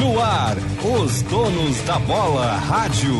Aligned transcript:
No 0.00 0.18
ar, 0.18 0.56
os 0.82 1.20
donos 1.22 1.78
da 1.82 1.98
bola 1.98 2.56
rádio. 2.56 3.14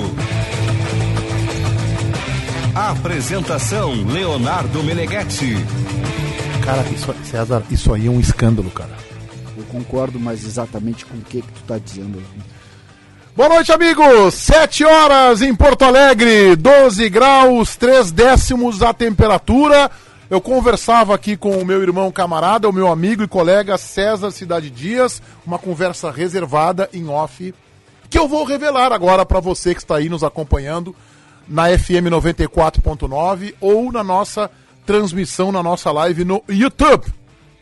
Apresentação 2.74 3.92
Leonardo 4.06 4.82
Meneghetti. 4.82 5.56
Cara, 6.64 6.82
isso, 6.88 7.14
César, 7.24 7.62
isso 7.70 7.92
aí 7.92 8.06
é 8.06 8.10
um 8.10 8.18
escândalo, 8.18 8.70
cara. 8.70 8.96
Eu 9.58 9.64
concordo, 9.64 10.18
mas 10.18 10.46
exatamente 10.46 11.04
com 11.04 11.18
o 11.18 11.20
que 11.20 11.42
que 11.42 11.52
tu 11.52 11.62
tá 11.66 11.76
dizendo. 11.76 12.22
Boa 13.36 13.50
noite, 13.50 13.70
amigos! 13.72 14.32
7 14.34 14.84
horas 14.84 15.42
em 15.42 15.54
Porto 15.54 15.82
Alegre, 15.82 16.56
12 16.56 17.10
graus, 17.10 17.76
3 17.76 18.10
décimos 18.10 18.82
a 18.82 18.94
temperatura. 18.94 19.90
Eu 20.30 20.40
conversava 20.40 21.12
aqui 21.12 21.36
com 21.36 21.58
o 21.58 21.64
meu 21.66 21.82
irmão 21.82 22.12
camarada, 22.12 22.68
o 22.68 22.72
meu 22.72 22.86
amigo 22.86 23.24
e 23.24 23.26
colega 23.26 23.76
César 23.76 24.30
Cidade 24.30 24.70
Dias, 24.70 25.20
uma 25.44 25.58
conversa 25.58 26.08
reservada 26.08 26.88
em 26.92 27.08
off, 27.08 27.52
que 28.08 28.16
eu 28.16 28.28
vou 28.28 28.44
revelar 28.44 28.92
agora 28.92 29.26
para 29.26 29.40
você 29.40 29.74
que 29.74 29.80
está 29.80 29.96
aí 29.96 30.08
nos 30.08 30.22
acompanhando 30.22 30.94
na 31.48 31.76
FM 31.76 32.06
94.9 32.12 33.54
ou 33.60 33.90
na 33.90 34.04
nossa 34.04 34.48
transmissão, 34.86 35.50
na 35.50 35.64
nossa 35.64 35.90
live 35.90 36.24
no 36.24 36.44
YouTube. 36.48 37.12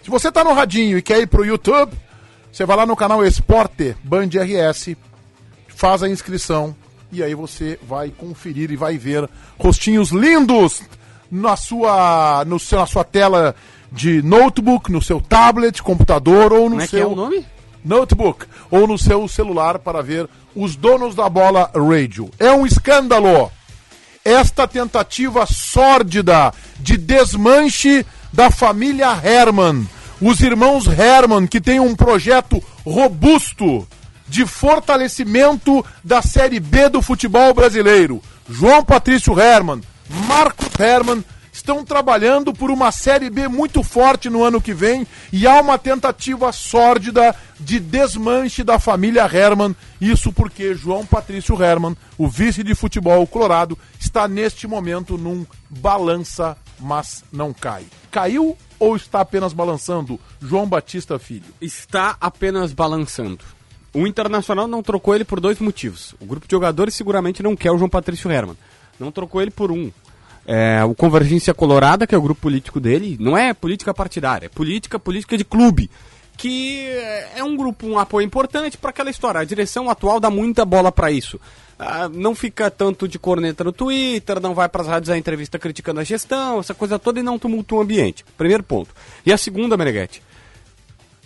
Se 0.02 0.10
você 0.10 0.28
está 0.28 0.44
no 0.44 0.52
radinho 0.52 0.98
e 0.98 1.02
quer 1.02 1.20
ir 1.20 1.27
pro 1.27 1.46
YouTube, 1.46 1.92
você 2.52 2.66
vai 2.66 2.77
lá 2.77 2.84
no 2.84 2.96
canal 2.96 3.24
Esporte 3.24 3.96
Band 4.05 4.28
RS, 4.34 4.94
faz 5.69 6.02
a 6.02 6.08
inscrição 6.08 6.77
e 7.10 7.22
aí 7.22 7.34
você 7.34 7.78
vai 7.82 8.10
conferir 8.10 8.70
e 8.70 8.77
vai 8.77 8.98
ver 8.98 9.27
rostinhos 9.58 10.10
lindos 10.10 10.82
na 11.30 11.56
sua, 11.56 12.45
no 12.46 12.59
seu, 12.59 12.78
na 12.78 12.87
sua 12.87 13.05
tela 13.05 13.55
de 13.91 14.23
notebook, 14.23 14.91
no 14.91 15.02
seu 15.02 15.20
tablet, 15.20 15.82
computador 15.82 16.52
ou 16.52 16.64
no 16.64 16.70
Como 16.70 16.82
é 16.82 16.86
que 16.86 16.96
é 16.96 17.00
seu 17.00 17.12
o 17.12 17.16
nome? 17.16 17.46
notebook 17.84 18.46
ou 18.70 18.86
no 18.86 18.98
seu 18.98 19.27
celular 19.28 19.78
para 19.78 20.02
ver 20.02 20.28
os 20.55 20.77
donos 20.77 21.14
da 21.14 21.28
bola 21.28 21.70
radio. 21.75 22.30
É 22.39 22.50
um 22.52 22.67
escândalo 22.67 23.50
esta 24.25 24.67
tentativa 24.69 25.47
sórdida 25.47 26.52
de 26.78 26.97
desmanche 26.98 28.05
da 28.33 28.50
família 28.50 29.19
Herman. 29.22 29.86
Os 30.20 30.41
irmãos 30.41 30.86
Herman, 30.86 31.47
que 31.47 31.61
têm 31.61 31.80
um 31.80 31.95
projeto 31.95 32.62
robusto 32.84 33.86
de 34.27 34.45
fortalecimento 34.45 35.84
da 36.05 36.20
Série 36.20 36.61
B 36.61 36.89
do 36.89 37.00
futebol 37.00 37.55
brasileiro. 37.55 38.20
João 38.50 38.84
Patrício 38.84 39.39
Herman, 39.39 39.80
Marcos 40.09 40.69
Herman 40.78 41.25
estão 41.53 41.84
trabalhando 41.84 42.53
por 42.53 42.70
uma 42.70 42.91
Série 42.92 43.28
B 43.28 43.48
muito 43.48 43.83
forte 43.83 44.31
no 44.31 44.42
ano 44.42 44.61
que 44.61 44.73
vem 44.73 45.06
e 45.33 45.47
há 45.47 45.61
uma 45.61 45.77
tentativa 45.77 46.51
sórdida 46.53 47.34
de 47.59 47.81
desmanche 47.81 48.62
da 48.62 48.79
família 48.79 49.29
Herman. 49.31 49.75
Isso 50.01 50.33
porque 50.33 50.75
João 50.75 51.05
Patrício 51.05 51.61
Herman, 51.62 51.97
o 52.17 52.29
vice 52.29 52.62
de 52.62 52.75
futebol 52.75 53.27
colorado, 53.27 53.77
está 53.98 54.29
neste 54.29 54.67
momento 54.67 55.19
num 55.19 55.45
balança, 55.69 56.56
mas 56.79 57.25
não 57.33 57.53
cai. 57.53 57.84
Caiu 58.11 58.56
ou 58.79 58.97
está 58.97 59.20
apenas 59.20 59.53
balançando? 59.53 60.19
João 60.41 60.67
Batista 60.67 61.19
Filho. 61.19 61.53
Está 61.61 62.17
apenas 62.20 62.73
balançando. 62.73 63.45
O 63.92 64.06
Internacional 64.06 64.69
não 64.69 64.83
trocou 64.83 65.14
ele 65.14 65.25
por 65.25 65.41
dois 65.41 65.59
motivos. 65.59 66.14
O 66.20 66.27
grupo 66.27 66.47
de 66.47 66.53
jogadores 66.53 66.95
seguramente 66.95 67.42
não 67.42 67.56
quer 67.56 67.73
o 67.73 67.79
João 67.79 67.89
Patrício 67.89 68.31
Herman. 68.31 68.56
Não 68.98 69.10
trocou 69.10 69.41
ele 69.41 69.50
por 69.50 69.70
um. 69.70 69.91
É, 70.46 70.82
o 70.84 70.94
Convergência 70.94 71.52
Colorada, 71.52 72.06
que 72.06 72.14
é 72.14 72.18
o 72.18 72.22
grupo 72.22 72.41
político 72.41 72.80
dele, 72.80 73.16
não 73.20 73.36
é 73.36 73.52
política 73.52 73.92
partidária, 73.92 74.46
é 74.46 74.48
política, 74.48 74.98
política 74.98 75.36
de 75.36 75.44
clube. 75.44 75.90
Que 76.36 76.86
é 77.34 77.42
um 77.42 77.56
grupo, 77.56 77.86
um 77.86 77.98
apoio 77.98 78.24
importante 78.24 78.78
para 78.78 78.90
aquela 78.90 79.10
história. 79.10 79.40
A 79.40 79.44
direção 79.44 79.90
atual 79.90 80.20
dá 80.20 80.30
muita 80.30 80.64
bola 80.64 80.92
para 80.92 81.10
isso. 81.10 81.38
Ah, 81.78 82.08
não 82.08 82.34
fica 82.34 82.70
tanto 82.70 83.06
de 83.06 83.18
corneta 83.18 83.62
no 83.62 83.73
Twitter, 83.73 84.40
não 84.40 84.55
vai 84.55 84.68
para 84.68 84.83
as 84.83 84.89
rádios 84.89 85.11
a 85.11 85.18
entrevista 85.18 85.58
criticando 85.58 86.00
a 86.00 86.05
gestão, 86.05 86.58
essa 86.58 86.74
coisa 86.74 86.98
toda 86.98 87.20
e 87.20 87.23
não 87.23 87.39
tumultua 87.39 87.78
o 87.78 87.83
ambiente. 87.83 88.24
Primeiro 88.36 88.62
ponto. 88.62 88.90
E 89.27 89.33
a 89.33 89.39
segunda, 89.39 89.77
Meneghetti, 89.77 90.23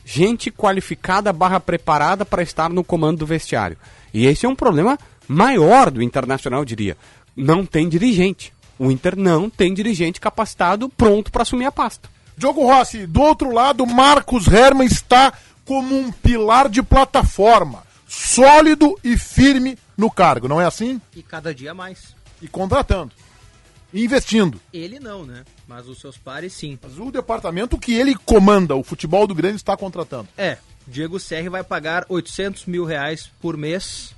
gente 0.05 0.51
qualificada 0.51 1.33
barra 1.33 1.61
preparada 1.61 2.25
para 2.25 2.43
estar 2.43 2.69
no 2.71 2.85
comando 2.85 3.19
do 3.19 3.27
vestiário. 3.27 3.79
E 4.13 4.27
esse 4.27 4.45
é 4.45 4.49
um 4.49 4.55
problema 4.55 4.99
maior 5.27 5.91
do 5.91 6.03
Internacional, 6.03 6.65
diria. 6.65 6.97
Não 7.37 7.65
tem 7.65 7.89
dirigente. 7.89 8.53
O 8.79 8.91
Inter 8.91 9.17
não 9.17 9.49
tem 9.49 9.73
dirigente 9.73 10.21
capacitado 10.21 10.89
pronto 10.89 11.31
para 11.31 11.43
assumir 11.43 11.67
a 11.67 11.73
pasta. 11.73 12.09
Diogo 12.37 12.65
Rossi, 12.65 13.07
do 13.07 13.21
outro 13.21 13.53
lado, 13.53 13.87
Marcos 13.87 14.47
Herman 14.47 14.87
está 14.87 15.33
como 15.65 15.97
um 15.97 16.11
pilar 16.11 16.69
de 16.69 16.83
plataforma, 16.83 17.85
sólido 18.09 18.99
e 19.05 19.17
firme 19.17 19.79
no 19.97 20.11
cargo, 20.11 20.49
não 20.49 20.61
é 20.61 20.67
assim? 20.67 21.01
E 21.15 21.23
cada 21.23 21.55
dia 21.55 21.73
mais. 21.73 22.15
E 22.41 22.49
contratando. 22.49 23.13
E 23.93 24.03
investindo. 24.03 24.61
Ele 24.73 24.99
não, 24.99 25.25
né? 25.25 25.45
Mas 25.69 25.87
os 25.87 26.01
seus 26.01 26.17
pares 26.17 26.53
sim. 26.55 26.79
Mas 26.83 26.99
o 26.99 27.11
departamento 27.11 27.79
que 27.79 27.93
ele 27.93 28.15
comanda, 28.15 28.75
o 28.75 28.83
futebol 28.83 29.27
do 29.27 29.35
Grêmio, 29.35 29.57
está 29.57 29.77
contratando. 29.77 30.29
É, 30.37 30.57
Diego 30.87 31.21
Serri 31.21 31.49
vai 31.49 31.63
pagar 31.63 32.05
800 32.09 32.67
mil 32.67 32.85
reais 32.85 33.31
por 33.41 33.57
mês 33.57 34.15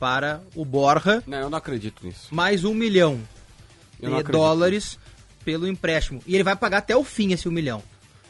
para 0.00 0.40
o 0.56 0.64
Borja, 0.64 1.22
Não, 1.26 1.38
eu 1.38 1.50
não 1.50 1.58
acredito 1.58 2.04
nisso. 2.06 2.28
mais 2.30 2.64
um 2.64 2.72
milhão 2.72 3.20
não 4.02 4.16
de 4.16 4.22
dólares 4.24 4.98
pelo 5.44 5.68
empréstimo. 5.68 6.22
E 6.26 6.34
ele 6.34 6.42
vai 6.42 6.56
pagar 6.56 6.78
até 6.78 6.96
o 6.96 7.04
fim 7.04 7.32
esse 7.32 7.46
um 7.46 7.52
milhão. 7.52 7.82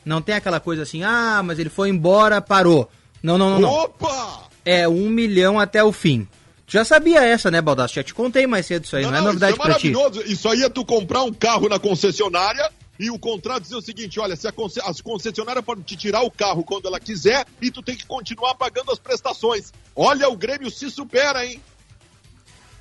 Não 0.05 0.21
tem 0.21 0.35
aquela 0.35 0.59
coisa 0.59 0.83
assim, 0.83 1.05
ah, 1.05 1.41
mas 1.45 1.61
ele 1.61 1.71
foi 1.71 1.89
embora, 1.89 2.41
parou. 2.41 2.91
Não, 3.23 3.39
não, 3.39 3.51
não, 3.51 3.61
não. 3.61 3.69
Opa! 3.71 4.49
É 4.65 4.89
um 4.89 5.09
milhão 5.09 5.59
até 5.61 5.83
o 5.85 5.93
fim. 5.93 6.27
Tu 6.67 6.73
já 6.73 6.85
sabia 6.85 7.23
essa, 7.25 7.51
né, 7.51 7.61
Baldassi? 7.61 7.95
Já 7.97 8.03
te 8.03 8.15
contei 8.15 8.47
mais 8.47 8.67
cedo 8.67 8.85
isso 8.85 8.97
aí, 8.97 9.05
não, 9.05 9.15
é 9.15 9.21
novidade 9.21 9.53
isso 9.53 9.63
é 9.63 9.65
pra 9.65 9.75
ti. 9.75 9.91
maravilhoso. 9.91 10.33
Isso 10.33 10.49
aí 10.49 10.63
é 10.63 10.69
tu 10.69 10.85
comprar 10.85 11.23
um 11.23 11.33
carro 11.33 11.69
na 11.69 11.79
concessionária 11.79 12.69
e 13.01 13.11
o 13.11 13.19
contrato 13.19 13.63
dizer 13.63 13.77
o 13.77 13.81
seguinte, 13.81 14.21
olha, 14.21 14.37
se 14.37 14.47
a, 14.47 14.53
conce- 14.53 14.81
a 14.81 14.93
concessionária 15.03 15.63
pode 15.63 15.83
te 15.83 15.97
tirar 15.97 16.21
o 16.23 16.31
carro 16.31 16.63
quando 16.63 16.87
ela 16.87 17.01
quiser 17.01 17.47
e 17.61 17.71
tu 17.71 17.83
tem 17.83 17.97
que 17.97 18.05
continuar 18.05 18.55
pagando 18.55 18.93
as 18.93 18.99
prestações. 18.99 19.73
Olha, 19.97 20.29
o 20.29 20.37
Grêmio 20.37 20.71
se 20.71 20.91
supera, 20.91 21.47
hein? 21.47 21.61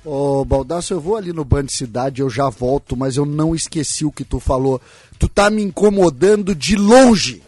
Ô, 0.04 0.44
Baldasso, 0.44 0.92
eu 0.92 1.00
vou 1.00 1.16
ali 1.16 1.32
no 1.32 1.44
Band 1.44 1.68
Cidade, 1.68 2.20
eu 2.20 2.28
já 2.28 2.50
volto, 2.50 2.96
mas 2.96 3.16
eu 3.16 3.24
não 3.24 3.54
esqueci 3.54 4.04
o 4.04 4.12
que 4.12 4.24
tu 4.24 4.38
falou. 4.38 4.80
Tu 5.18 5.26
tá 5.28 5.48
me 5.48 5.62
incomodando 5.62 6.54
de 6.54 6.76
longe. 6.76 7.42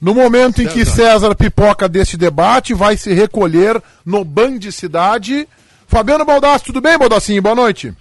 No 0.00 0.14
momento 0.14 0.62
em 0.62 0.66
que 0.68 0.84
César 0.86 1.34
pipoca 1.34 1.86
deste 1.86 2.16
debate, 2.16 2.72
vai 2.72 2.96
se 2.96 3.12
recolher 3.12 3.82
no 4.04 4.24
Band 4.24 4.58
Cidade. 4.72 5.46
Fabiano 5.86 6.24
Baldassi, 6.24 6.64
tudo 6.64 6.80
bem, 6.80 6.96
Baldassinho? 6.96 7.42
Boa 7.42 7.54
noite. 7.54 7.94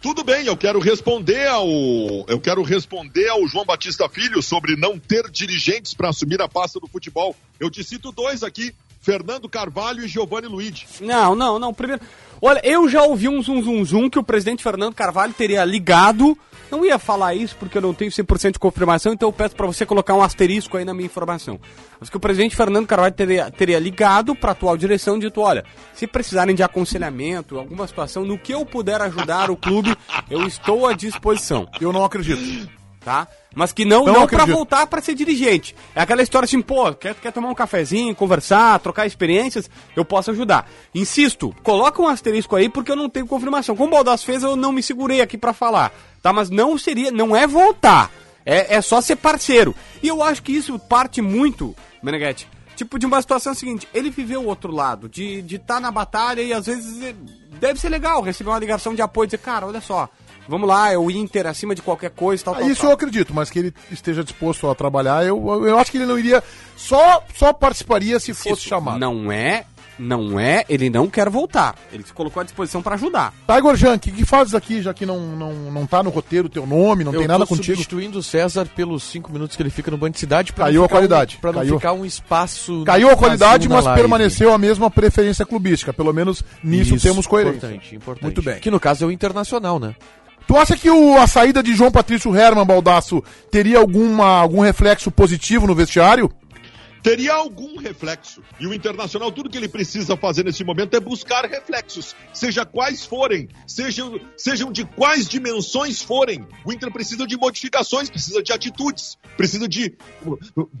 Tudo 0.00 0.22
bem, 0.22 0.46
eu 0.46 0.56
quero 0.56 0.78
responder 0.78 1.48
ao 1.48 1.66
eu 2.28 2.40
quero 2.40 2.62
responder 2.62 3.28
ao 3.28 3.46
João 3.48 3.64
Batista 3.64 4.08
Filho 4.08 4.40
sobre 4.40 4.76
não 4.76 4.96
ter 4.98 5.28
dirigentes 5.28 5.92
para 5.92 6.08
assumir 6.08 6.40
a 6.40 6.48
pasta 6.48 6.78
do 6.78 6.86
futebol. 6.86 7.34
Eu 7.58 7.68
te 7.68 7.82
cito 7.82 8.12
dois 8.12 8.44
aqui, 8.44 8.72
Fernando 9.00 9.48
Carvalho 9.48 10.04
e 10.04 10.08
Giovanni 10.08 10.46
Luigi. 10.46 10.86
Não, 11.00 11.34
não, 11.34 11.58
não. 11.58 11.74
Primeiro. 11.74 12.00
Olha, 12.40 12.60
eu 12.64 12.88
já 12.88 13.02
ouvi 13.02 13.28
um 13.28 13.42
zum 13.42 13.62
zum 13.62 13.84
zum 13.84 14.10
que 14.10 14.18
o 14.18 14.22
presidente 14.22 14.62
Fernando 14.62 14.94
Carvalho 14.94 15.32
teria 15.32 15.64
ligado. 15.64 16.36
Não 16.70 16.84
ia 16.84 16.98
falar 16.98 17.34
isso 17.34 17.56
porque 17.56 17.78
eu 17.78 17.82
não 17.82 17.94
tenho 17.94 18.10
100% 18.10 18.52
de 18.52 18.58
confirmação, 18.58 19.12
então 19.12 19.28
eu 19.28 19.32
peço 19.32 19.56
pra 19.56 19.66
você 19.66 19.86
colocar 19.86 20.14
um 20.14 20.22
asterisco 20.22 20.76
aí 20.76 20.84
na 20.84 20.92
minha 20.92 21.06
informação. 21.06 21.58
Mas 21.98 22.10
que 22.10 22.16
o 22.16 22.20
presidente 22.20 22.54
Fernando 22.54 22.86
Carvalho 22.86 23.14
teria, 23.14 23.50
teria 23.50 23.78
ligado 23.78 24.34
pra 24.34 24.52
atual 24.52 24.76
direção 24.76 25.16
e 25.16 25.20
dito: 25.20 25.40
olha, 25.40 25.64
se 25.94 26.06
precisarem 26.06 26.54
de 26.54 26.62
aconselhamento, 26.62 27.58
alguma 27.58 27.86
situação, 27.86 28.24
no 28.24 28.38
que 28.38 28.52
eu 28.52 28.66
puder 28.66 29.00
ajudar 29.00 29.50
o 29.50 29.56
clube, 29.56 29.96
eu 30.30 30.46
estou 30.46 30.86
à 30.86 30.92
disposição. 30.92 31.66
Eu 31.80 31.92
não 31.92 32.04
acredito. 32.04 32.77
Tá? 33.08 33.26
Mas 33.54 33.72
que 33.72 33.86
não, 33.86 34.04
Não 34.04 34.12
não, 34.12 34.26
pra 34.26 34.42
acredito. 34.42 34.54
voltar 34.54 34.86
pra 34.86 35.00
ser 35.00 35.14
dirigente. 35.14 35.74
É 35.94 36.02
aquela 36.02 36.22
história 36.22 36.44
assim, 36.44 36.60
pô, 36.60 36.92
quer, 36.92 37.14
quer 37.14 37.32
tomar 37.32 37.48
um 37.48 37.54
cafezinho, 37.54 38.14
conversar, 38.14 38.78
trocar 38.80 39.06
experiências, 39.06 39.70
eu 39.96 40.04
posso 40.04 40.30
ajudar. 40.30 40.68
Insisto, 40.94 41.54
coloca 41.62 42.02
um 42.02 42.06
asterisco 42.06 42.54
aí 42.54 42.68
porque 42.68 42.92
eu 42.92 42.96
não 42.96 43.08
tenho 43.08 43.26
confirmação. 43.26 43.74
Como 43.74 43.88
o 43.88 43.94
Baldasso 43.96 44.26
fez, 44.26 44.42
eu 44.42 44.56
não 44.56 44.72
me 44.72 44.82
segurei 44.82 45.22
aqui 45.22 45.38
pra 45.38 45.54
falar, 45.54 45.90
tá? 46.22 46.34
Mas 46.34 46.50
não 46.50 46.76
seria, 46.76 47.10
não 47.10 47.34
é 47.34 47.46
voltar, 47.46 48.10
é, 48.44 48.76
é 48.76 48.82
só 48.82 49.00
ser 49.00 49.16
parceiro. 49.16 49.74
E 50.02 50.08
eu 50.08 50.22
acho 50.22 50.42
que 50.42 50.52
isso 50.52 50.78
parte 50.78 51.22
muito, 51.22 51.74
Meneghetti, 52.02 52.46
tipo 52.76 52.98
de 52.98 53.06
uma 53.06 53.22
situação 53.22 53.54
seguinte, 53.54 53.88
ele 53.94 54.10
viveu 54.10 54.42
o 54.42 54.46
outro 54.46 54.70
lado, 54.70 55.08
de 55.08 55.38
estar 55.38 55.46
de 55.46 55.58
tá 55.58 55.80
na 55.80 55.90
batalha 55.90 56.42
e 56.42 56.52
às 56.52 56.66
vezes 56.66 57.02
eh, 57.02 57.14
deve 57.58 57.80
ser 57.80 57.88
legal 57.88 58.20
receber 58.20 58.50
uma 58.50 58.58
ligação 58.58 58.94
de 58.94 59.00
apoio 59.00 59.24
e 59.24 59.28
dizer, 59.28 59.38
cara, 59.38 59.66
olha 59.66 59.80
só, 59.80 60.10
vamos 60.48 60.68
lá, 60.68 60.90
é 60.92 60.98
o 60.98 61.10
Inter 61.10 61.46
acima 61.46 61.74
de 61.74 61.82
qualquer 61.82 62.10
coisa, 62.10 62.42
tal, 62.44 62.54
Ah, 62.54 62.58
tal, 62.60 62.68
Isso 62.68 62.80
tal. 62.82 62.90
eu 62.90 62.94
acredito, 62.94 63.32
mas 63.34 63.50
que 63.50 63.58
ele 63.58 63.74
esteja 63.90 64.24
disposto 64.24 64.68
a 64.68 64.74
trabalhar, 64.74 65.24
eu, 65.24 65.66
eu 65.66 65.78
acho 65.78 65.90
que 65.90 65.98
ele 65.98 66.06
não 66.06 66.18
iria. 66.18 66.42
Só, 66.76 67.22
só 67.36 67.52
participaria 67.52 68.18
se 68.18 68.32
fosse 68.34 68.62
chamado. 68.62 68.98
Não 68.98 69.30
é 69.30 69.64
Não 69.98 70.38
é, 70.38 70.64
ele 70.68 70.88
não 70.88 71.08
quer 71.08 71.28
voltar. 71.28 71.74
Ele 71.92 72.04
se 72.04 72.12
colocou 72.12 72.40
à 72.40 72.44
disposição 72.44 72.80
pra 72.80 72.94
ajudar. 72.94 73.34
Tá, 73.44 73.58
Igor 73.58 73.74
Jan, 73.74 73.96
o 73.96 73.98
que, 73.98 74.12
que 74.12 74.24
fazes 74.24 74.54
aqui, 74.54 74.80
já 74.80 74.94
que 74.94 75.04
não, 75.04 75.18
não, 75.18 75.52
não 75.72 75.86
tá 75.88 76.04
no 76.04 76.10
roteiro 76.10 76.48
teu 76.48 76.64
nome, 76.64 77.02
não 77.02 77.12
eu 77.12 77.18
tem 77.18 77.26
nada 77.26 77.40
tô 77.44 77.48
contigo? 77.48 77.74
substituindo 77.76 78.20
o 78.20 78.22
César 78.22 78.64
pelos 78.76 79.02
cinco 79.02 79.32
minutos 79.32 79.56
que 79.56 79.62
ele 79.62 79.70
fica 79.70 79.90
no 79.90 79.96
Band 79.98 80.12
Cidade. 80.14 80.52
pra 80.52 80.66
Caiu 80.66 80.76
não 80.76 80.84
a 80.84 80.86
ficar 80.88 80.98
qualidade, 80.98 81.36
Um, 81.36 81.40
pra 81.40 81.50
não 81.52 81.58
caiu. 81.62 81.74
ficar 81.80 81.92
um 81.94 82.04
espaço... 82.06 82.84
Caiu 82.84 83.10
a 83.10 83.16
qualidade, 83.16 83.68
mas 83.68 83.84
live. 83.84 84.00
permaneceu 84.00 84.52
a 84.54 84.58
mesma 84.58 84.88
preferência 84.88 85.44
clubística. 85.44 85.92
Pelo 85.92 86.12
menos 86.12 86.44
nisso 86.62 86.94
Isso, 86.94 87.08
temos 87.08 87.26
coerência. 87.26 87.56
Importante, 87.66 87.96
importante. 87.96 88.22
Muito 88.22 88.40
bem. 88.42 88.60
Que 88.60 88.70
no 88.70 88.78
caso 88.78 89.02
é 89.04 89.08
o 89.08 89.10
Internacional, 89.10 89.80
né? 89.80 89.96
Tu 90.48 90.56
acha 90.56 90.74
que 90.78 90.90
o- 90.90 91.18
a 91.18 91.26
saída 91.26 91.62
de 91.62 91.74
João 91.74 91.90
Patrício 91.90 92.34
Herman, 92.34 92.64
Baldaço, 92.64 93.22
teria 93.50 93.78
alguma, 93.78 94.26
algum 94.40 94.62
reflexo 94.62 95.10
positivo 95.10 95.66
no 95.66 95.74
vestiário? 95.74 96.32
Teria 97.02 97.34
algum 97.34 97.78
reflexo. 97.78 98.42
E 98.58 98.66
o 98.66 98.74
Internacional, 98.74 99.30
tudo 99.32 99.50
que 99.50 99.56
ele 99.56 99.68
precisa 99.68 100.16
fazer 100.16 100.44
nesse 100.44 100.64
momento 100.64 100.96
é 100.96 101.00
buscar 101.00 101.44
reflexos, 101.44 102.14
seja 102.32 102.64
quais 102.64 103.04
forem, 103.04 103.48
sejam, 103.66 104.20
sejam 104.36 104.72
de 104.72 104.84
quais 104.84 105.28
dimensões 105.28 106.02
forem. 106.02 106.46
O 106.64 106.72
Inter 106.72 106.92
precisa 106.92 107.26
de 107.26 107.36
modificações, 107.36 108.10
precisa 108.10 108.42
de 108.42 108.52
atitudes, 108.52 109.18
precisa 109.36 109.68
de 109.68 109.94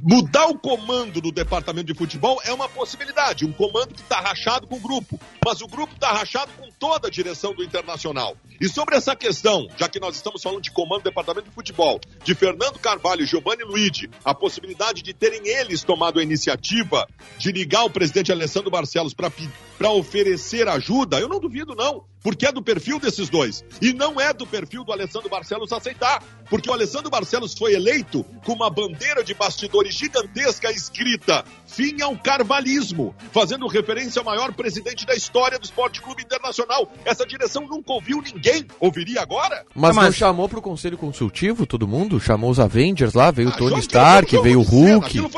mudar 0.02 0.46
o 0.46 0.58
comando 0.58 1.20
do 1.20 1.32
departamento 1.32 1.92
de 1.92 1.98
futebol 1.98 2.40
é 2.44 2.52
uma 2.52 2.68
possibilidade. 2.68 3.44
Um 3.44 3.52
comando 3.52 3.94
que 3.94 4.00
está 4.00 4.20
rachado 4.20 4.66
com 4.66 4.76
o 4.76 4.80
grupo, 4.80 5.20
mas 5.44 5.60
o 5.60 5.66
grupo 5.66 5.94
está 5.94 6.12
rachado 6.12 6.50
com 6.58 6.68
toda 6.78 7.08
a 7.08 7.10
direção 7.10 7.54
do 7.54 7.62
Internacional. 7.62 8.36
E 8.60 8.68
sobre 8.68 8.96
essa 8.96 9.14
questão, 9.14 9.68
já 9.76 9.88
que 9.88 10.00
nós 10.00 10.16
estamos 10.16 10.42
falando 10.42 10.62
de 10.62 10.70
comando 10.70 11.02
do 11.02 11.04
departamento 11.04 11.48
de 11.48 11.54
futebol, 11.54 12.00
de 12.24 12.34
Fernando 12.34 12.78
Carvalho 12.78 13.22
e 13.22 13.26
Giovanni 13.26 13.62
Luigi, 13.62 14.10
a 14.24 14.34
possibilidade 14.34 15.02
de 15.02 15.14
terem 15.14 15.46
eles 15.46 15.84
tomado 15.84 16.07
a 16.16 16.22
iniciativa 16.22 17.06
de 17.38 17.52
ligar 17.52 17.84
o 17.84 17.90
presidente 17.90 18.32
Alessandro 18.32 18.70
Barcelos 18.70 19.12
para 19.14 19.90
oferecer 19.90 20.68
ajuda, 20.68 21.18
eu 21.20 21.28
não 21.28 21.38
duvido 21.40 21.74
não, 21.74 22.04
porque 22.22 22.46
é 22.46 22.52
do 22.52 22.62
perfil 22.62 22.98
desses 22.98 23.28
dois. 23.28 23.64
E 23.80 23.92
não 23.92 24.20
é 24.20 24.32
do 24.32 24.46
perfil 24.46 24.84
do 24.84 24.92
Alessandro 24.92 25.28
Barcelos 25.28 25.72
aceitar, 25.72 26.22
porque 26.50 26.68
o 26.68 26.72
Alessandro 26.72 27.10
Barcelos 27.10 27.54
foi 27.54 27.74
eleito 27.74 28.24
com 28.44 28.52
uma 28.54 28.70
bandeira 28.70 29.22
de 29.22 29.34
bastidores 29.34 29.94
gigantesca 29.94 30.70
escrita 30.70 31.44
fim 31.66 32.00
ao 32.02 32.16
carvalismo, 32.16 33.14
fazendo 33.32 33.66
referência 33.68 34.18
ao 34.20 34.24
maior 34.24 34.52
presidente 34.52 35.06
da 35.06 35.14
história 35.14 35.58
do 35.58 35.64
Esporte 35.64 36.00
Clube 36.00 36.22
Internacional. 36.22 36.90
Essa 37.04 37.24
direção 37.26 37.66
nunca 37.68 37.92
ouviu 37.92 38.20
ninguém. 38.22 38.66
Ouviria 38.80 39.22
agora? 39.22 39.64
Mas, 39.74 39.94
mas- 39.94 40.04
não 40.06 40.12
chamou 40.12 40.48
pro 40.48 40.62
conselho 40.62 40.96
consultivo 40.98 41.66
todo 41.66 41.86
mundo? 41.86 42.18
Chamou 42.20 42.50
os 42.50 42.58
Avengers 42.58 43.14
lá, 43.14 43.30
veio 43.30 43.48
o 43.48 43.52
Ah, 43.52 43.56
Tony 43.56 43.78
Stark, 43.80 44.38
veio 44.42 44.60
o 44.60 44.64
de 44.64 44.70
cena. 44.70 45.28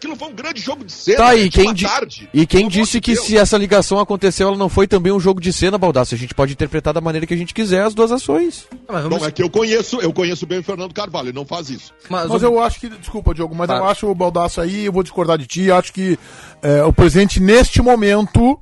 Aquilo 0.00 0.16
foi, 0.16 0.28
um- 0.28 0.34
grande 0.34 0.62
jogo 0.62 0.82
de 0.82 0.92
cena. 0.92 1.18
Tá, 1.18 1.36
e 1.36 1.44
de 1.44 1.50
quem, 1.50 1.74
di- 1.74 1.84
tarde. 1.84 2.26
e 2.32 2.46
quem 2.46 2.68
disse 2.68 3.02
que 3.02 3.12
Deus. 3.12 3.26
se 3.26 3.36
essa 3.36 3.58
ligação 3.58 3.98
aconteceu, 4.00 4.48
ela 4.48 4.56
não 4.56 4.70
foi 4.70 4.86
também 4.88 5.12
um 5.12 5.20
jogo 5.20 5.42
de 5.42 5.52
cena, 5.52 5.76
Baldaço? 5.76 6.14
A 6.14 6.18
gente 6.18 6.34
pode 6.34 6.54
interpretar 6.54 6.94
da 6.94 7.02
maneira 7.02 7.26
que 7.26 7.34
a 7.34 7.36
gente 7.36 7.52
quiser 7.52 7.82
as 7.82 7.92
duas 7.92 8.10
ações. 8.10 8.66
Mas 8.88 9.02
vamos- 9.02 9.18
Bom, 9.18 9.26
é 9.26 9.30
que 9.30 9.42
eu 9.42 9.50
conheço, 9.50 10.00
eu 10.00 10.10
conheço 10.10 10.46
bem 10.46 10.60
o 10.60 10.62
Fernando 10.62 10.94
Carvalho, 10.94 11.28
ele 11.28 11.36
não 11.36 11.44
faz 11.44 11.68
isso. 11.68 11.92
mas 12.08 12.28
Mas 12.30 12.42
o- 12.42 12.46
eu 12.46 12.58
acho 12.62 12.80
que, 12.80 12.88
desculpa, 12.88 13.34
Diogo, 13.34 13.54
mas 13.54 13.68
Tá. 13.68 13.76
eu 13.76 13.84
acho 13.84 14.06
o 14.06 14.14
Baldaço 14.14 14.58
aí, 14.62 14.86
eu 14.86 14.92
vou 14.92 15.02
discordar 15.02 15.36
de 15.36 15.46
ti, 15.46 15.70
acho 15.70 15.92
que 15.92 16.18
é, 16.62 16.82
o 16.82 16.92
presidente 16.94 17.38
neste 17.38 17.82
momento, 17.82 18.58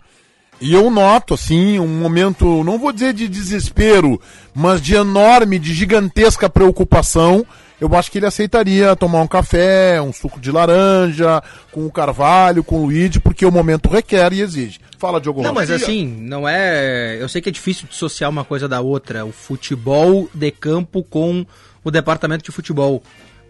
e 0.61 0.75
eu 0.75 0.91
noto, 0.91 1.35
assim, 1.35 1.79
um 1.79 1.87
momento, 2.01 2.65
não 2.65 2.81
vou 2.81 2.91
dizer 2.91 3.13
de 3.15 3.29
desespero, 3.29 4.21
mas 4.53 4.83
de 4.83 4.97
enorme, 4.97 5.57
de 5.61 5.73
gigantesca 5.73 6.51
preocupação, 6.51 7.47
eu 7.81 7.95
acho 7.95 8.11
que 8.11 8.19
ele 8.19 8.27
aceitaria 8.27 8.97
tomar 8.97 9.21
um 9.23 9.27
café, 9.27 10.01
um 10.03 10.13
suco 10.13 10.41
de 10.41 10.51
laranja, 10.51 11.43
com 11.71 11.87
o 11.87 11.91
Carvalho, 11.91 12.65
com 12.65 12.81
o 12.81 12.87
Luigi, 12.87 13.21
porque 13.21 13.47
o 13.47 13.53
momento 13.53 13.89
requer 13.89 14.33
e 14.33 14.41
exige. 14.41 14.81
Fala, 14.99 15.21
Diogo 15.21 15.43
Não, 15.43 15.55
mas 15.55 15.71
assim, 15.71 16.07
não 16.07 16.49
é. 16.49 17.17
Eu 17.21 17.29
sei 17.29 17.41
que 17.41 17.49
é 17.49 17.53
difícil 17.53 17.87
dissociar 17.89 18.31
uma 18.31 18.45
coisa 18.45 18.69
da 18.69 18.81
outra, 18.81 19.25
o 19.25 19.31
futebol 19.31 20.29
de 20.35 20.51
campo 20.51 21.05
com 21.05 21.47
o 21.85 21.91
departamento 21.91 22.45
de 22.45 22.51
futebol. 22.51 23.03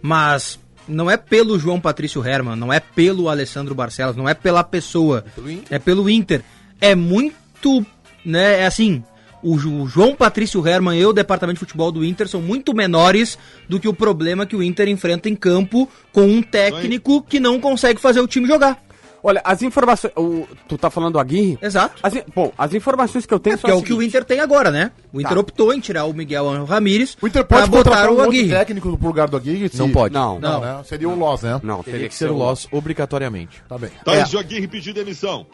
Mas 0.02 0.58
não 0.86 1.10
é 1.10 1.16
pelo 1.16 1.58
João 1.58 1.80
Patrício 1.80 2.26
Herman, 2.26 2.56
não 2.56 2.72
é 2.72 2.80
pelo 2.80 3.28
Alessandro 3.30 3.74
Barcelos, 3.74 4.16
não 4.16 4.28
é 4.28 4.34
pela 4.34 4.62
pessoa, 4.62 5.24
é 5.70 5.78
pelo 5.78 6.08
Inter. 6.08 6.42
É 6.80 6.94
muito, 6.94 7.84
né, 8.24 8.60
é 8.60 8.66
assim, 8.66 9.02
o, 9.42 9.86
João 9.86 10.14
Patrício 10.14 10.66
Herman 10.66 10.98
e 10.98 11.06
o 11.06 11.12
departamento 11.12 11.54
de 11.54 11.60
futebol 11.60 11.90
do 11.92 12.04
Inter 12.04 12.26
são 12.28 12.40
muito 12.42 12.74
menores 12.74 13.38
do 13.68 13.78
que 13.78 13.88
o 13.88 13.94
problema 13.94 14.44
que 14.46 14.56
o 14.56 14.62
Inter 14.62 14.88
enfrenta 14.88 15.28
em 15.28 15.36
campo 15.36 15.88
com 16.12 16.22
um 16.22 16.42
técnico 16.42 17.22
que 17.22 17.38
não 17.40 17.60
consegue 17.60 18.00
fazer 18.00 18.20
o 18.20 18.26
time 18.26 18.46
jogar. 18.46 18.82
Olha, 19.20 19.40
as 19.44 19.62
informações. 19.62 20.12
o- 20.16 20.46
tu 20.68 20.78
tá 20.78 20.90
falando 20.90 21.14
do 21.14 21.18
Aguirre? 21.18 21.58
Exato. 21.60 21.96
As 22.04 22.14
bom, 22.32 22.52
as 22.56 22.72
informações 22.72 23.26
que 23.26 23.34
eu 23.34 23.40
tenho 23.40 23.54
É, 23.54 23.58
que 23.58 23.68
é 23.70 23.74
o 23.74 23.82
que 23.82 23.92
o 23.92 24.00
Inter 24.00 24.24
tem 24.24 24.38
agora, 24.38 24.70
né? 24.70 24.92
O 25.12 25.20
Inter 25.20 25.34
Tá. 25.34 25.40
optou 25.40 25.74
em 25.74 25.80
tirar 25.80 26.04
o 26.04 26.12
Miguel 26.12 26.64
Ramírez 26.64 27.16
O 27.20 27.26
Inter 27.26 27.44
pode 27.44 27.68
contratar 27.68 27.92
botar 28.06 28.10
um 28.12 28.14
o 28.14 28.16
outro 28.18 28.30
Aguirre. 28.30 28.48
técnico 28.50 28.96
pro 28.96 29.06
lugar 29.08 29.28
do 29.28 29.36
Aguirre? 29.36 29.68
Não 29.74 29.90
pode. 29.90 30.14
Não, 30.14 30.38
Não, 30.38 30.52
não. 30.52 30.60
né? 30.60 30.84
Seria 30.84 31.08
o 31.08 31.18
Loss, 31.18 31.42
né? 31.42 31.60
Não, 31.64 31.82
Teria 31.82 32.08
que 32.08 32.14
ser 32.14 32.30
o 32.30 32.36
Loss 32.36 32.68
obrigatoriamente. 32.70 33.60
Tá 33.68 33.76
bem. 33.76 33.90
Tá, 34.04 34.14
É. 34.14 34.22
e 34.22 34.26
se 34.26 34.36
o 34.36 34.38
Aguirre 34.38 34.68
pedir 34.68 34.92
demissão? 34.92 35.46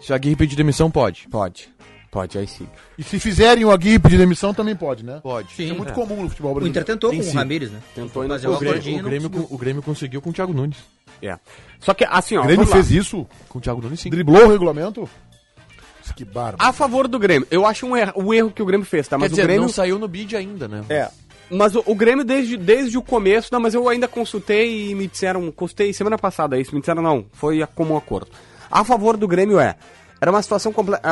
Se 0.00 0.10
o 0.10 0.14
Aguirre 0.16 0.34
pedir 0.34 0.56
demissão, 0.56 0.90
pode. 0.90 1.28
Pode. 1.30 1.68
Pode, 2.12 2.36
aí 2.36 2.46
sim. 2.46 2.68
E 2.98 3.02
se 3.02 3.18
fizerem 3.18 3.64
o 3.64 3.70
Aguirre 3.70 3.98
pedir 3.98 4.18
demissão, 4.18 4.52
também 4.52 4.76
pode, 4.76 5.02
né? 5.02 5.18
Pode. 5.22 5.50
Sim. 5.54 5.64
Isso 5.64 5.72
é 5.72 5.76
muito 5.78 5.94
comum 5.94 6.22
no 6.22 6.28
futebol 6.28 6.50
O 6.50 6.54
brasileiro. 6.56 6.82
Inter 6.82 6.94
tentou 6.94 7.10
com 7.10 7.18
o 7.18 7.22
sim. 7.22 7.34
Ramírez, 7.34 7.70
né? 7.70 7.80
Tentou 7.94 8.20
ainda 8.20 8.34
o 8.34 8.54
O 8.54 8.58
Grêmio, 8.58 8.98
o, 8.98 9.02
Grêmio, 9.02 9.30
conseguiu. 9.30 9.46
o 9.50 9.58
Grêmio 9.58 9.82
conseguiu 9.82 10.20
com 10.20 10.28
o 10.28 10.32
Thiago 10.34 10.52
Nunes. 10.52 10.76
É. 11.22 11.38
Só 11.80 11.94
que 11.94 12.04
assim, 12.04 12.36
ó. 12.36 12.42
O 12.42 12.46
Grêmio 12.46 12.66
fez 12.66 12.90
isso? 12.90 13.26
Com 13.48 13.58
o 13.58 13.62
Thiago 13.62 13.80
Nunes, 13.80 13.98
sim. 13.98 14.10
Driblou 14.10 14.44
o 14.44 14.50
regulamento? 14.50 15.08
Que 16.14 16.22
bárbaro. 16.22 16.58
A 16.58 16.70
favor 16.70 17.08
do 17.08 17.18
Grêmio. 17.18 17.48
Eu 17.50 17.64
acho 17.64 17.86
um 17.86 17.96
erro, 17.96 18.12
o 18.16 18.34
erro 18.34 18.50
que 18.50 18.62
o 18.62 18.66
Grêmio 18.66 18.84
fez, 18.84 19.08
tá? 19.08 19.16
Quer 19.16 19.20
Mas 19.22 19.30
dizer, 19.30 19.42
o 19.42 19.46
Grêmio. 19.46 19.62
não 19.62 19.68
saiu 19.70 19.98
no 19.98 20.06
bid 20.06 20.36
ainda, 20.36 20.68
né? 20.68 20.84
É. 20.90 21.08
Mas 21.50 21.74
o, 21.74 21.82
o 21.86 21.94
Grêmio, 21.94 22.26
desde, 22.26 22.58
desde 22.58 22.98
o 22.98 23.02
começo, 23.02 23.48
não, 23.50 23.60
mas 23.60 23.72
eu 23.72 23.88
ainda 23.88 24.06
consultei 24.06 24.90
e 24.90 24.94
me 24.94 25.06
disseram, 25.06 25.50
consultei 25.50 25.94
semana 25.94 26.18
passada 26.18 26.58
isso, 26.60 26.74
me 26.74 26.80
disseram 26.80 27.02
não, 27.02 27.24
foi 27.32 27.62
a 27.62 27.66
comum 27.66 27.96
acordo. 27.96 28.30
A 28.70 28.84
favor 28.84 29.16
do 29.16 29.26
Grêmio 29.28 29.58
é, 29.58 29.76
era 30.22 30.30
uma 30.30 30.40
situação 30.40 30.72
completa. 30.72 31.02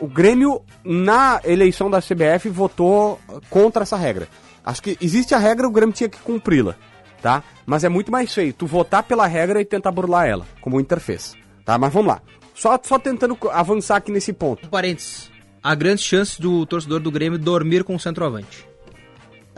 o 0.00 0.08
Grêmio, 0.08 0.62
na 0.82 1.40
eleição 1.44 1.88
da 1.88 2.02
CBF, 2.02 2.48
votou 2.48 3.20
contra 3.48 3.84
essa 3.84 3.96
regra. 3.96 4.26
Acho 4.64 4.82
que 4.82 4.98
existe 5.00 5.32
a 5.32 5.38
regra, 5.38 5.68
o 5.68 5.70
Grêmio 5.70 5.94
tinha 5.94 6.08
que 6.08 6.18
cumpri-la, 6.18 6.74
tá? 7.22 7.44
Mas 7.64 7.84
é 7.84 7.88
muito 7.88 8.10
mais 8.10 8.34
feio 8.34 8.52
tu 8.52 8.66
votar 8.66 9.04
pela 9.04 9.28
regra 9.28 9.60
e 9.60 9.64
tentar 9.64 9.92
burlar 9.92 10.26
ela, 10.26 10.44
como 10.60 10.76
o 10.76 10.80
Inter 10.80 10.98
fez, 10.98 11.36
tá? 11.64 11.78
Mas 11.78 11.92
vamos 11.92 12.08
lá. 12.08 12.20
Só, 12.52 12.76
só 12.82 12.98
tentando 12.98 13.38
avançar 13.52 13.94
aqui 13.94 14.10
nesse 14.10 14.32
ponto. 14.32 14.66
Um 14.66 14.70
Parênteses. 14.70 15.30
Há 15.62 15.72
grandes 15.76 16.02
chances 16.04 16.40
do 16.40 16.66
torcedor 16.66 16.98
do 16.98 17.12
Grêmio 17.12 17.38
dormir 17.38 17.84
com 17.84 17.94
o 17.94 18.00
centroavante. 18.00 18.66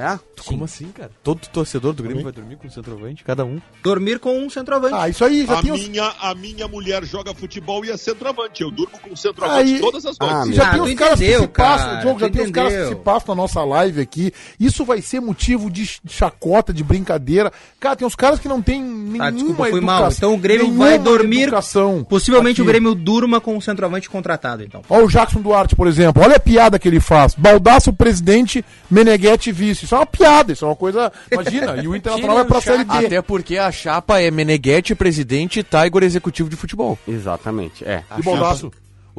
É? 0.00 0.18
Como 0.46 0.64
assim, 0.64 0.86
cara? 0.88 1.10
Todo 1.22 1.40
torcedor 1.52 1.92
do 1.92 2.02
Grêmio 2.02 2.22
vai 2.24 2.32
dormir 2.32 2.56
com 2.56 2.66
o 2.66 2.70
centroavante, 2.70 3.22
cada 3.22 3.44
um. 3.44 3.60
Dormir 3.82 4.18
com 4.18 4.38
um 4.38 4.48
centroavante. 4.48 4.94
Ah, 4.96 5.08
isso 5.08 5.22
aí 5.24 5.44
já 5.44 5.58
A 5.58 5.62
tem 5.62 5.70
os... 5.72 5.86
minha, 5.88 6.10
a 6.20 6.34
minha 6.34 6.66
mulher 6.66 7.04
joga 7.04 7.34
futebol 7.34 7.84
e 7.84 7.90
é 7.90 7.96
centroavante. 7.98 8.62
Eu 8.62 8.70
durmo 8.70 8.98
com 8.98 9.14
centroavante 9.14 9.74
Aí- 9.74 9.80
todas 9.80 10.06
as 10.06 10.16
noites. 10.18 10.38
Ah, 10.38 10.52
já 10.52 10.68
Ah, 10.68 10.72
tem 10.72 10.80
os 10.80 10.94
caras 10.94 11.18
que 11.18 11.24
entendeu, 11.24 11.40
se 11.42 11.48
passam, 11.48 11.86
cara, 11.88 12.00
Diogo, 12.00 12.20
já 12.20 12.30
tem 12.30 12.42
os 12.42 12.50
caras 12.50 12.72
que 12.72 12.88
se 12.88 12.94
passam 12.96 13.34
na 13.34 13.42
nossa 13.42 13.62
live 13.64 14.00
aqui. 14.00 14.32
Isso 14.58 14.84
vai 14.84 15.02
ser 15.02 15.20
motivo 15.20 15.70
de 15.70 15.84
ch- 15.86 16.00
chacota, 16.08 16.72
de 16.72 16.82
brincadeira. 16.82 17.52
Cara, 17.78 17.94
tem 17.96 18.06
uns 18.06 18.14
caras 18.14 18.38
que 18.40 18.48
não 18.48 18.62
tem 18.62 18.82
nenhuma 18.82 19.26
Ah, 19.26 19.30
desculpa, 19.30 19.64
fui 19.64 19.78
educação- 19.78 20.00
mal. 20.00 20.10
Então 20.12 20.34
o 20.34 20.38
Grêmio 20.38 20.72
vai 20.74 20.98
dormir. 20.98 21.42
educação 21.42 22.02
Possivelmente 22.04 22.60
aqui. 22.60 22.62
o 22.62 22.64
Grêmio 22.64 22.94
durma 22.94 23.40
com 23.40 23.56
o 23.56 23.60
centroavante 23.60 24.08
contratado, 24.08 24.64
então. 24.64 24.82
Olha 24.88 25.04
o 25.04 25.08
Jackson 25.08 25.42
Duarte, 25.42 25.76
por 25.76 25.86
exemplo. 25.86 26.22
Olha 26.22 26.36
a 26.36 26.40
piada 26.40 26.78
que 26.78 26.88
ele 26.88 27.00
faz. 27.00 27.34
Baldaço 27.34 27.92
presidente, 27.92 28.64
Meneghetti 28.90 29.52
vice. 29.52 29.86
Isso 29.90 29.96
é 29.96 29.98
uma 29.98 30.06
piada, 30.06 30.52
isso 30.52 30.64
é 30.64 30.68
uma 30.68 30.76
coisa. 30.76 31.12
Imagina, 31.32 31.82
e 31.82 31.88
o 31.88 31.96
Internacional 31.96 32.36
vai 32.36 32.44
pra 32.44 32.60
Série 32.60 32.84
B. 32.84 33.06
Até 33.06 33.20
porque 33.20 33.58
a 33.58 33.72
chapa 33.72 34.20
é 34.20 34.30
Meneghetti, 34.30 34.94
presidente, 34.94 35.58
e 35.58 35.62
Tiger, 35.64 36.04
executivo 36.04 36.48
de 36.48 36.54
futebol. 36.54 36.96
Exatamente, 37.08 37.84
é. 37.84 38.04
E 38.16 38.22
Baldaço? 38.22 38.70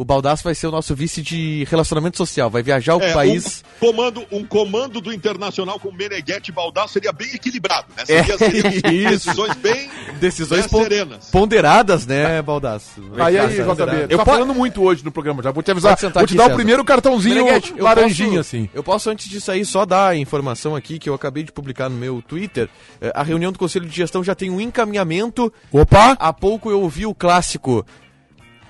O 0.01 0.03
Baldaço 0.03 0.43
vai 0.43 0.55
ser 0.55 0.65
o 0.65 0.71
nosso 0.71 0.95
vice 0.95 1.21
de 1.21 1.63
relacionamento 1.69 2.17
social, 2.17 2.49
vai 2.49 2.63
viajar 2.63 2.95
o 2.95 3.01
É, 3.03 3.13
país. 3.13 3.63
um, 3.79 3.85
comando, 3.91 4.25
um 4.31 4.43
comando 4.43 4.99
do 4.99 5.13
Internacional 5.13 5.79
com 5.79 5.91
Meneghetti 5.91 6.49
e 6.49 6.51
Baldasso 6.51 6.93
seria 6.93 7.11
bem 7.11 7.27
equilibrado, 7.35 7.85
né? 7.95 8.01
É, 8.07 8.23
Seria, 8.23 8.37
seria 8.39 8.69
isso. 9.13 9.27
decisões 9.27 9.55
bem 9.57 9.89
Decisões 10.19 10.63
né, 10.63 10.67
pon- 10.69 10.81
serenas. 10.81 11.29
ponderadas, 11.29 12.07
né, 12.07 12.41
Baldaço? 12.41 12.99
Aí, 13.19 13.37
aí, 13.37 13.47
JB. 13.57 14.07
Eu 14.09 14.17
tá 14.17 14.25
po- 14.25 14.31
falando 14.31 14.55
muito 14.55 14.81
hoje 14.81 15.05
no 15.05 15.11
programa, 15.11 15.43
já 15.43 15.51
vou 15.51 15.61
te 15.61 15.69
avisar. 15.69 15.95
Vou 15.95 16.09
te 16.11 16.17
aqui, 16.17 16.33
dar 16.35 16.43
o 16.43 16.45
César. 16.45 16.55
primeiro 16.55 16.83
cartãozinho 16.83 17.45
posso- 17.45 18.39
assim. 18.39 18.69
Eu 18.73 18.83
posso, 18.83 19.07
antes 19.11 19.29
disso 19.29 19.51
aí, 19.51 19.63
só 19.63 19.85
dar 19.85 20.07
a 20.07 20.15
informação 20.15 20.75
aqui 20.75 20.97
que 20.97 21.07
eu 21.09 21.13
acabei 21.13 21.43
de 21.43 21.51
publicar 21.51 21.89
no 21.89 21.95
meu 21.97 22.23
Twitter. 22.27 22.67
Eh, 22.99 23.11
A 23.13 23.21
reunião 23.21 23.51
do 23.51 23.59
Conselho 23.59 23.85
de 23.85 23.95
Gestão 23.95 24.23
já 24.23 24.33
tem 24.33 24.49
um 24.49 24.59
encaminhamento. 24.59 25.53
Opa! 25.71 26.17
Há 26.19 26.33
pouco 26.33 26.71
eu 26.71 26.81
ouvi 26.81 27.05
o 27.05 27.13
clássico. 27.13 27.85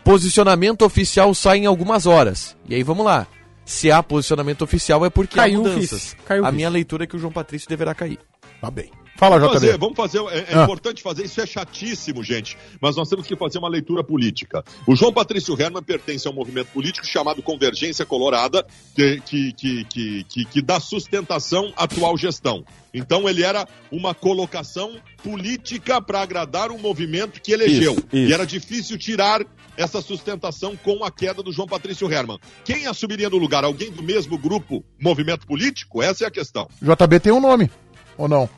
Posicionamento 0.03 0.81
oficial 0.83 1.33
sai 1.33 1.59
em 1.59 1.65
algumas 1.65 2.05
horas. 2.05 2.57
E 2.67 2.75
aí 2.75 2.83
vamos 2.83 3.05
lá. 3.05 3.27
Se 3.63 3.91
há 3.91 4.01
posicionamento 4.01 4.63
oficial 4.63 5.05
é 5.05 5.09
porque 5.09 5.35
Caiu 5.35 5.59
há 5.61 5.69
mudanças. 5.69 6.15
caiu 6.25 6.45
a 6.45 6.51
minha 6.51 6.69
leitura 6.69 7.03
é 7.03 7.07
que 7.07 7.15
o 7.15 7.19
João 7.19 7.31
Patrício 7.31 7.69
deverá 7.69 7.93
cair. 7.93 8.19
Tá 8.59 8.69
bem. 8.71 8.89
Fala, 9.17 9.37
Vamos 9.37 9.53
fazer, 9.53 9.67
JB. 9.73 9.77
vamos 9.77 9.95
fazer, 9.95 10.17
é, 10.31 10.45
é 10.51 10.55
Ah. 10.59 10.63
importante 10.63 11.03
fazer, 11.03 11.25
isso 11.25 11.39
é 11.39 11.45
chatíssimo, 11.45 12.23
gente, 12.23 12.57
mas 12.81 12.95
nós 12.95 13.07
temos 13.07 13.27
que 13.27 13.35
fazer 13.35 13.59
uma 13.59 13.69
leitura 13.69 14.03
política. 14.03 14.63
O 14.87 14.95
João 14.95 15.13
Patrício 15.13 15.55
Herman 15.61 15.83
pertence 15.83 16.27
a 16.27 16.31
um 16.31 16.33
movimento 16.33 16.69
político 16.73 17.05
chamado 17.05 17.39
Convergência 17.43 18.03
Colorada, 18.03 18.65
que, 18.95 19.21
que, 19.21 19.53
que, 19.53 19.85
que, 19.85 20.23
que, 20.23 20.45
que 20.45 20.61
dá 20.61 20.79
sustentação 20.79 21.71
à 21.77 21.83
atual 21.83 22.17
gestão. 22.17 22.65
Então 22.91 23.29
ele 23.29 23.43
era 23.43 23.67
uma 23.91 24.15
colocação 24.15 24.95
política 25.23 26.01
para 26.01 26.21
agradar 26.21 26.71
um 26.71 26.79
movimento 26.79 27.39
que 27.41 27.51
elegeu. 27.51 27.93
Isso, 27.93 28.07
E 28.11 28.23
isso. 28.25 28.33
era 28.33 28.45
difícil 28.45 28.97
tirar 28.97 29.41
essa 29.81 30.01
sustentação 30.01 30.75
com 30.77 31.03
a 31.03 31.11
queda 31.11 31.41
do 31.41 31.51
João 31.51 31.67
Patrício 31.67 32.11
Herman. 32.11 32.37
Quem 32.63 32.87
assumiria 32.87 33.29
no 33.29 33.37
lugar? 33.37 33.63
Alguém 33.63 33.91
do 33.91 34.03
mesmo 34.03 34.37
grupo, 34.37 34.83
movimento 34.99 35.45
político? 35.47 36.01
Essa 36.01 36.25
é 36.25 36.27
a 36.27 36.31
questão. 36.31 36.67
JB 36.81 37.19
tem 37.19 37.31
um 37.33 37.41
nome, 37.41 37.69
ou 38.17 38.27
não? 38.27 38.49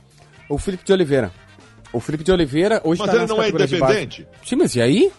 O 0.50 0.58
Felipe 0.58 0.84
de 0.84 0.94
Oliveira. 0.94 1.32
O 1.92 2.00
Felipe 2.00 2.24
de 2.24 2.32
Oliveira 2.32 2.82
hoje 2.84 3.00
Mas 3.02 3.12
tá 3.12 3.18
ele 3.18 3.26
não 3.28 3.42
é 3.42 3.50
independente? 3.50 4.28
Sim, 4.46 4.56
mas 4.58 4.76
e 4.76 4.82
aí? 4.82 5.12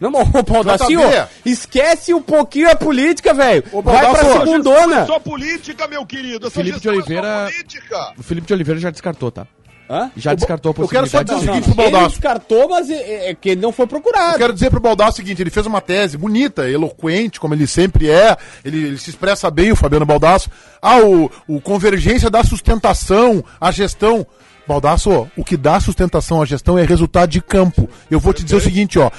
Não, 0.00 0.10
mas 0.10 0.26
ô 0.34 0.42
Baldacinho, 0.42 1.00
JB. 1.00 1.28
esquece 1.44 2.12
um 2.12 2.20
pouquinho 2.20 2.68
a 2.70 2.74
política, 2.74 3.32
velho. 3.32 3.62
Vai 3.82 4.10
pra 4.10 4.32
segundona. 4.32 5.06
Só 5.06 5.20
política, 5.20 5.86
meu 5.86 6.04
querido. 6.04 6.46
Essa 6.48 6.56
Felipe 6.56 6.80
de 6.80 6.88
é 6.88 6.92
só 6.92 6.96
Oliveira- 6.98 7.44
política. 7.50 8.14
O 8.18 8.22
Felipe 8.22 8.46
de 8.46 8.52
Oliveira 8.54 8.80
já 8.80 8.90
descartou, 8.90 9.30
tá? 9.30 9.46
Hã? 9.88 10.10
Já 10.16 10.34
descartou 10.34 10.74
a 10.76 10.80
eu 10.82 10.88
quero 10.88 11.06
só 11.06 11.18
possibilidade. 11.22 11.40
dizer 11.40 11.50
o 11.50 11.54
seguinte 11.54 11.74
pro 11.74 11.82
Ele 11.84 11.90
Baldasso. 11.92 12.14
descartou, 12.14 12.68
mas 12.70 12.88
é, 12.90 13.30
é 13.30 13.34
que 13.34 13.50
ele 13.50 13.60
não 13.60 13.70
foi 13.70 13.86
procurado. 13.86 14.32
Eu 14.34 14.38
quero 14.38 14.52
dizer 14.54 14.70
pro 14.70 14.80
Baldasso 14.80 15.12
o 15.12 15.16
seguinte, 15.16 15.42
ele 15.42 15.50
fez 15.50 15.66
uma 15.66 15.80
tese 15.80 16.16
bonita, 16.16 16.68
eloquente, 16.68 17.38
como 17.38 17.52
ele 17.54 17.66
sempre 17.66 18.08
é, 18.10 18.36
ele, 18.64 18.78
ele 18.78 18.98
se 18.98 19.10
expressa 19.10 19.50
bem, 19.50 19.72
o 19.72 19.76
Fabiano 19.76 20.06
Baldasso. 20.06 20.48
Ah, 20.80 20.98
o, 21.00 21.30
o 21.46 21.60
convergência 21.60 22.30
da 22.30 22.42
sustentação, 22.42 23.44
a 23.60 23.70
gestão. 23.70 24.26
Baldasso, 24.66 25.28
o 25.36 25.44
que 25.44 25.58
dá 25.58 25.78
sustentação 25.78 26.40
à 26.40 26.46
gestão 26.46 26.78
é 26.78 26.84
resultado 26.86 27.28
de 27.28 27.42
campo. 27.42 27.86
Eu 28.10 28.18
vou 28.18 28.32
te 28.32 28.42
dizer 28.42 28.56
o 28.56 28.60
seguinte, 28.62 28.98
ó. 28.98 29.10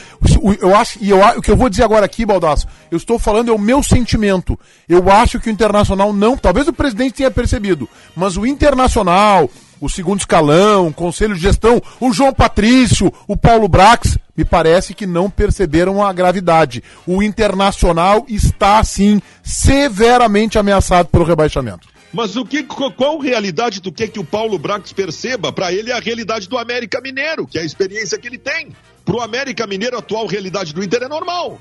o- 0.41 0.53
Eu 0.53 0.75
acho, 0.75 0.97
e 0.99 1.11
eu, 1.11 1.19
o 1.19 1.39
que 1.39 1.51
eu 1.51 1.55
vou 1.55 1.69
dizer 1.69 1.83
agora 1.83 2.03
aqui, 2.03 2.25
Baldasso, 2.25 2.65
eu 2.89 2.97
estou 2.97 3.19
falando 3.19 3.51
é 3.51 3.53
o 3.53 3.59
meu 3.59 3.83
sentimento. 3.83 4.59
Eu 4.89 5.07
acho 5.11 5.39
que 5.39 5.47
o 5.47 5.51
Internacional 5.51 6.11
não, 6.11 6.35
talvez 6.35 6.67
o 6.67 6.73
presidente 6.73 7.13
tenha 7.13 7.29
percebido, 7.29 7.87
mas 8.15 8.37
o 8.37 8.45
Internacional, 8.47 9.47
o 9.79 9.89
segundo 9.89 10.19
escalão, 10.19 10.87
o 10.87 10.93
conselho 10.93 11.35
de 11.35 11.41
gestão, 11.41 11.81
o 11.99 12.11
João 12.11 12.33
Patrício, 12.33 13.11
o 13.27 13.35
Paulo 13.35 13.67
Brax, 13.67 14.17
me 14.35 14.43
parece 14.43 14.93
que 14.93 15.05
não 15.05 15.29
perceberam 15.29 16.03
a 16.03 16.11
gravidade. 16.11 16.83
O 17.07 17.23
Internacional 17.23 18.25
está, 18.27 18.83
sim, 18.83 19.21
severamente 19.43 20.57
ameaçado 20.57 21.09
pelo 21.09 21.23
rebaixamento. 21.23 21.87
Mas 22.11 22.37
o 22.37 22.45
que, 22.45 22.63
qual, 22.63 23.19
realidade 23.19 23.81
tu 23.81 23.91
quer 23.91 24.07
que 24.07 24.19
o 24.19 24.23
Paulo 24.23 24.57
Brax 24.57 24.93
perceba? 24.93 25.51
Para 25.51 25.73
ele 25.73 25.91
é 25.91 25.93
a 25.93 25.99
realidade 25.99 26.47
do 26.47 26.57
América 26.57 27.01
Mineiro, 27.01 27.45
que 27.45 27.57
é 27.57 27.61
a 27.61 27.65
experiência 27.65 28.17
que 28.17 28.27
ele 28.27 28.37
tem. 28.37 28.69
Pro 29.03 29.19
América 29.19 29.67
Mineiro, 29.67 29.97
a 29.97 29.99
atual 29.99 30.25
realidade 30.25 30.73
do 30.73 30.81
Inter 30.81 31.03
é 31.03 31.07
normal. 31.09 31.59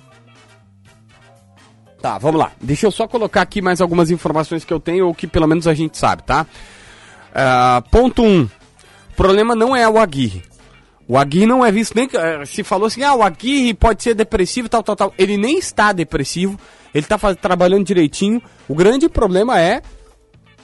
Tá, 2.01 2.19
vamos 2.19 2.39
lá. 2.39 2.53
Deixa 2.61 2.87
eu 2.87 2.91
só 2.93 3.09
colocar 3.09 3.43
aqui 3.43 3.61
mais 3.61 3.81
algumas 3.81 4.11
informações 4.11 4.65
que 4.65 4.73
eu 4.73 4.79
tenho, 4.79 5.09
ou 5.09 5.15
que 5.15 5.27
pelo 5.27 5.49
menos 5.49 5.67
a 5.67 5.75
gente 5.75 5.99
sabe, 5.99 6.23
tá? 6.23 6.47
Ah, 7.35 7.83
ponto 7.91 8.23
1. 8.23 8.27
Um. 8.27 8.43
O 8.45 9.17
problema 9.17 9.55
não 9.55 9.75
é 9.77 9.89
o 9.89 9.99
Aguirre. 9.99 10.43
O 11.07 11.19
Aguirre 11.19 11.47
não 11.47 11.65
é 11.65 11.71
visto 11.71 11.95
nem. 11.95 12.09
eh, 12.13 12.45
Se 12.47 12.63
falou 12.65 12.87
assim, 12.87 13.03
ah, 13.03 13.15
o 13.15 13.23
Aguirre 13.23 13.75
pode 13.75 14.03
ser 14.03 14.15
depressivo, 14.15 14.69
tal, 14.69 14.83
tal, 14.83 14.97
tal. 14.97 15.15
Ele 15.19 15.37
nem 15.37 15.59
está 15.59 15.93
depressivo, 15.93 16.59
ele 16.95 17.05
está 17.05 17.19
trabalhando 17.35 17.85
direitinho. 17.85 18.41
O 18.69 18.75
grande 18.75 19.09
problema 19.09 19.61
é 19.61 19.83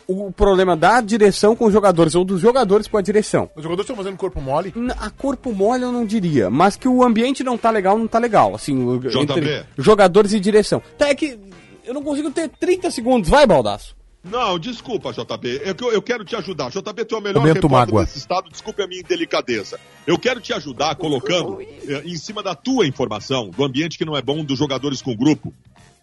o 0.08 0.32
problema 0.32 0.76
da 0.76 1.00
direção 1.00 1.54
com 1.54 1.66
os 1.66 1.72
jogadores, 1.72 2.14
ou 2.16 2.24
dos 2.24 2.40
jogadores 2.40 2.88
com 2.88 2.96
a 2.96 3.02
direção. 3.02 3.48
Os 3.54 3.62
jogadores 3.62 3.88
estão 3.88 3.96
fazendo 3.96 4.16
corpo 4.16 4.40
mole. 4.40 4.72
N- 4.74 4.92
A 4.98 5.08
corpo 5.10 5.52
mole 5.52 5.84
eu 5.84 5.92
não 5.92 6.04
diria, 6.04 6.50
mas 6.50 6.74
que 6.74 6.88
o 6.88 7.04
ambiente 7.04 7.44
não 7.44 7.56
tá 7.56 7.70
legal, 7.70 7.96
não 7.96 8.08
tá 8.08 8.18
legal. 8.18 8.54
Assim, 8.54 8.98
JB. 8.98 9.20
entre 9.22 9.64
jogadores 9.78 10.32
e 10.32 10.40
direção. 10.40 10.82
Tá, 10.98 11.08
é 11.10 11.14
que 11.14 11.38
eu 11.84 11.94
não 11.94 12.02
consigo 12.02 12.30
ter 12.32 12.48
30 12.48 12.90
segundos, 12.90 13.28
vai, 13.30 13.46
Baldaço. 13.46 13.94
Não, 14.22 14.58
desculpa, 14.58 15.12
JB. 15.12 15.62
Eu, 15.64 15.74
eu- 15.80 15.92
eu 15.92 16.02
quero 16.02 16.24
te 16.24 16.36
ajudar. 16.36 16.70
JB, 16.70 17.04
tu 17.06 17.14
é 17.14 17.18
o 17.18 17.22
melhor 17.22 17.40
Momento 17.40 17.54
repórter 17.62 17.70
mágoa. 17.94 18.04
desse 18.04 18.18
estado. 18.18 18.50
Desculpe 18.50 18.82
a 18.82 18.86
minha 18.86 19.00
indelicadeza. 19.00 19.80
Eu 20.06 20.18
quero 20.18 20.40
te 20.40 20.52
ajudar 20.52 20.94
colocando 20.96 21.60
eh, 21.62 22.02
em 22.04 22.16
cima 22.16 22.42
da 22.42 22.54
tua 22.54 22.86
informação, 22.86 23.48
do 23.48 23.64
ambiente 23.64 23.96
que 23.96 24.04
não 24.04 24.14
é 24.16 24.20
bom, 24.20 24.44
dos 24.44 24.58
jogadores 24.58 25.00
com 25.00 25.16
grupo. 25.16 25.54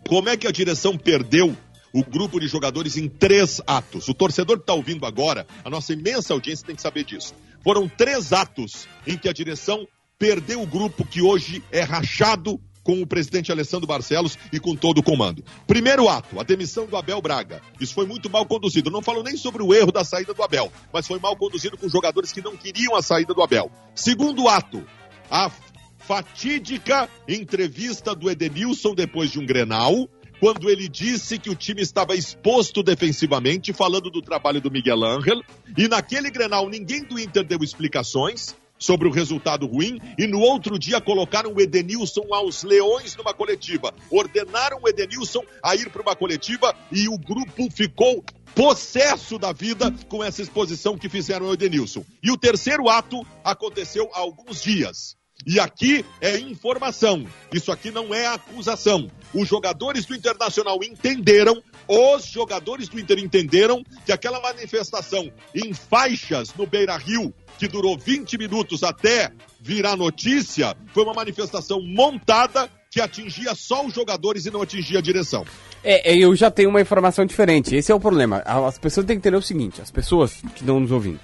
Como 0.08 0.30
é 0.30 0.36
que 0.38 0.48
a 0.48 0.52
direção 0.52 0.98
perdeu 0.98 1.56
o 1.94 2.04
grupo 2.04 2.40
de 2.40 2.48
jogadores 2.48 2.98
em 2.98 3.08
três 3.08 3.62
atos? 3.68 4.08
O 4.08 4.14
torcedor 4.16 4.58
que 4.58 4.64
está 4.64 4.74
ouvindo 4.74 5.06
agora, 5.06 5.46
a 5.64 5.70
nossa 5.70 5.94
imensa 5.94 6.34
audiência 6.34 6.66
tem 6.66 6.76
que 6.76 6.82
saber 6.82 7.04
disso. 7.04 7.36
Foram 7.64 7.88
três 7.88 8.34
atos 8.34 8.88
em 9.06 9.16
que 9.16 9.30
a 9.30 9.34
direção 9.34 9.88
perdeu 10.18 10.62
o 10.62 10.66
grupo 10.66 11.06
que 11.06 11.22
hoje 11.22 11.64
é 11.72 11.82
rachado 11.82 12.60
com 12.88 13.02
o 13.02 13.06
presidente 13.06 13.52
Alessandro 13.52 13.86
Barcelos 13.86 14.40
e 14.50 14.62
com 14.62 14.74
todo 14.74 15.00
o 15.00 15.04
comando. 15.04 15.44
Primeiro 15.68 16.08
ato, 16.08 16.40
a 16.40 16.44
demissão 16.44 16.86
do 16.86 16.96
Abel 16.96 17.22
Braga. 17.22 17.62
Isso 17.82 17.94
foi 17.94 18.06
muito 18.06 18.30
mal 18.30 18.46
conduzido. 18.46 18.90
Não 18.90 19.02
falo 19.02 19.22
nem 19.22 19.36
sobre 19.36 19.62
o 19.62 19.74
erro 19.74 19.92
da 19.92 20.06
saída 20.06 20.34
do 20.34 20.42
Abel, 20.42 20.72
mas 20.94 21.06
foi 21.06 21.20
mal 21.20 21.36
conduzido 21.36 21.78
com 21.78 21.90
jogadores 21.90 22.32
que 22.32 22.42
não 22.42 22.56
queriam 22.56 22.96
a 22.96 23.02
saída 23.02 23.34
do 23.34 23.44
Abel. 23.44 23.70
Segundo 23.94 24.48
ato, 24.48 24.82
a 25.30 25.52
fatídica 25.98 27.10
entrevista 27.28 28.16
do 28.16 28.32
Edenilson 28.32 28.96
depois 28.96 29.32
de 29.32 29.40
um 29.40 29.46
Grenal, 29.46 30.08
quando 30.40 30.70
ele 30.70 30.88
disse 30.88 31.38
que 31.38 31.50
o 31.50 31.56
time 31.56 31.82
estava 31.82 32.16
exposto 32.16 32.82
defensivamente, 32.82 33.74
falando 33.74 34.10
do 34.10 34.22
trabalho 34.22 34.62
do 34.62 34.72
Miguel 34.72 35.04
Ángel, 35.04 35.42
e 35.78 35.90
naquele 35.90 36.32
Grenal 36.32 36.70
ninguém 36.70 37.04
do 37.04 37.20
Inter 37.20 37.44
deu 37.44 37.60
explicações 37.62 38.56
sobre 38.78 39.08
o 39.08 39.12
resultado 39.12 39.66
ruim 39.66 40.00
e 40.18 40.28
no 40.28 40.40
outro 40.40 40.78
dia 40.78 41.02
colocaram 41.02 41.54
o 41.54 41.62
Edenilson 41.62 42.28
aos 42.32 42.64
leões 42.64 43.16
numa 43.16 43.34
coletiva. 43.34 43.94
Ordenaram 44.10 44.80
o 44.82 44.90
Edenilson 44.90 45.44
a 45.64 45.76
ir 45.76 45.90
para 45.90 46.02
uma 46.02 46.16
coletiva 46.16 46.76
e 46.92 47.08
o 47.08 47.18
grupo 47.18 47.70
ficou 47.72 48.24
possesso 48.56 49.38
da 49.38 49.52
vida 49.52 49.94
com 50.10 50.24
essa 50.24 50.42
exposição 50.42 50.98
que 50.98 51.10
fizeram 51.10 51.48
ao 51.48 51.54
Edenilson. 51.54 52.04
E 52.24 52.32
o 52.32 52.38
terceiro 52.38 52.90
ato 52.90 53.26
aconteceu 53.44 54.10
há 54.14 54.20
alguns 54.20 54.62
dias. 54.62 55.16
E 55.48 55.62
aqui 55.62 56.04
é 56.20 56.38
informação. 56.38 57.26
Isso 57.54 57.72
aqui 57.72 57.90
não 57.90 58.14
é 58.14 58.28
acusação. 58.28 59.10
Os 59.34 59.48
jogadores 59.48 60.06
do 60.06 60.14
Internacional 60.14 60.78
entenderam, 60.84 61.64
os 61.88 62.26
jogadores 62.26 62.90
do 62.90 63.00
Inter 63.00 63.18
entenderam 63.20 63.82
que 64.06 64.12
aquela 64.12 64.42
manifestação 64.42 65.32
em 65.56 65.74
faixas 65.74 66.54
no 66.54 66.68
Beira 66.68 66.98
Rio, 66.98 67.34
que 67.58 67.66
durou 67.66 67.98
20 67.98 68.38
minutos 68.38 68.84
até 68.84 69.32
virar 69.62 69.96
notícia, 69.96 70.76
foi 70.94 71.04
uma 71.06 71.14
manifestação 71.14 71.82
montada 71.82 72.70
que 72.92 73.00
atingia 73.00 73.56
só 73.56 73.86
os 73.86 73.94
jogadores 73.94 74.46
e 74.46 74.52
não 74.52 74.62
atingia 74.62 75.00
a 75.00 75.02
direção. 75.02 75.46
É, 75.82 76.12
é, 76.12 76.18
eu 76.18 76.36
já 76.36 76.52
tenho 76.52 76.70
uma 76.70 76.82
informação 76.82 77.26
diferente. 77.26 77.74
Esse 77.74 77.90
é 77.90 77.96
o 77.96 78.00
problema. 78.02 78.44
As 78.46 78.78
pessoas 78.78 79.06
têm 79.06 79.16
que 79.16 79.20
entender 79.20 79.38
o 79.38 79.42
seguinte: 79.42 79.82
as 79.82 79.92
pessoas 79.92 80.42
que 80.56 80.62
estão 80.62 80.78
nos 80.80 80.92
ouvindo. 80.92 81.20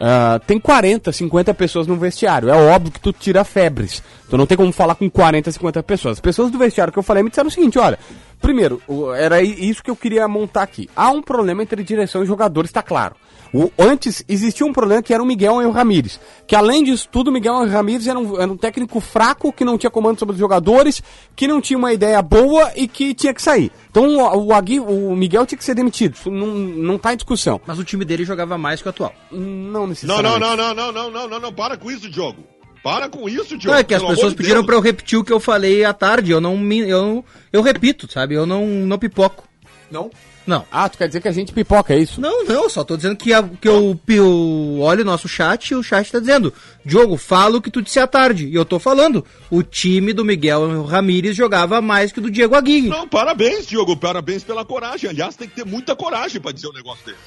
Ah, 0.00 0.40
tem 0.46 0.58
40, 0.58 1.12
50 1.12 1.54
pessoas 1.54 1.86
no 1.86 1.96
vestiário. 1.96 2.48
É 2.48 2.56
óbvio 2.56 2.92
que 2.92 3.00
tu 3.00 3.12
tira 3.12 3.44
febres. 3.44 4.02
Tu 4.28 4.36
não 4.36 4.46
tem 4.46 4.56
como 4.56 4.72
falar 4.72 4.94
com 4.94 5.08
40, 5.08 5.52
50 5.52 5.82
pessoas. 5.82 6.12
As 6.14 6.20
pessoas 6.20 6.50
do 6.50 6.58
vestiário 6.58 6.92
que 6.92 6.98
eu 6.98 7.02
falei 7.02 7.22
me 7.22 7.30
disseram 7.30 7.48
o 7.48 7.52
seguinte: 7.52 7.78
olha, 7.78 7.98
primeiro, 8.40 8.82
era 9.16 9.42
isso 9.42 9.82
que 9.82 9.90
eu 9.90 9.96
queria 9.96 10.26
montar 10.26 10.62
aqui. 10.62 10.88
Há 10.96 11.10
um 11.10 11.22
problema 11.22 11.62
entre 11.62 11.82
direção 11.82 12.22
e 12.22 12.26
jogadores, 12.26 12.72
tá 12.72 12.82
claro. 12.82 13.14
O, 13.54 13.70
antes 13.78 14.24
existia 14.28 14.66
um 14.66 14.72
problema 14.72 15.00
que 15.00 15.14
era 15.14 15.22
o 15.22 15.26
Miguel 15.26 15.62
e 15.62 15.64
o 15.64 15.70
Ramírez. 15.70 16.18
Que 16.44 16.56
além 16.56 16.82
disso 16.82 17.08
tudo, 17.08 17.28
o 17.28 17.32
Miguel 17.32 17.62
e 17.62 17.68
o 17.68 17.70
Ramírez 17.70 18.08
era 18.08 18.18
um, 18.18 18.40
era 18.40 18.50
um 18.50 18.56
técnico 18.56 18.98
fraco, 18.98 19.52
que 19.52 19.64
não 19.64 19.78
tinha 19.78 19.90
comando 19.90 20.18
sobre 20.18 20.32
os 20.32 20.40
jogadores, 20.40 21.00
que 21.36 21.46
não 21.46 21.60
tinha 21.60 21.78
uma 21.78 21.92
ideia 21.92 22.20
boa 22.20 22.72
e 22.74 22.88
que 22.88 23.14
tinha 23.14 23.32
que 23.32 23.40
sair. 23.40 23.70
Então 23.88 24.08
o, 24.08 24.46
o, 24.46 24.52
Agui, 24.52 24.80
o 24.80 25.14
Miguel 25.14 25.46
tinha 25.46 25.56
que 25.56 25.64
ser 25.64 25.76
demitido. 25.76 26.18
Não, 26.26 26.48
não 26.48 26.98
tá 26.98 27.12
em 27.12 27.16
discussão. 27.16 27.60
Mas 27.64 27.78
o 27.78 27.84
time 27.84 28.04
dele 28.04 28.24
jogava 28.24 28.58
mais 28.58 28.82
que 28.82 28.88
o 28.88 28.90
atual. 28.90 29.14
Não 29.30 29.86
necessariamente. 29.86 30.40
Não, 30.40 30.56
não, 30.56 30.74
não, 30.74 30.74
não, 30.74 30.92
não, 30.92 31.10
não, 31.12 31.28
não, 31.28 31.40
não. 31.40 31.52
Para 31.52 31.76
com 31.76 31.88
isso, 31.92 32.10
Diogo. 32.10 32.42
Para 32.82 33.08
com 33.08 33.28
isso, 33.28 33.56
Diogo. 33.56 33.68
Não, 33.68 33.74
é 33.76 33.84
que 33.84 33.94
as 33.94 34.02
pessoas 34.02 34.34
pediram 34.34 34.62
para 34.62 34.66
pra 34.66 34.74
eu 34.74 34.80
repetir 34.80 35.16
o 35.16 35.22
que 35.22 35.32
eu 35.32 35.38
falei 35.38 35.84
à 35.84 35.94
tarde. 35.94 36.32
Eu 36.32 36.40
não 36.40 36.58
me. 36.58 36.80
Eu, 36.80 37.24
eu 37.52 37.62
repito, 37.62 38.10
sabe? 38.10 38.34
Eu 38.34 38.46
não, 38.46 38.66
não 38.66 38.98
pipoco. 38.98 39.48
Não? 39.92 40.10
Não. 40.46 40.64
Ah, 40.70 40.88
tu 40.88 40.98
quer 40.98 41.06
dizer 41.06 41.20
que 41.22 41.28
a 41.28 41.32
gente 41.32 41.52
pipoca, 41.52 41.94
é 41.94 41.98
isso? 41.98 42.20
Não, 42.20 42.44
não, 42.44 42.68
só 42.68 42.84
tô 42.84 42.96
dizendo 42.96 43.16
que, 43.16 43.32
a- 43.32 43.42
que 43.42 43.66
eu, 43.68 43.98
eu 44.08 44.78
olho 44.80 45.00
o 45.02 45.04
nosso 45.04 45.26
chat 45.26 45.70
e 45.70 45.74
o 45.74 45.82
chat 45.82 46.12
tá 46.12 46.18
dizendo, 46.20 46.52
Diogo, 46.84 47.16
fala 47.16 47.56
o 47.56 47.62
que 47.62 47.70
tu 47.70 47.80
disse 47.80 47.98
à 47.98 48.06
tarde. 48.06 48.46
E 48.46 48.54
eu 48.54 48.64
tô 48.64 48.78
falando, 48.78 49.24
o 49.50 49.62
time 49.62 50.12
do 50.12 50.24
Miguel 50.24 50.82
Ramírez 50.84 51.34
jogava 51.34 51.80
mais 51.80 52.12
que 52.12 52.18
o 52.18 52.22
do 52.22 52.30
Diego 52.30 52.54
Aguirre. 52.54 52.88
Não, 52.88 53.08
parabéns, 53.08 53.66
Diogo. 53.66 53.96
Parabéns 53.96 54.44
pela 54.44 54.64
coragem. 54.64 55.08
Aliás, 55.08 55.34
tem 55.34 55.48
que 55.48 55.54
ter 55.54 55.64
muita 55.64 55.96
coragem 55.96 56.40
pra 56.40 56.52
dizer 56.52 56.68
um 56.68 56.72
negócio 56.74 57.04
dele. 57.06 57.18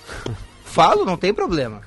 Falo, 0.63 1.03
não 1.03 1.17
tem 1.17 1.33
problema. 1.33 1.81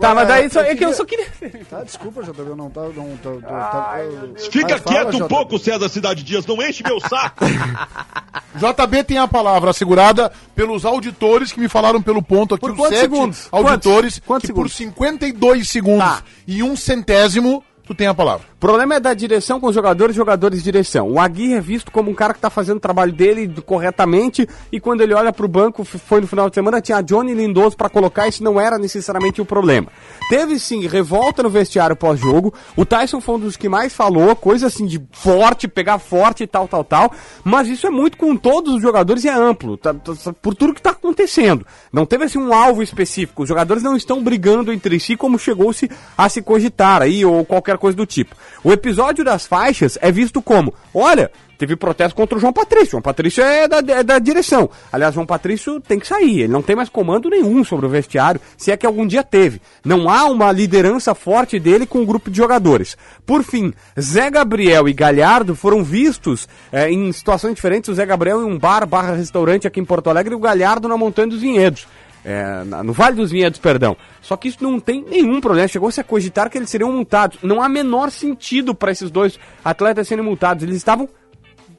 Tá, 0.00 0.14
mas 0.14 0.28
daí 0.28 0.44
eu 0.44 0.50
só, 0.50 0.60
é 0.60 0.64
que 0.64 0.70
queria- 0.74 0.88
eu 0.88 0.94
só 0.94 1.04
queria. 1.04 1.26
Tá, 1.68 1.82
desculpa, 1.84 2.22
JB, 2.22 2.54
não 2.56 2.70
tá. 2.70 2.80
Não, 2.82 3.16
tá, 3.16 3.30
tá, 3.48 3.64
tá 3.92 3.98
eu- 4.04 4.34
Fica 4.50 4.78
fala, 4.78 4.80
quieto 4.80 5.08
um 5.16 5.18
JB. 5.20 5.28
pouco, 5.28 5.58
César 5.58 5.88
Cidade 5.88 6.22
Dias, 6.22 6.46
não 6.46 6.60
enche 6.62 6.82
meu 6.82 6.98
saco. 7.00 7.44
JB 8.56 9.04
tem 9.04 9.18
a 9.18 9.28
palavra 9.28 9.70
assegurada 9.70 10.32
pelos 10.54 10.84
auditores 10.84 11.52
que 11.52 11.60
me 11.60 11.68
falaram 11.68 12.00
pelo 12.00 12.22
ponto 12.22 12.54
aqui. 12.54 12.60
Por 12.62 12.70
os 12.70 12.76
quantos 12.76 12.98
sete 12.98 13.10
segundos? 13.10 13.48
Auditores 13.52 14.18
Quantos? 14.24 14.46
que 14.48 14.52
Quantos 14.54 14.70
por 14.70 14.70
52 14.70 15.68
segundos 15.68 16.04
Tá. 16.06 16.22
e 16.46 16.62
um 16.62 16.74
centésimo, 16.76 17.62
tu 17.86 17.94
tem 17.94 18.06
a 18.08 18.14
palavra. 18.14 18.46
O 18.56 18.58
problema 18.58 18.96
é 18.96 19.00
da 19.00 19.14
direção 19.14 19.60
com 19.60 19.68
os 19.68 19.74
jogadores, 19.74 20.14
jogadores 20.16 20.58
de 20.58 20.64
direção. 20.64 21.08
O 21.12 21.20
Aguirre 21.20 21.54
é 21.54 21.60
visto 21.60 21.90
como 21.92 22.10
um 22.10 22.14
cara 22.14 22.34
que 22.34 22.40
tá 22.40 22.50
fazendo 22.50 22.78
o 22.78 22.80
trabalho 22.80 23.12
dele 23.12 23.48
corretamente 23.64 24.46
e 24.72 24.80
quando 24.80 25.02
ele 25.02 25.14
olha 25.14 25.32
pro 25.32 25.46
banco, 25.46 25.84
foi 25.84 26.20
no 26.20 26.26
final 26.26 26.48
de 26.48 26.54
semana, 26.54 26.80
tinha 26.80 27.00
Johnny 27.02 27.32
Lindoso 27.32 27.76
pra 27.76 27.88
colocar, 27.88 28.26
isso 28.26 28.42
não 28.42 28.60
era 28.60 28.76
necessariamente 28.78 29.40
o 29.40 29.44
problema. 29.44 29.86
Teve 30.28 30.58
sim 30.58 30.86
revolta 30.88 31.42
no 31.42 31.48
vestiário 31.50 31.94
pós-jogo. 31.94 32.52
O 32.76 32.84
Tyson 32.84 33.20
foi 33.20 33.36
um 33.36 33.40
dos 33.40 33.56
que 33.56 33.68
mais 33.68 33.94
falou, 33.94 34.34
coisa 34.34 34.66
assim 34.66 34.86
de 34.86 35.00
forte, 35.12 35.68
pegar 35.68 35.98
forte 35.98 36.42
e 36.42 36.46
tal, 36.46 36.66
tal, 36.66 36.82
tal. 36.82 37.12
Mas 37.44 37.68
isso 37.68 37.86
é 37.86 37.90
muito 37.90 38.16
com 38.16 38.36
todos 38.36 38.74
os 38.74 38.82
jogadores 38.82 39.22
e 39.24 39.28
é 39.28 39.32
amplo, 39.34 39.76
tá- 39.76 39.94
tá- 39.94 40.32
por 40.42 40.54
tudo 40.54 40.74
que 40.74 40.82
tá 40.82 40.90
acontecendo. 40.90 41.64
Não 41.92 42.04
teve 42.04 42.24
assim 42.24 42.38
um 42.38 42.52
alvo 42.52 42.82
específico. 42.82 43.42
Os 43.44 43.48
jogadores 43.48 43.82
não 43.82 43.96
estão 43.96 44.22
brigando 44.22 44.72
entre 44.72 44.98
si 44.98 45.16
como 45.16 45.38
chegou-se 45.38 45.88
a 46.18 46.28
se 46.28 46.42
cogitar 46.42 47.02
aí 47.02 47.24
ou 47.24 47.44
qualquer 47.44 47.75
coisa 47.78 47.96
do 47.96 48.06
tipo. 48.06 48.34
O 48.62 48.72
episódio 48.72 49.24
das 49.24 49.46
faixas 49.46 49.98
é 50.00 50.10
visto 50.10 50.40
como, 50.42 50.74
olha, 50.94 51.30
teve 51.56 51.76
protesto 51.76 52.14
contra 52.14 52.36
o 52.36 52.40
João 52.40 52.52
Patrício. 52.52 52.92
João 52.92 53.02
Patrício 53.02 53.42
é 53.42 53.66
da, 53.66 53.78
é 53.78 54.02
da 54.02 54.18
direção. 54.18 54.68
Aliás, 54.92 55.14
João 55.14 55.26
Patrício 55.26 55.80
tem 55.80 55.98
que 55.98 56.06
sair. 56.06 56.40
Ele 56.40 56.52
não 56.52 56.62
tem 56.62 56.76
mais 56.76 56.88
comando 56.88 57.30
nenhum 57.30 57.64
sobre 57.64 57.86
o 57.86 57.88
vestiário, 57.88 58.40
se 58.56 58.70
é 58.70 58.76
que 58.76 58.86
algum 58.86 59.06
dia 59.06 59.22
teve. 59.22 59.60
Não 59.84 60.08
há 60.08 60.26
uma 60.26 60.52
liderança 60.52 61.14
forte 61.14 61.58
dele 61.58 61.86
com 61.86 62.00
o 62.02 62.06
grupo 62.06 62.30
de 62.30 62.36
jogadores. 62.36 62.96
Por 63.24 63.42
fim, 63.42 63.72
Zé 63.98 64.30
Gabriel 64.30 64.88
e 64.88 64.92
Galhardo 64.92 65.54
foram 65.54 65.82
vistos 65.82 66.48
eh, 66.70 66.90
em 66.90 67.10
situações 67.12 67.54
diferentes. 67.54 67.88
O 67.88 67.94
Zé 67.94 68.04
Gabriel 68.04 68.42
em 68.42 68.52
um 68.52 68.58
bar, 68.58 68.86
barra 68.86 69.14
restaurante 69.14 69.66
aqui 69.66 69.80
em 69.80 69.84
Porto 69.84 70.10
Alegre 70.10 70.34
e 70.34 70.36
o 70.36 70.40
Galhardo 70.40 70.88
na 70.88 70.96
Montanha 70.96 71.28
dos 71.28 71.40
Vinhedos. 71.40 71.86
É, 72.28 72.64
no 72.82 72.92
Vale 72.92 73.14
dos 73.14 73.30
Vinhedos, 73.30 73.60
perdão. 73.60 73.96
Só 74.20 74.36
que 74.36 74.48
isso 74.48 74.58
não 74.60 74.80
tem 74.80 75.04
nenhum 75.08 75.40
problema. 75.40 75.68
Chegou-se 75.68 76.00
a 76.00 76.04
cogitar 76.04 76.50
que 76.50 76.58
eles 76.58 76.68
seriam 76.68 76.90
multados. 76.90 77.38
Não 77.40 77.62
há 77.62 77.68
menor 77.68 78.10
sentido 78.10 78.74
para 78.74 78.90
esses 78.90 79.12
dois 79.12 79.38
atletas 79.64 80.08
serem 80.08 80.24
multados. 80.24 80.64
Eles 80.64 80.74
estavam 80.74 81.08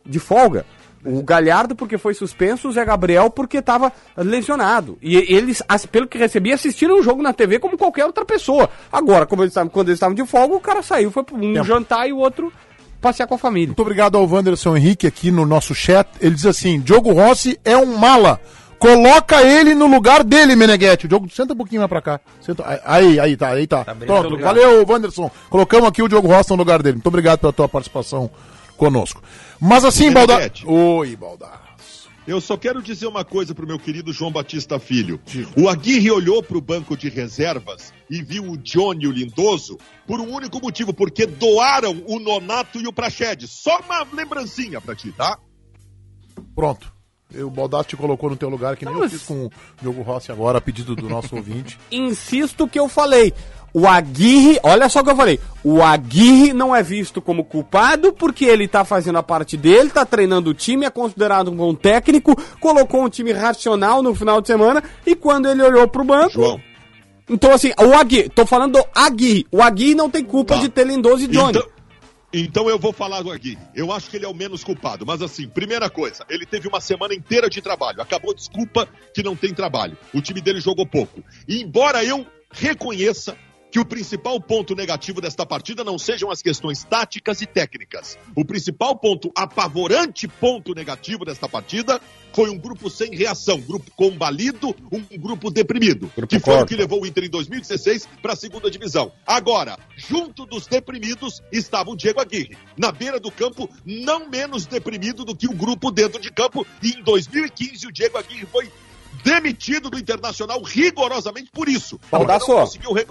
de 0.06 0.20
folga. 0.20 0.66
O 1.06 1.22
Galhardo 1.22 1.76
porque 1.76 1.98
foi 1.98 2.14
suspenso, 2.14 2.70
o 2.70 2.72
Zé 2.72 2.86
Gabriel 2.86 3.30
porque 3.30 3.58
estava 3.58 3.92
lesionado. 4.16 4.98
E 5.02 5.18
eles, 5.18 5.62
pelo 5.92 6.08
que 6.08 6.18
recebi, 6.18 6.54
assistiram 6.54 6.98
o 6.98 7.04
jogo 7.04 7.22
na 7.22 7.34
TV 7.34 7.60
como 7.60 7.78
qualquer 7.78 8.06
outra 8.06 8.24
pessoa. 8.24 8.70
Agora, 8.90 9.26
como 9.26 9.44
eles 9.44 9.52
estavam, 9.52 9.70
quando 9.70 9.90
eles 9.90 9.98
estavam 9.98 10.16
de 10.16 10.26
folga, 10.26 10.56
o 10.56 10.62
cara 10.62 10.82
saiu, 10.82 11.12
foi 11.12 11.24
para 11.24 11.36
um 11.36 11.64
jantar 11.64 12.08
e 12.08 12.14
o 12.14 12.18
outro 12.18 12.52
passear 13.02 13.28
com 13.28 13.36
a 13.36 13.38
família. 13.38 13.68
Muito 13.68 13.82
obrigado 13.82 14.18
ao 14.18 14.26
Wanderson 14.26 14.78
Henrique 14.78 15.06
aqui 15.08 15.30
no 15.30 15.46
nosso 15.46 15.76
chat. 15.76 16.08
Ele 16.22 16.36
diz 16.36 16.46
assim: 16.46 16.80
Diogo 16.80 17.12
Rossi 17.12 17.60
é 17.66 17.78
um 17.78 17.98
mala. 17.98 18.40
Coloca 18.80 19.42
ele 19.42 19.74
no 19.74 19.88
lugar 19.88 20.24
dele, 20.24 20.56
Meneghetti. 20.56 21.06
O 21.06 21.10
Diogo, 21.10 21.30
senta 21.30 21.54
um 21.54 21.58
pouquinho 21.58 21.82
mais 21.82 21.90
pra 21.90 22.02
cá. 22.02 22.20
Senta- 22.42 22.82
aí, 22.86 23.20
aí, 23.20 23.36
tá, 23.36 23.50
aí 23.50 23.66
tá. 23.66 23.84
Pronto, 23.84 24.30
lugar. 24.30 24.54
valeu, 24.54 24.86
Wanderson. 24.88 25.32
Colocamos 25.50 25.90
aqui 25.90 26.04
o 26.04 26.08
Diogo 26.08 26.28
Rossi 26.28 26.52
no 26.52 26.56
lugar 26.58 26.82
dele. 26.84 26.96
Muito 26.96 27.08
obrigado 27.08 27.40
pela 27.40 27.54
tua 27.54 27.68
participação 27.68 28.30
conosco. 28.76 29.22
Mas 29.60 29.84
assim, 29.84 30.12
Balda... 30.12 30.34
Meneghetti. 30.36 30.68
Oi, 30.68 31.16
Baldaço. 31.16 31.68
Eu 32.28 32.42
só 32.42 32.58
quero 32.58 32.82
dizer 32.82 33.08
uma 33.08 33.24
coisa 33.24 33.56
pro 33.56 33.66
meu 33.66 33.80
querido 33.80 34.12
João 34.12 34.30
Batista 34.32 34.78
Filho. 34.78 35.18
O 35.56 35.70
Aguirre 35.70 36.12
olhou 36.12 36.44
pro 36.44 36.60
banco 36.60 36.98
de 36.98 37.08
reservas 37.08 37.94
e 38.10 38.22
viu 38.22 38.44
o 38.52 38.58
Johnny 38.58 39.08
o 39.08 39.12
Lindoso 39.12 39.78
por 40.06 40.20
um 40.20 40.34
único 40.34 40.60
motivo, 40.62 40.94
porque 40.94 41.26
doaram 41.26 42.04
o 42.06 42.20
Nonato 42.20 42.82
e 42.82 42.88
o 42.88 42.92
Praxedes. 42.92 43.50
Só 43.50 43.80
uma 43.80 44.06
lembrancinha 44.14 44.82
pra 44.82 44.94
ti, 44.94 45.14
tá? 45.14 45.40
Pronto. 46.54 46.97
O 47.44 47.50
Baldaço 47.50 47.90
te 47.90 47.98
colocou 47.98 48.30
no 48.30 48.36
teu 48.38 48.48
lugar, 48.50 48.78
que 48.78 48.86
nem 48.86 48.94
eu 48.98 49.10
fiz 49.10 49.24
com 49.24 49.46
o 49.48 49.52
Diogo 49.82 50.02
Rossi 50.02 50.32
agora, 50.32 50.60
a 50.60 50.62
pedido 50.62 50.96
do 50.96 51.10
nosso 51.10 51.36
ouvinte. 51.36 51.78
insisto 51.92 52.68
que 52.68 52.80
eu 52.80 52.88
falei. 52.88 53.34
O 53.74 53.86
Aguirre, 53.86 54.58
olha 54.64 54.88
só 54.90 55.02
o 55.02 55.04
que 55.04 55.10
eu 55.12 55.16
falei. 55.16 55.40
O 55.64 55.84
Aguirre 55.84 56.54
não 56.54 56.74
é 56.76 56.82
visto 56.82 57.22
como 57.22 57.44
culpado 57.44 58.14
porque 58.14 58.46
ele 58.46 58.66
tá 58.68 58.86
fazendo 58.86 59.18
a 59.18 59.24
parte 59.24 59.58
dele, 59.58 59.90
tá 59.90 60.06
treinando 60.06 60.50
o 60.50 60.54
time, 60.54 60.86
é 60.86 60.90
considerado 60.90 61.52
um 61.52 61.56
bom 61.56 61.76
técnico, 61.76 62.34
colocou 62.62 63.04
um 63.04 63.10
time 63.10 63.34
racional 63.34 64.02
no 64.02 64.16
final 64.16 64.40
de 64.42 64.48
semana 64.48 64.82
e 65.06 65.14
quando 65.14 65.50
ele 65.50 65.62
olhou 65.62 65.88
pro 65.88 66.04
banco. 66.06 66.32
João. 66.32 66.60
Então, 67.30 67.52
assim, 67.54 67.72
o 67.78 67.94
Aguirre, 67.94 68.30
tô 68.30 68.46
falando 68.46 68.80
do 68.80 68.86
Aguirre. 68.96 69.46
O 69.52 69.62
Aguirre 69.62 69.96
não 69.96 70.10
tem 70.10 70.24
culpa 70.24 70.56
Tá. 70.56 70.62
de 70.62 70.70
ter 70.70 70.88
Lindoso 70.88 71.26
e 71.26 71.28
Johnny. 71.28 71.50
Então, 71.60 71.68
então 72.42 72.70
eu 72.70 72.78
vou 72.78 72.92
falar 72.94 73.22
do 73.22 73.32
Aguirre. 73.32 73.58
Eu 73.74 73.92
acho 73.92 74.10
que 74.10 74.18
ele 74.18 74.26
é 74.26 74.28
o 74.28 74.34
menos 74.34 74.64
culpado. 74.64 75.06
Mas 75.06 75.22
assim, 75.22 75.48
primeira 75.48 75.90
coisa, 75.90 76.26
ele 76.30 76.46
teve 76.46 76.68
uma 76.68 76.82
semana 76.82 77.14
inteira 77.14 77.50
de 77.50 77.62
trabalho. 77.62 78.02
Acabou, 78.02 78.34
desculpa 78.34 78.88
que 79.14 79.24
não 79.24 79.36
tem 79.36 79.54
trabalho. 79.54 79.98
O 80.14 80.22
time 80.22 80.42
dele 80.42 80.60
jogou 80.60 80.86
pouco. 80.86 81.24
E 81.48 81.62
embora 81.62 82.04
eu 82.04 82.26
reconheça 82.52 83.38
que 83.72 83.80
o 83.80 83.86
principal 83.86 84.40
ponto 84.40 84.76
negativo 84.76 85.22
desta 85.22 85.46
partida 85.46 85.84
não 85.84 85.98
sejam 85.98 86.32
as 86.32 86.42
questões 86.42 86.84
táticas 86.84 87.42
e 87.42 87.46
técnicas. 87.46 88.18
O 88.36 88.46
principal 88.46 88.98
ponto, 88.98 89.32
apavorante 89.36 90.28
ponto 90.28 90.74
negativo 90.74 91.26
desta 91.26 91.50
partida, 91.50 92.02
foi 92.34 92.50
um 92.50 92.58
grupo 92.58 92.90
sem 92.90 93.16
reação, 93.16 93.60
grupo 93.60 93.90
combalido, 93.96 94.76
um 94.92 95.02
grupo 95.18 95.50
deprimido, 95.50 96.12
que 96.28 96.40
foi 96.40 96.62
o 96.62 96.66
que 96.66 96.76
levou 96.76 97.02
o 97.02 97.06
Inter 97.06 97.26
em 97.26 97.30
2016 97.30 98.08
para 98.22 98.34
a 98.34 98.36
segunda 98.36 98.70
divisão. 98.70 99.12
Agora, 99.26 99.78
junto 99.96 100.46
dos 100.46 100.68
deprimidos 100.68 101.42
estava 101.52 101.90
o 101.90 101.96
Diego 101.96 102.22
Aguirre, 102.22 102.58
na 102.78 102.92
beira 102.92 103.20
do 103.20 103.32
campo, 103.32 103.70
não 103.86 104.30
menos 104.30 104.66
deprimido 104.66 105.26
do 105.26 105.36
que 105.36 105.48
o 105.48 105.54
grupo 105.54 105.92
dentro 105.92 106.22
de 106.22 106.32
campo, 106.32 106.66
e 106.82 106.92
em 106.92 107.04
2015 107.04 107.88
o 107.88 107.92
Diego 107.92 108.18
Aguirre 108.18 108.46
foi 108.46 108.72
demitido 109.24 109.90
do 109.90 109.98
Internacional 109.98 110.62
rigorosamente 110.62 111.50
por 111.52 111.68
isso. 111.68 112.00
Baldasso, 112.12 112.52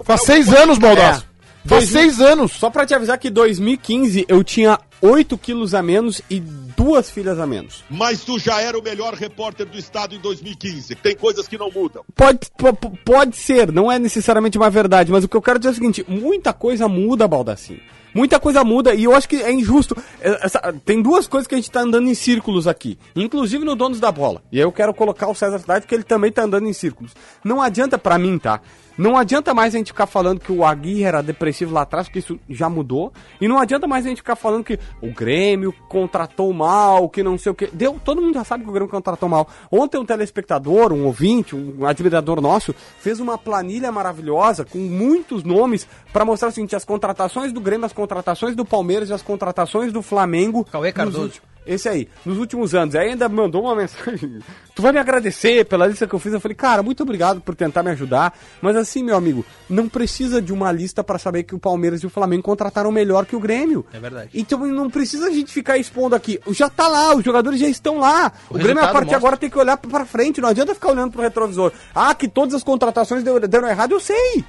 Faz 0.03 0.21
seis 0.21 0.53
anos, 0.53 0.77
Baldaço. 0.77 1.25
É. 1.33 1.36
Faz 1.67 1.89
Dois 1.89 1.89
seis 1.89 2.21
anos. 2.21 2.51
Só 2.53 2.69
pra 2.69 2.85
te 2.85 2.93
avisar 2.93 3.17
que 3.17 3.27
em 3.27 3.31
2015 3.31 4.25
eu 4.27 4.43
tinha 4.43 4.79
8 5.01 5.37
quilos 5.37 5.73
a 5.73 5.83
menos 5.83 6.21
e 6.29 6.39
duas 6.39 7.09
filhas 7.11 7.39
a 7.39 7.45
menos. 7.45 7.83
Mas 7.89 8.21
tu 8.21 8.39
já 8.39 8.61
era 8.61 8.77
o 8.77 8.81
melhor 8.83 9.13
repórter 9.13 9.65
do 9.65 9.77
estado 9.77 10.15
em 10.15 10.19
2015. 10.19 10.95
Tem 10.95 11.15
coisas 11.15 11.47
que 11.47 11.57
não 11.57 11.69
mudam. 11.71 12.03
Pode, 12.15 12.39
po- 12.57 12.73
po- 12.73 12.97
pode 13.03 13.35
ser, 13.35 13.71
não 13.71 13.91
é 13.91 13.99
necessariamente 13.99 14.57
uma 14.57 14.69
verdade, 14.69 15.11
mas 15.11 15.23
o 15.23 15.27
que 15.29 15.35
eu 15.37 15.41
quero 15.41 15.59
dizer 15.59 15.69
é 15.69 15.71
o 15.71 15.75
seguinte: 15.75 16.05
muita 16.07 16.53
coisa 16.53 16.87
muda, 16.87 17.27
Baldassim. 17.27 17.79
Muita 18.13 18.39
coisa 18.39 18.63
muda 18.63 18.95
e 18.95 19.03
eu 19.03 19.13
acho 19.13 19.29
que 19.29 19.35
é 19.35 19.51
injusto. 19.51 19.95
É, 20.21 20.45
essa- 20.45 20.73
tem 20.85 21.03
duas 21.03 21.27
coisas 21.27 21.45
que 21.47 21.53
a 21.53 21.57
gente 21.57 21.69
tá 21.69 21.81
andando 21.81 22.07
em 22.09 22.15
círculos 22.15 22.65
aqui, 22.67 22.97
inclusive 23.15 23.63
no 23.63 23.75
Donos 23.75 23.99
da 23.99 24.11
Bola. 24.11 24.41
E 24.51 24.57
aí 24.57 24.63
eu 24.63 24.71
quero 24.71 24.91
colocar 24.93 25.27
o 25.27 25.35
César 25.35 25.59
Cidade 25.59 25.81
porque 25.81 25.93
ele 25.93 26.03
também 26.03 26.31
tá 26.31 26.43
andando 26.43 26.67
em 26.67 26.73
círculos. 26.73 27.11
Não 27.43 27.61
adianta 27.61 27.97
pra 27.97 28.17
mim, 28.17 28.39
tá? 28.39 28.59
Não 28.97 29.15
adianta 29.15 29.53
mais 29.53 29.75
a 29.75 29.77
gente 29.77 29.87
ficar 29.91 30.07
falando 30.07 30.39
que 30.39 30.51
o 30.51 30.65
Aguirre 30.65 31.03
era 31.03 31.21
depressivo 31.21 31.73
lá 31.73 31.81
atrás, 31.81 32.07
porque 32.07 32.19
isso 32.19 32.39
já 32.49 32.67
mudou. 32.69 33.13
E 33.39 33.47
não 33.47 33.59
adianta 33.59 33.85
mais 33.87 34.05
a 34.05 34.09
gente 34.09 34.17
ficar 34.17 34.35
falando 34.35 34.63
que 34.63 34.79
o 35.01 35.11
Grêmio 35.13 35.71
contratou 35.87 36.51
mal, 36.51 37.07
que 37.07 37.21
não 37.21 37.37
sei 37.37 37.51
o 37.51 37.55
que. 37.55 37.67
Deu, 37.67 37.99
todo 38.03 38.21
mundo 38.21 38.33
já 38.33 38.43
sabe 38.43 38.63
que 38.63 38.69
o 38.69 38.73
Grêmio 38.73 38.89
contratou 38.89 39.29
mal. 39.29 39.47
Ontem 39.71 39.97
um 39.99 40.05
telespectador, 40.05 40.91
um 40.91 41.05
ouvinte, 41.05 41.55
um 41.55 41.85
admirador 41.85 42.41
nosso, 42.41 42.73
fez 42.99 43.19
uma 43.19 43.37
planilha 43.37 43.91
maravilhosa 43.91 44.65
com 44.65 44.79
muitos 44.79 45.43
nomes 45.43 45.87
pra 46.11 46.25
mostrar 46.25 46.49
o 46.49 46.51
seguinte: 46.51 46.75
as 46.75 46.83
contratações 46.85 47.53
do 47.53 47.61
Grêmio, 47.61 47.85
as 47.85 47.93
contratações 47.93 48.55
do 48.55 48.65
Palmeiras 48.65 49.09
e 49.09 49.13
as 49.13 49.21
contratações 49.21 49.93
do 49.93 50.01
Flamengo. 50.01 50.65
Cauê 50.65 50.91
Cardoso. 50.91 51.21
últimos- 51.23 51.56
esse 51.67 51.87
aí, 51.89 52.07
nos 52.25 52.37
últimos 52.37 52.73
anos. 52.73 52.95
Aí 52.95 53.09
ainda 53.09 53.27
mandou 53.27 53.63
uma 53.63 53.75
mensagem. 53.77 54.39
Tu 54.73 54.81
vai 54.81 54.91
me 54.91 54.99
agradecer 54.99 55.65
pela 55.65 55.87
lista 55.87 56.07
que 56.07 56.13
eu 56.13 56.19
fiz. 56.19 56.33
Eu 56.33 56.39
falei, 56.39 56.55
cara, 56.55 56.81
muito 56.81 57.03
obrigado 57.03 57.41
por 57.41 57.55
tentar 57.55 57.83
me 57.83 57.91
ajudar. 57.91 58.37
Mas 58.61 58.75
assim, 58.75 59.03
meu 59.03 59.15
amigo, 59.15 59.45
não 59.69 59.89
precisa 59.89 60.41
de 60.41 60.53
uma 60.53 60.71
lista 60.71 61.03
pra 61.03 61.17
saber 61.17 61.43
que 61.43 61.55
o 61.55 61.59
Palmeiras 61.59 62.01
e 62.01 62.05
o 62.05 62.09
Flamengo 62.09 62.43
contrataram 62.43 62.91
melhor 62.91 63.25
que 63.25 63.35
o 63.35 63.39
Grêmio. 63.39 63.85
É 63.93 63.99
verdade. 63.99 64.29
Então 64.33 64.59
não 64.67 64.89
precisa 64.89 65.27
a 65.27 65.31
gente 65.31 65.51
ficar 65.51 65.77
expondo 65.77 66.15
aqui. 66.15 66.39
Já 66.49 66.69
tá 66.69 66.87
lá, 66.87 67.15
os 67.15 67.23
jogadores 67.23 67.59
já 67.59 67.67
estão 67.67 67.99
lá. 67.99 68.31
O, 68.49 68.55
O 68.55 68.57
Grêmio, 68.57 68.83
a 68.83 68.87
partir 68.87 69.09
de 69.09 69.15
agora, 69.15 69.35
tem 69.37 69.49
que 69.49 69.57
olhar 69.57 69.77
pra 69.77 70.05
frente. 70.05 70.41
Não 70.41 70.49
adianta 70.49 70.73
ficar 70.73 70.89
olhando 70.91 71.11
pro 71.11 71.21
retrovisor. 71.21 71.71
Ah, 71.93 72.13
que 72.13 72.27
todas 72.27 72.53
as 72.53 72.63
contratações 72.63 73.23
deram 73.23 73.67
errado, 73.67 73.91
eu 73.91 73.99
sei. 73.99 74.43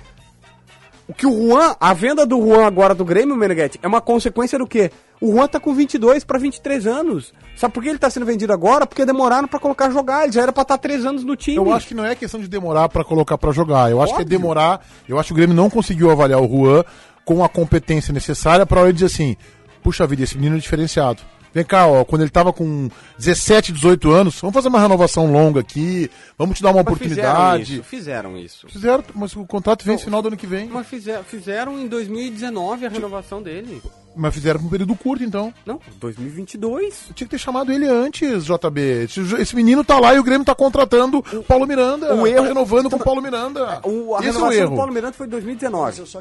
O 1.08 1.14
que 1.14 1.26
o 1.26 1.32
Juan, 1.32 1.74
a 1.80 1.94
venda 1.94 2.26
do 2.26 2.38
Juan 2.38 2.66
agora 2.66 2.94
do 2.94 3.02
Grêmio, 3.02 3.34
Meneghetti, 3.34 3.80
é 3.82 3.88
uma 3.88 4.00
consequência 4.00 4.58
do 4.58 4.66
quê? 4.66 4.90
O 5.20 5.32
Juan 5.32 5.48
tá 5.48 5.58
com 5.58 5.72
22 5.72 6.22
para 6.22 6.38
23 6.38 6.86
anos. 6.86 7.32
Sabe 7.56 7.72
por 7.72 7.82
que 7.82 7.88
ele 7.88 7.98
tá 7.98 8.10
sendo 8.10 8.26
vendido 8.26 8.52
agora? 8.52 8.86
Porque 8.86 9.06
demoraram 9.06 9.48
pra 9.48 9.58
colocar 9.58 9.90
jogar. 9.90 10.24
Ele 10.24 10.32
já 10.32 10.42
era 10.42 10.52
pra 10.52 10.62
estar 10.62 10.76
3 10.76 11.06
anos 11.06 11.24
no 11.24 11.34
time. 11.34 11.56
Eu 11.56 11.72
acho 11.72 11.88
que 11.88 11.94
não 11.94 12.04
é 12.04 12.14
questão 12.14 12.38
de 12.38 12.46
demorar 12.46 12.90
pra 12.90 13.02
colocar 13.02 13.38
pra 13.38 13.50
jogar. 13.52 13.90
Eu 13.90 14.02
acho 14.02 14.12
que 14.12 14.20
é 14.20 14.22
Óbvio. 14.22 14.38
demorar. 14.38 14.86
Eu 15.08 15.18
acho 15.18 15.28
que 15.28 15.32
o 15.32 15.36
Grêmio 15.36 15.56
não 15.56 15.70
conseguiu 15.70 16.10
avaliar 16.10 16.42
o 16.42 16.46
Juan 16.46 16.84
com 17.24 17.42
a 17.42 17.48
competência 17.48 18.12
necessária 18.12 18.66
pra 18.66 18.82
ele 18.82 18.92
dizer 18.92 19.06
assim: 19.06 19.34
puxa 19.82 20.06
vida, 20.06 20.22
esse 20.22 20.36
menino 20.36 20.56
é 20.56 20.60
diferenciado. 20.60 21.22
Vem 21.58 21.64
cá, 21.64 21.88
ó, 21.88 22.04
quando 22.04 22.22
ele 22.22 22.30
tava 22.30 22.52
com 22.52 22.88
17, 23.18 23.72
18 23.72 24.12
anos, 24.12 24.40
vamos 24.40 24.54
fazer 24.54 24.68
uma 24.68 24.80
renovação 24.80 25.32
longa 25.32 25.58
aqui, 25.58 26.08
vamos 26.38 26.56
te 26.56 26.62
dar 26.62 26.70
uma 26.70 26.84
Mas 26.84 26.98
fizeram 26.98 27.30
oportunidade. 27.32 27.74
isso, 27.74 27.82
fizeram 27.82 28.38
isso. 28.38 28.68
Fizeram, 28.68 29.04
mas 29.12 29.34
o 29.34 29.44
contrato 29.44 29.84
vence 29.84 30.02
no 30.02 30.04
final 30.04 30.22
do 30.22 30.28
ano 30.28 30.36
que 30.36 30.46
vem. 30.46 30.68
Mas 30.68 30.86
fizeram, 30.86 31.24
fizeram 31.24 31.76
em 31.80 31.88
2019 31.88 32.86
a 32.86 32.88
renovação 32.88 33.42
dele. 33.42 33.82
Mas 34.18 34.34
fizeram 34.34 34.58
por 34.60 34.66
um 34.66 34.70
período 34.70 34.94
curto, 34.96 35.22
então. 35.22 35.54
Não, 35.64 35.78
2022. 36.00 37.06
Tinha 37.14 37.26
que 37.26 37.30
ter 37.30 37.38
chamado 37.38 37.72
ele 37.72 37.86
antes, 37.86 38.44
JB. 38.44 39.04
Esse, 39.04 39.20
esse 39.36 39.54
menino 39.56 39.84
tá 39.84 39.98
lá 39.98 40.14
e 40.14 40.18
o 40.18 40.22
Grêmio 40.24 40.44
tá 40.44 40.54
contratando 40.54 41.18
o 41.32 41.42
Paulo 41.42 41.66
Miranda. 41.66 42.14
o 42.14 42.22
tá 42.22 42.28
erro- 42.28 42.44
renovando 42.46 42.90
com 42.90 42.96
o 42.96 43.04
Paulo 43.04 43.22
Miranda. 43.22 43.80
O, 43.84 44.14
a 44.16 44.18
Esse 44.20 44.28
é 44.28 44.30
o 44.30 44.34
renovação 44.34 44.52
erro. 44.52 44.70
do 44.70 44.76
Paulo 44.76 44.92
Miranda 44.92 45.12
foi 45.12 45.26
em 45.26 45.30
2019. 45.30 46.02
É, 46.02 46.04
Foi 46.04 46.18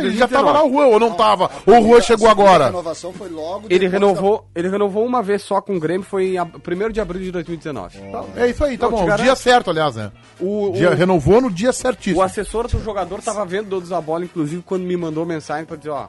ele 0.00 0.16
já 0.16 0.26
2019. 0.26 0.32
tava 0.32 0.52
lá 0.52 0.64
o 0.64 0.70
Juan, 0.72 0.86
ou 0.86 1.00
não 1.00 1.12
tava? 1.14 1.50
Ou 1.66 1.80
o 1.80 1.88
Juan 1.88 2.00
chegou 2.00 2.28
A 2.28 2.30
agora? 2.30 2.66
renovação 2.66 3.12
foi 3.12 3.28
logo 3.28 3.66
Ele 3.70 3.88
renovou, 3.88 4.46
ele 4.54 4.68
renovou 4.68 5.04
uma 5.04 5.22
vez 5.22 5.42
só 5.42 5.60
com 5.60 5.76
o 5.76 5.80
Grêmio, 5.80 6.06
foi 6.06 6.36
em 6.36 6.40
1 6.40 6.90
de 6.92 7.00
abril 7.00 7.22
de 7.22 7.32
2019. 7.32 7.98
É 8.36 8.48
isso 8.48 8.64
aí, 8.64 8.78
tá 8.78 8.86
Não, 8.88 8.98
bom. 8.98 9.04
garanto. 9.06 9.22
dia 9.24 9.34
certo, 9.36 9.70
aliás, 9.70 9.96
né? 9.96 10.12
O, 10.40 10.72
Dia- 10.74 10.90
o, 10.90 10.94
renovou 10.94 11.40
no 11.40 11.50
dia 11.50 11.72
certíssimo. 11.72 12.20
o 12.20 12.22
assessor 12.22 12.68
do 12.68 12.82
jogador 12.82 13.20
tava 13.22 13.44
vendo 13.44 13.68
todos 13.68 13.92
a 13.92 14.00
bola, 14.00 14.24
inclusive 14.24 14.62
quando 14.62 14.82
me 14.82 14.96
mandou 14.96 15.24
mensagem 15.26 15.64
pra 15.64 15.76
dizer, 15.76 15.90
ó, 15.90 16.08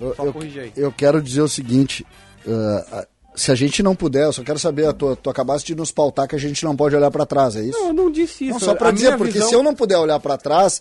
Eu, 0.00 0.14
só 0.14 0.24
eu- 0.24 0.32
corrigir 0.32 0.62
aí. 0.62 0.72
eu 0.76 0.90
quero 0.92 1.20
dizer 1.22 1.42
o 1.42 1.48
seguinte: 1.48 2.06
ah, 2.46 3.06
se 3.34 3.50
a 3.52 3.54
gente 3.54 3.82
não 3.82 3.94
puder, 3.94 4.24
eu 4.24 4.32
só 4.32 4.42
quero 4.42 4.58
saber, 4.58 4.86
a 4.86 4.92
tua, 4.92 5.14
tu 5.16 5.30
acabaste 5.30 5.68
de 5.72 5.78
nos 5.78 5.92
pautar 5.92 6.26
que 6.26 6.34
a 6.34 6.38
gente 6.38 6.64
não 6.64 6.74
pode 6.76 6.96
olhar 6.96 7.10
pra 7.10 7.24
trás, 7.24 7.54
é 7.56 7.60
isso? 7.64 7.78
Não, 7.78 7.86
eu 7.88 7.92
não 7.92 8.10
disse 8.10 8.44
isso. 8.44 8.52
Não, 8.54 8.60
só 8.60 8.74
pra 8.74 8.88
A 8.88 8.92
dizer, 8.92 9.16
porque 9.16 9.32
visão- 9.34 9.48
se 9.48 9.54
eu 9.54 9.62
não 9.62 9.74
puder 9.74 9.96
olhar 9.98 10.18
pra 10.18 10.36
trás, 10.36 10.80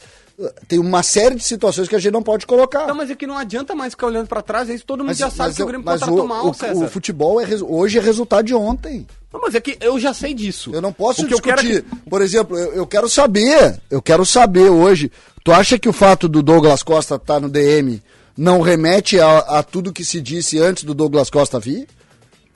tem 0.67 0.79
uma 0.79 1.03
série 1.03 1.35
de 1.35 1.43
situações 1.43 1.87
que 1.87 1.95
a 1.95 1.99
gente 1.99 2.11
não 2.13 2.23
pode 2.23 2.47
colocar. 2.47 2.87
Não, 2.87 2.95
mas 2.95 3.09
é 3.11 3.15
que 3.15 3.27
não 3.27 3.37
adianta 3.37 3.75
mais 3.75 3.93
ficar 3.93 4.07
olhando 4.07 4.27
pra 4.27 4.41
trás, 4.41 4.69
é 4.69 4.73
isso 4.73 4.85
todo 4.85 5.03
mundo 5.03 5.13
já 5.13 5.29
sabe 5.29 5.53
que 5.53 5.61
eu- 5.61 5.65
o 5.65 5.67
Grêmio 5.67 5.85
mas 5.85 5.99
contratou 5.99 6.25
o, 6.25 6.27
mal, 6.27 6.47
o- 6.49 6.53
César. 6.53 6.85
o 6.85 6.87
futebol 6.89 7.39
é, 7.39 7.45
hoje 7.61 7.97
é 7.97 8.01
resultado 8.01 8.45
de 8.45 8.55
ontem. 8.55 9.05
Não, 9.31 9.39
mas 9.41 9.53
é 9.53 9.61
que 9.61 9.77
eu 9.79 9.99
já 9.99 10.11
sei 10.13 10.33
disso. 10.33 10.71
Eu 10.73 10.81
não 10.81 10.91
posso 10.91 11.21
O 11.23 11.27
que 11.27 11.33
eu 11.35 11.39
quero 11.41 11.59
é 11.59 11.63
discutir. 11.63 11.83
que- 12.03 12.09
Por 12.09 12.21
exemplo, 12.21 12.57
eu, 12.57 12.73
eu 12.73 12.87
quero 12.87 13.07
saber, 13.07 13.79
eu 13.91 14.01
quero 14.01 14.25
saber 14.25 14.69
hoje. 14.69 15.11
Tu 15.43 15.51
acha 15.51 15.77
que 15.77 15.87
o 15.87 15.93
fato 15.93 16.27
do 16.27 16.41
Douglas 16.41 16.81
Costa 16.81 17.15
estar 17.15 17.39
no 17.39 17.47
DM 17.47 18.01
não 18.39 18.61
remete 18.61 19.19
a, 19.19 19.39
a 19.39 19.63
tudo 19.63 19.91
que 19.91 20.05
se 20.05 20.21
disse 20.21 20.57
antes 20.59 20.85
do 20.85 20.93
Douglas 20.93 21.29
Costa 21.29 21.59
vir? 21.59 21.87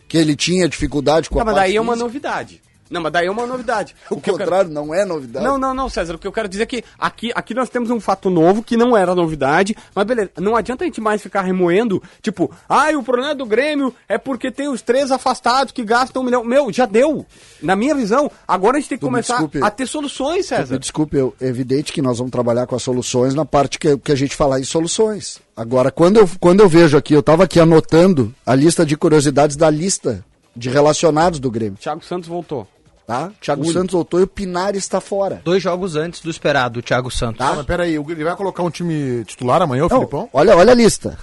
Que 0.08 0.18
ele 0.18 0.34
tinha 0.34 0.70
dificuldade 0.70 1.30
com 1.30 1.36
Não, 1.36 1.42
a 1.42 1.46
mas 1.46 1.56
parte 1.56 1.68
daí 1.68 1.76
é 1.76 1.82
uma 1.82 1.92
física? 1.94 2.06
novidade. 2.08 2.62
Não, 2.94 3.02
mas 3.02 3.12
daí 3.12 3.26
é 3.26 3.32
uma 3.32 3.48
novidade. 3.48 3.96
O 4.10 4.22
que 4.22 4.30
eu 4.30 4.36
quero- 4.36 4.50
contrário, 4.52 4.70
não 4.72 4.94
é 4.94 5.04
novidade. 5.04 5.44
Não, 5.46 5.58
não, 5.58 5.74
não, 5.74 5.90
César. 5.90 6.14
O 6.16 6.20
que 6.20 6.28
eu 6.28 6.32
quero 6.32 6.48
dizer 6.48 6.64
é 6.64 6.66
que 6.68 6.84
aqui, 7.00 7.32
aqui 7.34 7.54
nós 7.54 7.70
temos 7.70 7.90
um 7.90 8.00
fato 8.00 8.30
novo 8.30 8.62
que 8.62 8.78
não 8.78 8.96
era 8.96 9.16
novidade, 9.16 9.76
mas 9.96 10.06
beleza, 10.06 10.30
não 10.40 10.56
adianta 10.56 10.84
a 10.84 10.88
gente 10.88 11.02
mais 11.02 11.22
ficar 11.22 11.42
remoendo, 11.42 12.02
tipo, 12.22 12.52
ah, 12.70 12.90
o 12.96 13.02
problema 13.04 13.34
do 13.34 13.46
Grêmio 13.46 13.94
é 14.08 14.18
porque 14.18 14.52
tem 14.52 14.68
os 14.68 14.82
três 14.82 15.12
afastados 15.12 15.72
que 15.74 15.84
gastam 15.84 16.22
um 16.22 16.26
milhão. 16.26 16.44
Meu, 16.44 16.72
já 16.72 16.86
deu. 16.86 17.26
Na 17.62 17.76
minha 17.76 17.96
visão, 17.96 18.30
agora 18.48 18.78
a 18.78 18.80
gente 18.80 18.90
tem 18.90 18.98
que 18.98 19.02
Tu 19.02 19.06
me 19.08 19.12
começar 19.12 19.34
desculpe. 19.34 19.64
a 19.64 19.72
ter 19.72 19.88
soluções, 19.88 20.46
César. 20.46 20.78
Desculpe, 20.78 21.18
eu, 21.18 21.34
é 21.42 21.48
evidente 21.48 21.92
que 21.92 22.02
nós 22.02 22.20
vamos 22.20 22.32
trabalhar 22.32 22.68
com 22.68 22.76
as 22.76 22.84
soluções 22.84 23.34
na 23.34 23.44
parte 23.46 23.80
que, 23.80 23.98
que 23.98 24.12
a 24.12 24.16
gente 24.16 24.36
falar 24.36 24.60
em 24.60 24.64
soluções. 24.64 25.40
Agora, 25.58 25.90
quando 25.92 26.18
eu, 26.18 26.30
quando 26.40 26.60
eu 26.60 26.70
vejo 26.70 26.96
aqui, 26.96 27.14
eu 27.14 27.22
estava 27.22 27.44
aqui 27.46 27.60
anotando 27.60 28.34
a 28.46 28.54
lista 28.54 28.86
de 28.86 28.96
curiosidades 28.96 29.56
da 29.56 29.70
lista 29.70 30.24
de 30.56 30.70
relacionados 30.70 31.40
do 31.40 31.50
Grêmio, 31.50 31.80
Thiago 31.80 32.04
Santos 32.06 32.30
voltou. 32.30 32.68
Tá? 33.06 33.32
Thiago 33.42 33.66
Santos 33.72 33.94
voltou 33.94 34.20
e 34.20 34.24
o 34.24 34.28
Pinares 34.28 34.84
está 34.84 35.00
fora. 35.02 35.42
Dois 35.44 35.62
jogos 35.62 35.96
antes 35.96 36.22
do 36.22 36.30
esperado, 36.30 36.80
o 36.80 36.84
Thiago 36.84 37.10
Santos. 37.12 37.42
Ah, 37.46 37.54
mas 37.56 37.66
peraí, 37.66 37.96
ele 37.96 38.24
vai 38.24 38.36
colocar 38.36 38.64
um 38.64 38.70
time 38.70 39.24
titular 39.26 39.62
amanhã, 39.62 39.86
o 39.86 39.90
Não, 39.90 39.98
Filipão? 39.98 40.30
olha, 40.34 40.56
olha 40.56 40.72
a 40.72 40.76
lista. 40.76 41.18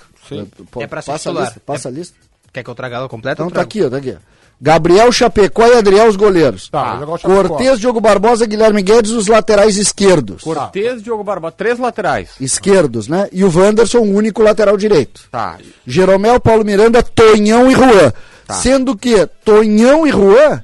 Pô, 0.70 0.80
É 0.82 0.86
pra 0.86 1.02
ser 1.02 1.10
passa 1.12 1.28
a 1.28 1.32
titular. 1.32 1.44
lista, 1.44 1.60
passa 1.66 1.88
a 1.88 1.92
lista. 1.92 2.14
Quer 2.52 2.62
que 2.64 2.70
eu 2.70 2.74
traga 2.74 2.96
ela 2.96 3.08
completa? 3.08 3.42
Então 3.42 3.50
tá 3.50 3.60
aqui, 3.60 3.82
ó, 3.84 3.90
tá 3.90 3.96
aqui. 3.96 4.16
Gabriel 4.62 5.10
Chapecó 5.10 5.66
e 5.66 5.72
Adriel 5.78 6.06
os 6.06 6.16
goleiros. 6.16 6.68
Tá, 6.68 6.98
Chapecó. 6.98 7.16
Cortez, 7.18 7.80
Diogo 7.80 7.98
Barbosa, 7.98 8.44
Guilherme 8.44 8.82
Guedes 8.82 9.12
os 9.12 9.26
laterais 9.26 9.78
esquerdos. 9.78 10.42
Cortez, 10.42 11.02
Diogo 11.02 11.24
Barba, 11.24 11.50
três 11.50 11.78
laterais. 11.78 12.32
Esquerdos, 12.38 13.08
né? 13.08 13.26
E 13.32 13.42
o 13.42 13.50
Wanderson, 13.50 14.00
o 14.00 14.14
único 14.14 14.42
lateral 14.42 14.76
direito. 14.76 15.22
Tá. 15.30 15.56
Jeromel, 15.86 16.38
Paulo 16.38 16.62
Miranda, 16.62 17.02
Tonhão 17.02 17.70
e 17.70 17.74
Juan. 17.74 18.12
Sendo 18.50 18.94
que 18.96 19.26
Tonhão 19.44 20.06
e 20.06 20.10
Juan 20.10 20.62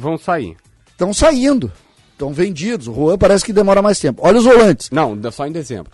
Vão 0.00 0.18
sair. 0.18 0.56
estão 0.90 1.12
saindo. 1.14 1.70
Estão 2.12 2.32
vendidos. 2.32 2.86
O 2.88 2.94
Juan 2.94 3.16
parece 3.18 3.44
que 3.44 3.52
demora 3.52 3.80
mais 3.80 3.98
tempo. 3.98 4.20
Olha 4.24 4.38
os 4.38 4.44
volantes. 4.44 4.90
Não, 4.90 5.18
só 5.32 5.46
em 5.46 5.52
dezembro. 5.52 5.90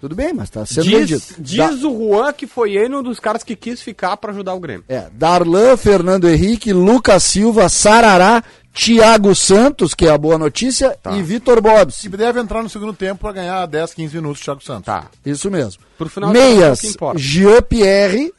Tudo 0.00 0.14
bem, 0.16 0.32
mas 0.34 0.50
tá 0.50 0.66
sendo 0.66 0.84
vendido. 0.90 1.22
Diz, 1.38 1.56
Da- 1.56 1.68
diz 1.70 1.84
o 1.84 1.90
Juan 1.96 2.32
que 2.32 2.46
foi 2.46 2.72
ele 2.74 2.94
um 2.96 3.02
dos 3.02 3.20
caras 3.20 3.42
que 3.44 3.54
quis 3.54 3.80
ficar 3.80 4.16
pra 4.16 4.32
ajudar 4.32 4.52
o 4.52 4.58
Grêmio. 4.60 4.84
É, 4.88 5.06
Darlan, 5.12 5.76
Fernando 5.76 6.28
Henrique, 6.28 6.72
Lucas 6.72 7.22
Silva, 7.22 7.68
Sarará, 7.68 8.42
Thiago 8.74 9.32
Santos, 9.34 9.94
que 9.94 10.06
é 10.06 10.10
a 10.10 10.18
boa 10.18 10.36
notícia, 10.36 10.98
Tá. 11.02 11.12
e 11.12 11.22
Vitor 11.22 11.60
Bobs. 11.62 12.02
E 12.04 12.08
deve 12.08 12.40
entrar 12.40 12.62
no 12.64 12.68
segundo 12.68 12.92
tempo 12.92 13.20
pra 13.20 13.32
ganhar 13.32 13.64
10, 13.66 13.94
15 13.94 14.16
minutos 14.16 14.42
o 14.42 14.44
Thiago 14.44 14.62
Santos. 14.62 14.86
Tá. 14.86 15.06
Isso 15.24 15.48
mesmo. 15.50 15.80
Pro 15.96 16.08
final 16.10 16.30
Meias, 16.32 16.78
é 16.84 16.86
o 16.86 16.90
que 16.90 16.94
importa. 16.96 17.18
Jean 17.20 17.62
Pierre 17.62 18.32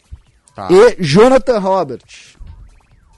Tá. 0.53 0.67
e 0.69 0.97
Jonathan 1.01 1.59
Robert. 1.59 2.01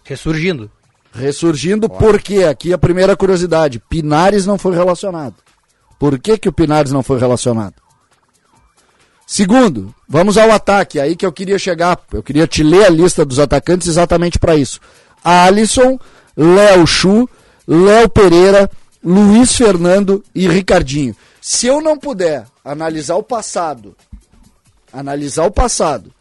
Ressurgindo. 0.03 0.69
Ressurgindo, 1.15 1.89
porque 1.89 2.43
aqui 2.43 2.73
a 2.73 2.77
primeira 2.77 3.15
curiosidade: 3.15 3.79
Pinares 3.79 4.45
não 4.45 4.57
foi 4.57 4.75
relacionado. 4.75 5.35
Por 5.97 6.19
que, 6.19 6.37
que 6.37 6.49
o 6.49 6.53
Pinares 6.53 6.91
não 6.91 7.01
foi 7.01 7.17
relacionado? 7.17 7.75
Segundo, 9.25 9.95
vamos 10.07 10.37
ao 10.37 10.51
ataque, 10.51 10.99
aí 10.99 11.15
que 11.15 11.25
eu 11.25 11.31
queria 11.31 11.57
chegar. 11.57 11.99
Eu 12.11 12.21
queria 12.21 12.45
te 12.45 12.61
ler 12.61 12.85
a 12.85 12.89
lista 12.89 13.25
dos 13.25 13.39
atacantes 13.39 13.87
exatamente 13.87 14.37
para 14.37 14.55
isso. 14.55 14.79
Alisson, 15.23 15.97
Léo 16.35 16.85
Chu, 16.85 17.27
Léo 17.65 18.09
Pereira, 18.09 18.69
Luiz 19.03 19.55
Fernando 19.55 20.23
e 20.33 20.47
Ricardinho. 20.47 21.15
Se 21.41 21.65
eu 21.65 21.81
não 21.81 21.97
puder 21.97 22.45
analisar 22.63 23.15
o 23.15 23.23
passado, 23.23 23.95
analisar 24.91 25.45
o 25.45 25.51
passado 25.51 26.11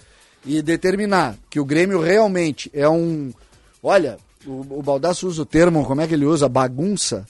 e 0.47 0.63
determinar 0.63 1.37
que 1.51 1.59
o 1.59 1.65
Grêmio 1.65 2.01
realmente 2.01 2.71
é 2.73 2.89
um. 2.89 3.33
Olha, 3.83 4.19
o, 4.47 4.79
o 4.79 4.83
Baldasso 4.83 5.27
usa 5.29 5.43
o 5.43 5.47
termo, 5.47 5.85
como 5.85 6.01
é 6.01 6.07
que 6.07 6.15
ele 6.15 6.25
usa? 6.27 6.49
Bagunça. 6.49 7.27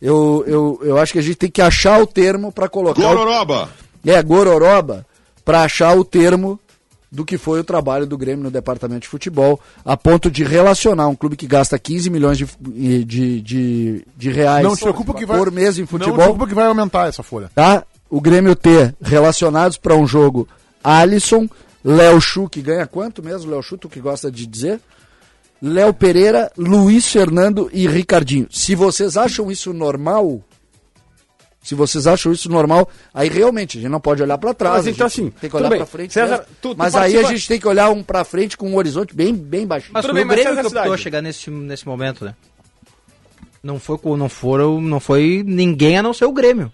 Eu, 0.00 0.44
eu, 0.46 0.80
eu 0.82 0.98
acho 0.98 1.12
que 1.12 1.18
a 1.18 1.22
gente 1.22 1.36
tem 1.36 1.50
que 1.50 1.60
achar 1.62 2.00
o 2.00 2.06
termo 2.06 2.52
para 2.52 2.68
colocar. 2.68 3.00
o- 3.00 3.04
Gororoba. 3.04 3.68
é, 4.06 4.22
gororoba, 4.22 5.04
para 5.44 5.62
achar 5.62 5.96
o 5.96 6.04
termo 6.04 6.58
do 7.10 7.24
que 7.24 7.38
foi 7.38 7.58
o 7.58 7.64
trabalho 7.64 8.06
do 8.06 8.18
Grêmio 8.18 8.44
no 8.44 8.50
departamento 8.50 9.00
de 9.00 9.08
futebol, 9.08 9.58
a 9.84 9.96
ponto 9.96 10.30
de 10.30 10.44
relacionar 10.44 11.08
um 11.08 11.16
clube 11.16 11.36
que 11.36 11.46
gasta 11.46 11.78
15 11.78 12.10
milhões 12.10 12.36
de, 12.38 12.46
de, 13.04 13.40
de, 13.40 14.06
de 14.16 14.30
reais 14.30 14.62
Não 14.62 14.76
te 14.76 14.82
preocupa 14.82 15.14
que 15.14 15.24
vai. 15.24 15.38
por 15.38 15.50
mês 15.50 15.78
em 15.78 15.80
Não 15.80 15.86
te 15.86 15.90
futebol, 15.90 16.14
preocupa 16.16 16.46
que 16.46 16.54
vai 16.54 16.66
aumentar 16.66 17.08
essa 17.08 17.22
folha. 17.22 17.50
tá? 17.54 17.82
O 18.10 18.20
Grêmio 18.20 18.54
ter 18.54 18.94
relacionados 19.00 19.76
para 19.78 19.96
um 19.96 20.06
jogo 20.06 20.46
Alisson, 20.84 21.48
Léo 21.82 22.20
Chu, 22.20 22.48
que 22.48 22.60
ganha 22.60 22.86
quanto 22.86 23.22
mesmo, 23.22 23.50
Léo 23.50 23.62
Chu, 23.62 23.78
tu 23.78 23.88
que 23.88 24.00
gosta 24.00 24.30
de 24.30 24.46
dizer? 24.46 24.78
Léo 25.60 25.92
Pereira, 25.92 26.50
Luiz 26.56 27.10
Fernando 27.10 27.68
e 27.72 27.86
Ricardinho. 27.86 28.46
Se 28.50 28.74
vocês 28.74 29.16
acham 29.16 29.50
isso 29.50 29.72
normal, 29.72 30.40
se 31.62 31.74
vocês 31.74 32.06
acham 32.06 32.30
isso 32.32 32.48
normal, 32.48 32.88
aí 33.12 33.28
realmente 33.28 33.76
a 33.76 33.80
gente 33.80 33.90
não 33.90 34.00
pode 34.00 34.22
olhar 34.22 34.38
para 34.38 34.54
trás. 34.54 34.76
Mas 34.76 34.86
a 34.86 34.90
então, 34.90 35.06
assim, 35.06 35.30
tem 35.30 35.50
que 35.50 35.56
olhar 35.56 35.68
para 35.70 35.84
frente. 35.86 36.14
César, 36.14 36.38
mesmo. 36.38 36.46
tu- 36.62 36.74
tu 36.74 36.78
mas 36.78 36.94
aí 36.94 37.00
a 37.00 37.04
participa- 37.14 37.28
gente 37.34 37.48
tem 37.48 37.60
que 37.60 37.66
olhar 37.68 37.90
um 37.90 38.02
para 38.02 38.24
frente 38.24 38.56
com 38.56 38.70
um 38.70 38.76
horizonte 38.76 39.14
bem, 39.14 39.34
bem 39.34 39.66
baixinho. 39.66 39.92
Mas 39.94 40.02
Tudo 40.04 40.14
bem, 40.14 40.24
o 40.24 40.26
mas 40.26 40.36
Grêmio 40.36 40.54
que 40.54 40.60
optou 40.66 40.82
cidade. 40.84 41.02
chegar 41.02 41.20
nesse, 41.22 41.50
nesse 41.50 41.86
momento, 41.86 42.24
né? 42.24 42.34
Não 43.62 43.80
foi, 43.80 43.98
com- 43.98 44.16
não, 44.16 44.28
foram, 44.28 44.80
não 44.80 45.00
foi 45.00 45.42
ninguém 45.44 45.98
a 45.98 46.02
não 46.02 46.12
ser 46.14 46.24
o 46.26 46.32
Grêmio. 46.32 46.72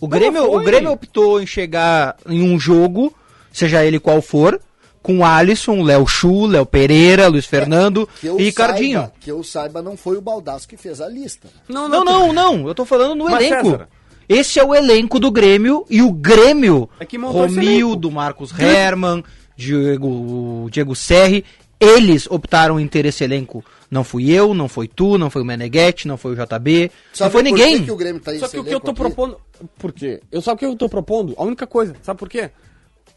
O 0.00 0.08
Grêmio, 0.08 0.50
o 0.52 0.60
Grêmio 0.60 0.90
optou 0.90 1.40
em 1.40 1.46
chegar 1.46 2.16
em 2.26 2.42
um 2.42 2.58
jogo, 2.58 3.14
seja 3.52 3.84
ele 3.84 4.00
qual 4.00 4.20
for, 4.22 4.58
com 5.04 5.22
Alisson, 5.22 5.82
Léo 5.82 6.06
Chu, 6.06 6.46
Léo 6.46 6.64
Pereira, 6.64 7.28
Luiz 7.28 7.44
Fernando 7.44 8.08
eu 8.22 8.40
e 8.40 8.44
Ricardinho. 8.44 9.00
Saiba, 9.00 9.12
que 9.20 9.30
eu 9.30 9.44
saiba, 9.44 9.82
não 9.82 9.98
foi 9.98 10.16
o 10.16 10.20
Baldasso 10.22 10.66
que 10.66 10.78
fez 10.78 10.98
a 10.98 11.06
lista. 11.06 11.46
Não, 11.68 11.86
não, 11.90 12.32
não, 12.32 12.66
eu 12.66 12.74
tô 12.74 12.86
falando 12.86 13.14
no 13.14 13.24
Mas, 13.26 13.44
elenco. 13.44 13.70
César- 13.70 13.88
Esse 14.26 14.58
é 14.58 14.64
o 14.64 14.74
elenco 14.74 15.20
do 15.20 15.30
Grêmio 15.30 15.84
e 15.90 16.00
o 16.00 16.10
Grêmio, 16.10 16.88
É 16.98 17.04
que 17.04 17.18
Romildo, 17.18 18.10
Marcos 18.10 18.58
Herman, 18.58 19.22
Diego, 19.54 20.68
Diego 20.70 20.96
Serri, 20.96 21.44
eles 21.78 22.26
optaram 22.30 22.80
em 22.80 22.88
ter 22.88 23.04
esse 23.04 23.22
elenco. 23.22 23.62
Não 23.90 24.02
fui 24.02 24.30
eu, 24.30 24.54
não 24.54 24.68
foi 24.68 24.88
tu, 24.88 25.18
não 25.18 25.28
foi 25.28 25.42
o 25.42 25.44
Meneghetti, 25.44 26.08
não 26.08 26.16
foi 26.16 26.32
o 26.32 26.34
JB, 26.34 26.84
não 26.84 26.90
Sabe 27.12 27.30
foi 27.30 27.42
por 27.42 27.50
ninguém. 27.50 27.78
que 27.80 27.84
que 27.84 27.92
o 27.92 27.96
Grêmio 27.96 28.20
tá 28.22 28.32
Só 28.38 28.48
que 28.48 28.58
o 28.58 28.64
que 28.64 28.74
eu 28.74 28.80
tô 28.80 28.90
aqui? 28.92 29.00
propondo. 29.00 29.36
Por 29.78 29.92
quê? 29.92 30.20
Eu 30.32 30.40
sabe 30.40 30.56
o 30.56 30.58
que 30.60 30.64
eu 30.64 30.74
tô 30.76 30.88
propondo? 30.88 31.34
A 31.36 31.44
única 31.44 31.66
coisa, 31.66 31.94
sabe 32.02 32.18
por 32.18 32.28
quê? 32.30 32.50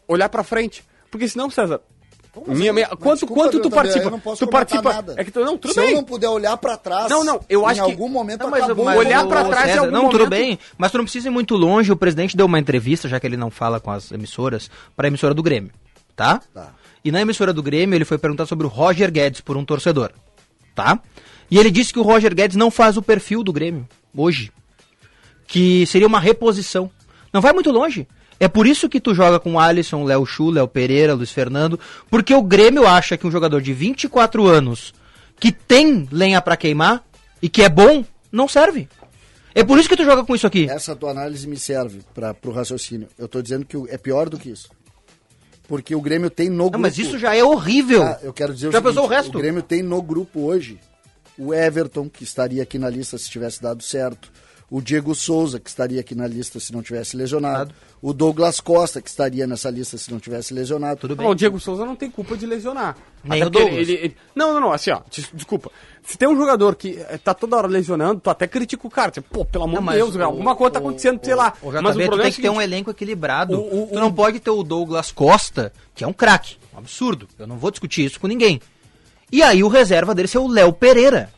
Olhar 0.06 0.28
pra 0.28 0.44
frente. 0.44 0.84
Porque 1.10 1.28
senão, 1.28 1.50
César. 1.50 1.80
minha, 2.46 2.86
quanto 2.88 3.20
desculpa, 3.20 3.34
quanto 3.42 3.60
tu 3.60 3.70
participa? 3.70 4.04
Eu 4.06 4.10
não 4.10 4.20
posso 4.20 4.44
tu 4.46 4.50
participa. 4.50 4.92
nada. 4.92 5.14
É 5.16 5.24
que 5.24 5.30
tu, 5.30 5.40
não, 5.40 5.56
tudo 5.58 5.74
Se 5.74 5.80
bem. 5.80 5.90
eu 5.90 5.96
não 5.96 6.04
puder 6.04 6.28
olhar 6.28 6.56
para 6.56 6.76
trás, 6.76 7.10
Não, 7.10 7.24
não, 7.24 7.40
eu 7.48 7.66
acho 7.66 7.80
em 7.80 7.84
que- 7.84 7.90
algum 7.92 8.08
momento 8.08 8.42
Não, 8.42 8.50
mas, 8.50 8.64
acabou. 8.64 8.84
mas 8.84 8.98
olhar 8.98 9.24
o 9.24 9.28
trás 9.28 9.48
em 9.48 9.52
César- 9.54 9.80
algum 9.80 9.90
Não, 9.92 10.02
tudo 10.10 10.24
momento- 10.24 10.30
bem, 10.30 10.58
mas 10.76 10.92
tu 10.92 10.98
não 10.98 11.04
precisa 11.04 11.28
ir 11.28 11.30
muito 11.30 11.56
longe. 11.56 11.90
O 11.90 11.96
presidente 11.96 12.36
deu 12.36 12.46
uma 12.46 12.58
entrevista, 12.58 13.08
já 13.08 13.18
que 13.18 13.26
ele 13.26 13.36
não 13.36 13.50
fala 13.50 13.80
com 13.80 13.90
as 13.90 14.12
emissoras, 14.12 14.70
para 14.94 15.06
a 15.06 15.08
emissora 15.08 15.34
do 15.34 15.42
Grêmio. 15.42 15.72
tá? 16.14 16.40
Tá. 16.52 16.72
E 17.04 17.12
na 17.12 17.20
emissora 17.20 17.52
do 17.52 17.62
Grêmio 17.62 17.96
ele 17.96 18.04
foi 18.04 18.18
perguntar 18.18 18.44
sobre 18.44 18.66
o 18.66 18.68
Roger 18.68 19.08
Guedes 19.10 19.40
por 19.40 19.56
um 19.56 19.64
torcedor, 19.64 20.10
tá? 20.74 21.00
E 21.48 21.56
ele 21.56 21.70
disse 21.70 21.92
que 21.92 21.98
o 22.00 22.02
Roger 22.02 22.34
Guedes 22.34 22.56
não 22.56 22.70
faz 22.72 22.96
o 22.96 23.02
perfil 23.02 23.42
do 23.44 23.52
Grêmio 23.52 23.88
hoje, 24.14 24.50
que 25.46 25.86
seria 25.86 26.06
uma 26.08 26.18
reposição. 26.20 26.90
Não 27.32 27.40
vai 27.40 27.52
muito 27.52 27.70
longe. 27.70 28.06
É 28.40 28.46
por 28.46 28.66
isso 28.66 28.88
que 28.88 29.00
tu 29.00 29.14
joga 29.14 29.40
com 29.40 29.58
Alisson, 29.58 30.04
Léo 30.04 30.24
Chu, 30.24 30.50
Léo 30.50 30.68
Pereira, 30.68 31.14
Luiz 31.14 31.30
Fernando, 31.32 31.78
porque 32.10 32.32
o 32.34 32.42
Grêmio 32.42 32.86
acha 32.86 33.16
que 33.16 33.26
um 33.26 33.30
jogador 33.30 33.60
de 33.60 33.72
24 33.72 34.46
anos 34.46 34.94
que 35.40 35.50
tem 35.52 36.08
lenha 36.12 36.40
pra 36.40 36.56
queimar 36.56 37.04
e 37.42 37.48
que 37.48 37.62
é 37.62 37.68
bom, 37.68 38.04
não 38.30 38.46
serve. 38.48 38.88
É 39.54 39.64
por 39.64 39.78
isso 39.78 39.88
que 39.88 39.96
tu 39.96 40.04
joga 40.04 40.24
com 40.24 40.34
isso 40.36 40.46
aqui. 40.46 40.68
Essa 40.70 40.94
tua 40.94 41.10
análise 41.10 41.46
me 41.48 41.56
serve 41.56 42.00
para 42.14 42.36
o 42.44 42.50
raciocínio. 42.52 43.08
Eu 43.18 43.26
tô 43.26 43.42
dizendo 43.42 43.64
que 43.64 43.76
o- 43.76 43.88
é 43.88 43.98
pior 43.98 44.28
do 44.28 44.38
que 44.38 44.50
isso. 44.50 44.68
Porque 45.66 45.94
o 45.94 46.00
Grêmio 46.00 46.30
tem 46.30 46.48
no 46.48 46.56
grupo. 46.64 46.72
Não, 46.74 46.80
mas 46.82 46.96
isso 46.96 47.18
já 47.18 47.34
é 47.34 47.42
horrível. 47.44 48.02
Ah, 48.02 48.18
eu 48.22 48.32
quero 48.32 48.54
dizer 48.54 48.66
Já 48.70 48.78
o 48.78 48.82
seguinte, 48.82 48.88
pensou 48.94 49.04
o 49.04 49.08
resto? 49.08 49.38
Grêmio 49.38 49.62
tem 49.62 49.82
no 49.82 50.00
grupo 50.00 50.40
hoje 50.42 50.78
o 51.36 51.52
Everton, 51.52 52.08
que 52.08 52.24
estaria 52.24 52.62
aqui 52.62 52.78
na 52.78 52.88
lista 52.88 53.18
se 53.18 53.28
tivesse 53.28 53.60
dado 53.60 53.82
certo. 53.82 54.30
O 54.70 54.82
Diego 54.82 55.14
Souza, 55.14 55.58
que 55.58 55.70
estaria 55.70 55.98
aqui 56.00 56.14
na 56.14 56.26
lista 56.26 56.60
se 56.60 56.74
não 56.74 56.82
tivesse 56.82 57.16
lesionado. 57.16 57.72
O 58.02 58.12
Douglas 58.12 58.60
Costa, 58.60 59.00
que 59.00 59.08
estaria 59.08 59.46
nessa 59.46 59.70
lista 59.70 59.96
se 59.96 60.10
não 60.12 60.20
tivesse 60.20 60.52
lesionado. 60.52 61.00
Tudo 61.00 61.16
bem. 61.16 61.24
Não, 61.24 61.32
o 61.32 61.34
Diego 61.34 61.58
Souza 61.58 61.86
não 61.86 61.96
tem 61.96 62.10
culpa 62.10 62.36
de 62.36 62.44
lesionar. 62.44 62.94
Nem 63.24 63.40
Até 63.40 63.46
o 63.46 63.50
Douglas. 63.50 63.88
ele- 63.88 63.92
ele- 63.94 64.16
Não, 64.34 64.52
não, 64.52 64.60
não, 64.60 64.72
assim, 64.72 64.90
ó, 64.90 65.00
des- 65.10 65.30
desculpa. 65.32 65.70
Se 66.02 66.18
tem 66.18 66.28
um 66.28 66.36
jogador 66.36 66.76
que 66.76 66.98
eh, 67.08 67.16
tá 67.16 67.32
toda 67.32 67.56
hora 67.56 67.66
lesionando, 67.66 68.20
tu 68.20 68.28
até 68.28 68.46
critica 68.46 68.86
o 68.86 68.90
cara. 68.90 69.10
Tipo, 69.10 69.26
pô, 69.30 69.44
pelo 69.44 69.64
amor 69.64 69.80
de 69.80 69.96
Deus, 69.96 70.14
o- 70.14 70.22
alguma 70.22 70.54
coisa 70.54 70.72
tá 70.74 70.78
acontecendo, 70.80 71.18
sei 71.24 71.34
lá. 71.34 71.54
O 71.62 71.70
JB, 71.70 71.82
mas 71.82 71.96
o 71.96 71.98
tu 71.98 72.04
problema 72.06 72.16
tem 72.22 72.26
é 72.26 72.30
o 72.30 72.34
que 72.36 72.42
ter 72.42 72.50
um 72.50 72.60
elenco 72.60 72.90
equilibrado. 72.90 73.58
o- 73.58 73.84
o- 73.84 73.86
tu 73.88 73.94
não 73.98 74.12
pode 74.12 74.38
ter 74.38 74.50
o 74.50 74.62
Douglas 74.62 75.10
Costa, 75.10 75.72
que 75.94 76.04
é 76.04 76.06
um 76.06 76.12
craque. 76.12 76.56
Um 76.74 76.78
absurdo. 76.78 77.26
Eu 77.38 77.46
não 77.46 77.56
vou 77.56 77.70
discutir 77.70 78.04
isso 78.04 78.20
com 78.20 78.26
ninguém. 78.26 78.60
E 79.32 79.42
aí 79.42 79.64
o 79.64 79.68
reserva 79.68 80.14
dele 80.14 80.28
ser 80.28 80.38
o 80.38 80.46
Léo 80.46 80.74
Pereira. 80.74 81.30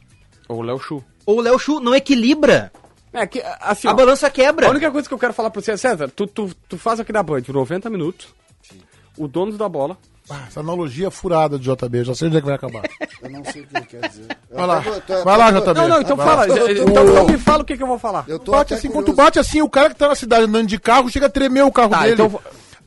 O 0.49 0.61
Léo 0.62 0.81
Chu. 0.81 1.03
Ou 1.25 1.38
o 1.38 1.40
Léo 1.40 1.59
Chu 1.61 1.79
não 1.79 1.95
equilibra. 1.95 2.73
É 3.12 3.27
que, 3.27 3.42
assim, 3.61 3.88
a 3.88 3.90
ó, 3.90 3.94
balança 3.94 4.31
quebra. 4.31 4.66
A 4.66 4.70
única 4.70 4.90
coisa 4.90 5.09
que 5.09 5.14
eu 5.14 5.18
quero 5.18 5.33
falar 5.35 5.51
pra 5.51 5.61
você, 5.61 5.77
César, 5.77 6.09
tu, 6.14 6.27
tu, 6.27 6.51
tu 6.68 6.79
faz 6.79 7.01
aqui 7.01 7.12
na 7.12 7.23
Band 7.23 7.42
90 7.49 7.90
minutos, 7.90 8.29
o 9.18 9.27
dono 9.27 9.57
da 9.59 9.68
bola, 9.68 9.96
Ah, 10.29 10.44
essa 10.46 10.61
analogia 10.61 11.09
é 11.09 11.11
furada 11.11 11.59
do 11.59 11.64
JB, 11.64 12.05
já 12.05 12.14
sei 12.14 12.29
onde 12.29 12.37
é 12.37 12.40
que 12.40 12.46
vai 12.46 12.55
acabar. 12.55 12.83
Eu 13.20 13.31
não 13.31 13.44
sei 13.44 13.62
o 13.62 13.66
que 13.66 13.77
ele 13.77 13.87
quer 13.87 14.09
dizer. 14.09 14.27
Eu 14.49 14.57
Vai 14.57 14.66
lá, 14.66 14.79
até 14.79 14.90
tô- 14.92 15.01
tô- 15.01 15.25
vai 15.25 15.37
lá, 15.37 15.51
JB. 15.51 15.75
Não, 15.75 15.88
não, 15.88 16.01
então 16.01 16.16
Vai 16.16 16.27
fala. 16.27 16.46
tô- 16.46 16.55
Então, 16.68 16.83
então 17.05 17.27
me 17.27 17.38
fala 17.38 17.62
o 17.62 17.66
que, 17.66 17.77
que 17.77 17.83
eu 17.83 17.87
vou 17.88 17.99
falar. 17.99 18.25
Eu 18.29 18.38
tô 18.38 18.53
bate 18.53 18.73
assim, 18.75 18.87
curioso. 18.88 19.07
quando 19.07 19.14
tu 19.14 19.16
bate 19.16 19.38
assim, 19.40 19.61
o 19.61 19.68
cara 19.68 19.88
que 19.90 19.96
tá 19.96 20.07
na 20.09 20.14
cidade 20.14 20.44
andando 20.44 20.66
de 20.68 20.79
carro 20.79 21.09
chega 21.11 21.27
a 21.27 21.31
tremer 21.31 21.64
o 21.64 21.73
carro 21.73 21.90
Tá, 21.90 22.03
dele. 22.03 22.12
então- 22.23 22.40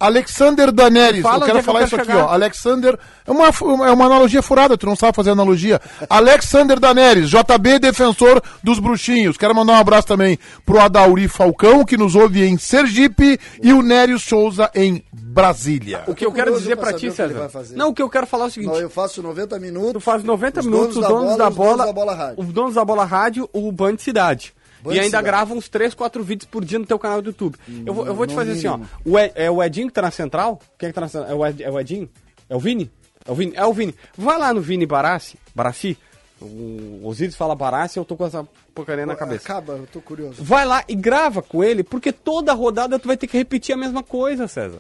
Alexander 0.05 0.71
Daneres, 0.71 1.21
Fala 1.21 1.35
eu 1.37 1.41
quero 1.41 1.53
que 1.53 1.59
eu 1.59 1.63
falar 1.63 1.79
quero 1.79 1.87
isso 1.87 1.95
aqui, 1.95 2.05
chegar. 2.11 2.25
ó. 2.25 2.29
Alexander, 2.29 2.99
é 3.25 3.31
uma, 3.31 3.47
é 3.87 3.91
uma 3.91 4.05
analogia 4.05 4.41
furada, 4.41 4.77
tu 4.77 4.85
não 4.85 4.95
sabe 4.95 5.15
fazer 5.15 5.31
analogia. 5.31 5.79
Alexander 6.09 6.79
Daneres, 6.79 7.29
JB 7.29 7.79
defensor 7.79 8.41
dos 8.63 8.79
bruxinhos. 8.79 9.37
Quero 9.37 9.55
mandar 9.55 9.73
um 9.73 9.77
abraço 9.77 10.07
também 10.07 10.37
pro 10.65 10.79
Adauri 10.79 11.27
Falcão, 11.27 11.85
que 11.85 11.97
nos 11.97 12.15
ouve 12.15 12.43
em 12.43 12.57
Sergipe, 12.57 13.39
e 13.61 13.71
o 13.73 13.81
Nério 13.81 14.19
Souza 14.19 14.69
em 14.75 15.03
Brasília. 15.11 16.03
O 16.07 16.13
que 16.13 16.25
eu 16.25 16.31
quero 16.31 16.53
dizer 16.53 16.77
saber 16.77 16.93
ti, 16.93 16.95
o 16.95 16.99
que 16.99 17.05
ele 17.21 17.29
César. 17.29 17.39
vai 17.39 17.49
fazer. 17.49 17.75
Não, 17.75 17.89
o 17.89 17.93
que 17.93 18.01
eu 18.01 18.09
quero 18.09 18.27
falar 18.27 18.45
é 18.45 18.47
o 18.47 18.51
seguinte. 18.51 18.71
Não, 18.71 18.79
eu 18.79 18.89
faço 18.89 19.21
90 19.23 19.59
minutos. 19.59 19.93
Tu 19.93 19.99
faz 19.99 20.23
90 20.23 20.59
os 20.59 20.65
minutos, 20.65 20.97
os 20.97 21.07
donos 21.07 21.37
da 21.37 21.45
e 21.45 21.49
os 21.49 21.55
donos 21.55 21.55
bola, 21.55 21.85
da 21.85 21.93
bola 21.93 22.13
rádio. 22.15 22.35
os 22.43 22.53
donos 22.53 22.75
da 22.75 22.85
bola 22.85 23.05
rádio, 23.05 23.49
o 23.51 23.71
Band 23.71 23.97
Cidade. 23.97 24.53
E 24.91 24.91
ainda 24.95 25.05
Cidade. 25.05 25.25
grava 25.25 25.53
uns 25.53 25.69
3, 25.69 25.93
4 25.93 26.23
vídeos 26.23 26.47
por 26.49 26.65
dia 26.65 26.79
no 26.79 26.85
teu 26.85 26.97
canal 26.99 27.21
do 27.21 27.29
YouTube. 27.29 27.57
eu, 27.85 27.93
vou, 27.93 28.05
eu 28.07 28.13
vou 28.15 28.25
te 28.27 28.33
fazer 28.33 28.51
assim, 28.53 28.67
ó. 28.67 28.77
mínimo. 28.77 28.89
O 29.05 29.17
Ed- 29.19 29.31
é 29.35 29.49
o 29.51 29.63
Edinho 29.63 29.87
que 29.87 29.93
tá 29.93 30.01
na 30.01 30.11
central? 30.11 30.59
Quem 30.77 30.87
é 30.87 30.91
que 30.91 30.95
tá 30.95 31.01
na 31.01 31.07
central? 31.07 31.31
É 31.31 31.35
o, 31.35 31.45
Ed, 31.45 31.63
é 31.63 31.69
o 31.71 31.79
Edinho? 31.79 32.09
É 32.49 32.55
o 32.55 32.59
Vini? 32.59 32.91
É 33.25 33.31
o 33.31 33.35
Vini? 33.35 33.53
É 33.55 33.65
o 33.65 33.73
Vini. 33.73 33.95
Vai 34.17 34.37
lá 34.37 34.53
no 34.53 34.59
Vini 34.61 34.85
Barassi, 34.85 35.37
Barassi. 35.55 35.97
O 36.41 36.99
Osiris 37.07 37.35
fala 37.37 37.55
Barassi, 37.55 37.97
eu 37.97 38.03
tô 38.03 38.17
com 38.17 38.25
essa 38.25 38.45
porcaria 38.75 39.05
na 39.05 39.15
cabeça. 39.15 39.43
Acaba, 39.45 39.73
eu 39.73 39.87
tô 39.87 40.01
curioso. 40.01 40.43
Vai 40.43 40.65
lá 40.65 40.83
e 40.89 40.95
grava 40.95 41.41
com 41.41 41.63
ele, 41.63 41.83
porque 41.83 42.11
toda 42.11 42.51
rodada 42.53 42.99
tu 42.99 43.07
vai 43.07 43.15
ter 43.15 43.27
que 43.27 43.37
repetir 43.37 43.73
a 43.73 43.77
mesma 43.77 44.03
coisa, 44.03 44.45
César. 44.47 44.79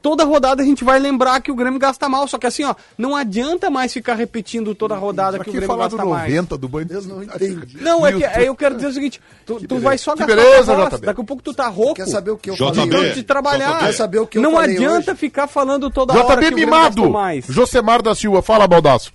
Toda 0.00 0.24
rodada 0.24 0.62
a 0.62 0.64
gente 0.64 0.84
vai 0.84 0.98
lembrar 1.00 1.40
que 1.40 1.50
o 1.50 1.56
Grêmio 1.56 1.78
gasta 1.80 2.08
mal, 2.08 2.28
só 2.28 2.38
que 2.38 2.46
assim, 2.46 2.62
ó, 2.62 2.72
não 2.96 3.16
adianta 3.16 3.68
mais 3.68 3.92
ficar 3.92 4.14
repetindo 4.14 4.72
toda 4.72 4.94
rodada 4.94 5.38
Pra 5.38 5.44
que 5.44 5.50
o 5.50 5.52
que 5.52 5.58
Grêmio 5.58 5.74
falar 5.74 5.88
do 5.88 5.96
gasta 5.96 6.08
mais. 6.10 6.30
90 6.32 6.56
do 6.56 6.68
Band? 6.68 6.86
Eu 6.90 7.02
não 7.02 7.22
entendi. 7.24 7.76
Não, 7.82 8.06
é 8.06 8.12
que 8.12 8.24
aí 8.24 8.46
eu 8.46 8.54
quero 8.54 8.76
dizer 8.76 8.86
o 8.88 8.92
seguinte, 8.92 9.20
tu, 9.44 9.54
tu 9.56 9.66
beleza. 9.66 9.84
vai 9.84 9.98
só 9.98 10.12
Que 10.14 10.18
gastar 10.24 10.36
beleza, 10.36 10.74
JB. 10.76 11.06
daqui 11.06 11.20
a 11.20 11.24
pouco 11.24 11.42
tu 11.42 11.52
tá 11.52 11.66
rouco. 11.66 11.94
Quer 11.94 12.06
saber 12.06 12.30
o 12.30 12.38
que 12.38 12.48
eu 12.50 12.54
JB. 12.54 12.74
falei 12.92 13.12
de 13.12 13.22
trabalhar. 13.24 13.78
Quer 13.80 13.92
saber 13.92 14.18
o 14.20 14.26
que 14.26 14.38
eu 14.38 14.42
não 14.42 14.52
falei 14.52 14.76
adianta 14.76 15.10
hoje? 15.10 15.20
ficar 15.20 15.48
falando 15.48 15.90
toda 15.90 16.12
hora 16.12 16.22
que 16.22 16.32
JB 16.32 16.36
o 16.36 16.40
Grêmio 16.56 16.64
Mimado, 16.64 16.94
gastou 17.02 17.10
mais. 17.10 17.44
Josemar 17.46 18.00
da 18.00 18.14
Silva, 18.14 18.40
fala, 18.40 18.68
Baldaço. 18.68 19.12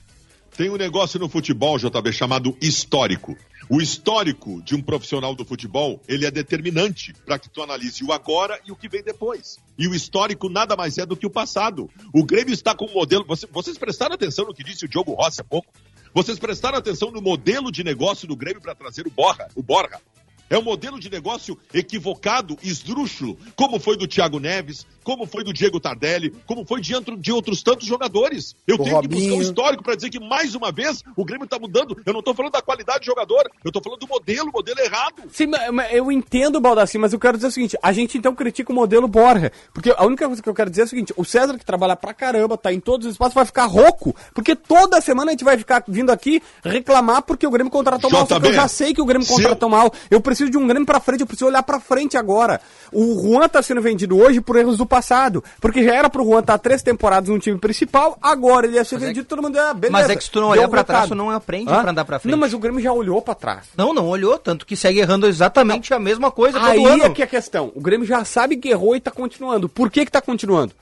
Tem 0.57 0.69
um 0.69 0.75
negócio 0.75 1.19
no 1.19 1.29
futebol, 1.29 1.79
JB, 1.79 2.11
chamado 2.11 2.55
histórico. 2.61 3.35
O 3.69 3.81
histórico 3.81 4.61
de 4.61 4.75
um 4.75 4.81
profissional 4.81 5.33
do 5.33 5.45
futebol, 5.45 6.01
ele 6.07 6.25
é 6.25 6.31
determinante 6.31 7.13
para 7.25 7.39
que 7.39 7.49
tu 7.49 7.61
analise 7.61 8.03
o 8.03 8.11
agora 8.11 8.59
e 8.65 8.71
o 8.71 8.75
que 8.75 8.89
vem 8.89 9.01
depois. 9.01 9.57
E 9.77 9.87
o 9.87 9.95
histórico 9.95 10.49
nada 10.49 10.75
mais 10.75 10.97
é 10.97 11.05
do 11.05 11.15
que 11.15 11.25
o 11.25 11.29
passado. 11.29 11.89
O 12.13 12.23
Grêmio 12.25 12.53
está 12.53 12.75
com 12.75 12.85
um 12.85 12.93
modelo. 12.93 13.25
Você- 13.25 13.47
vocês 13.47 13.77
prestaram 13.77 14.15
atenção 14.15 14.45
no 14.45 14.53
que 14.53 14.63
disse 14.63 14.85
o 14.85 14.87
Diogo 14.89 15.13
Rossi 15.13 15.41
há 15.41 15.43
pouco? 15.43 15.67
Vocês 16.13 16.37
prestaram 16.37 16.77
atenção 16.77 17.09
no 17.09 17.21
modelo 17.21 17.71
de 17.71 17.83
negócio 17.83 18.27
do 18.27 18.35
Grêmio 18.35 18.61
para 18.61 18.75
trazer 18.75 19.07
o 19.07 19.11
Borja, 19.11 19.47
o 19.55 19.63
Borja? 19.63 19.99
É 20.49 20.57
um 20.57 20.61
modelo 20.61 20.99
de 20.99 21.09
negócio 21.09 21.57
equivocado, 21.73 22.59
esdrúxulo, 22.61 23.37
como 23.55 23.79
foi 23.79 23.97
do 23.97 24.05
Thiago 24.07 24.39
Neves, 24.39 24.85
como 25.03 25.25
foi 25.25 25.43
do 25.43 25.53
Diego 25.53 25.79
Tardelli, 25.79 26.33
como 26.45 26.65
foi 26.65 26.81
de, 26.81 26.93
de 27.17 27.31
outros 27.31 27.61
tantos 27.61 27.85
jogadores. 27.87 28.55
Eu 28.67 28.77
Do 28.77 28.83
tenho 28.83 29.01
que 29.01 29.07
buscar 29.07 29.25
um 29.25 29.29
Robinho. 29.29 29.41
histórico 29.41 29.83
para 29.83 29.95
dizer 29.95 30.09
que 30.09 30.19
mais 30.19 30.55
uma 30.55 30.71
vez 30.71 31.03
o 31.15 31.25
Grêmio 31.25 31.45
está 31.45 31.59
mudando. 31.59 31.95
Eu 32.05 32.13
não 32.13 32.19
estou 32.19 32.33
falando 32.33 32.53
da 32.53 32.61
qualidade 32.61 32.99
do 33.01 33.05
jogador, 33.05 33.49
eu 33.63 33.69
estou 33.69 33.81
falando 33.83 33.99
do 33.99 34.07
modelo, 34.07 34.51
modelo 34.51 34.79
errado. 34.79 35.23
Sim, 35.31 35.51
eu 35.91 36.11
entendo, 36.11 36.59
Baldassi, 36.59 36.97
mas 36.97 37.13
eu 37.13 37.19
quero 37.19 37.37
dizer 37.37 37.47
o 37.47 37.51
seguinte: 37.51 37.77
a 37.81 37.91
gente 37.91 38.17
então 38.17 38.33
critica 38.33 38.71
o 38.71 38.75
modelo 38.75 39.07
Borja. 39.07 39.51
Porque 39.73 39.93
a 39.95 40.05
única 40.05 40.25
coisa 40.27 40.41
que 40.41 40.49
eu 40.49 40.53
quero 40.53 40.69
dizer 40.69 40.83
é 40.83 40.85
o 40.85 40.87
seguinte: 40.87 41.13
o 41.17 41.25
César, 41.25 41.57
que 41.57 41.65
trabalha 41.65 41.95
pra 41.95 42.13
caramba, 42.13 42.57
tá 42.57 42.71
em 42.73 42.79
todos 42.79 43.05
os 43.07 43.13
espaços, 43.13 43.33
vai 43.33 43.45
ficar 43.45 43.65
rouco. 43.65 44.15
Porque 44.33 44.55
toda 44.55 45.01
semana 45.01 45.31
a 45.31 45.33
gente 45.33 45.43
vai 45.43 45.57
ficar 45.57 45.83
vindo 45.87 46.11
aqui 46.11 46.41
reclamar 46.63 47.21
porque 47.23 47.45
o 47.45 47.51
Grêmio 47.51 47.71
contratou 47.71 48.09
mal. 48.09 48.27
Só 48.27 48.39
que 48.39 48.47
eu 48.47 48.53
já 48.53 48.67
sei 48.67 48.93
que 48.93 49.01
o 49.01 49.05
Grêmio 49.05 49.27
contratou 49.27 49.69
mal. 49.69 49.91
Eu 50.09 50.21
preciso 50.21 50.49
de 50.49 50.57
um 50.57 50.67
Grêmio 50.67 50.85
pra 50.85 50.99
frente, 50.99 51.21
eu 51.21 51.27
preciso 51.27 51.47
olhar 51.47 51.63
pra 51.63 51.79
frente 51.79 52.17
agora. 52.17 52.61
O 52.91 53.19
Juan 53.21 53.47
tá 53.49 53.61
sendo 53.61 53.81
vendido 53.81 54.17
hoje 54.17 54.39
por 54.41 54.55
erros 54.55 54.77
do 54.77 54.85
passado. 54.93 55.43
Porque 55.59 55.83
já 55.83 55.95
era 55.95 56.09
pro 56.09 56.23
Juan 56.23 56.39
estar 56.41 56.57
três 56.57 56.81
temporadas 56.83 57.29
no 57.29 57.39
time 57.39 57.57
principal, 57.57 58.17
agora 58.21 58.67
ele 58.67 58.75
ia 58.75 58.83
ser 58.83 58.95
Mas 58.95 59.03
é 59.03 59.07
vendido, 59.07 59.25
que- 59.25 59.29
todo 59.29 59.41
mundo 59.41 59.55
ia, 59.55 59.73
beleza. 59.73 59.91
Mas 59.91 60.09
é 60.09 60.15
que 60.15 60.23
se 60.23 60.29
tu 60.31 60.39
não 60.41 60.49
olhar 60.49 60.67
pra 60.67 60.83
trás, 60.83 61.07
tu 61.09 61.15
não 61.15 61.29
aprende 61.29 61.71
Hã? 61.71 61.81
pra 61.81 61.91
andar 61.91 62.05
pra 62.05 62.19
frente. 62.19 62.31
Não, 62.31 62.37
mas 62.39 62.53
o 62.53 62.59
Grêmio 62.59 62.79
já 62.81 62.91
olhou 62.93 63.21
pra 63.21 63.33
trás. 63.33 63.67
Não, 63.75 63.93
não 63.93 64.07
olhou, 64.07 64.37
tanto 64.37 64.65
que 64.65 64.75
segue 64.75 64.99
errando 64.99 65.25
exatamente 65.27 65.93
a 65.93 65.99
mesma 65.99 66.29
coisa 66.29 66.59
todo 66.59 66.69
Aí 66.69 66.85
ano. 66.85 67.03
é 67.05 67.09
que 67.09 67.21
é 67.21 67.25
a 67.25 67.27
questão. 67.27 67.71
O 67.75 67.81
Grêmio 67.81 68.05
já 68.05 68.23
sabe 68.23 68.57
que 68.57 68.69
errou 68.69 68.95
e 68.95 68.99
tá 68.99 69.09
continuando. 69.11 69.67
Por 69.67 69.89
que 69.89 70.05
que 70.05 70.11
tá 70.11 70.21
continuando? 70.21 70.73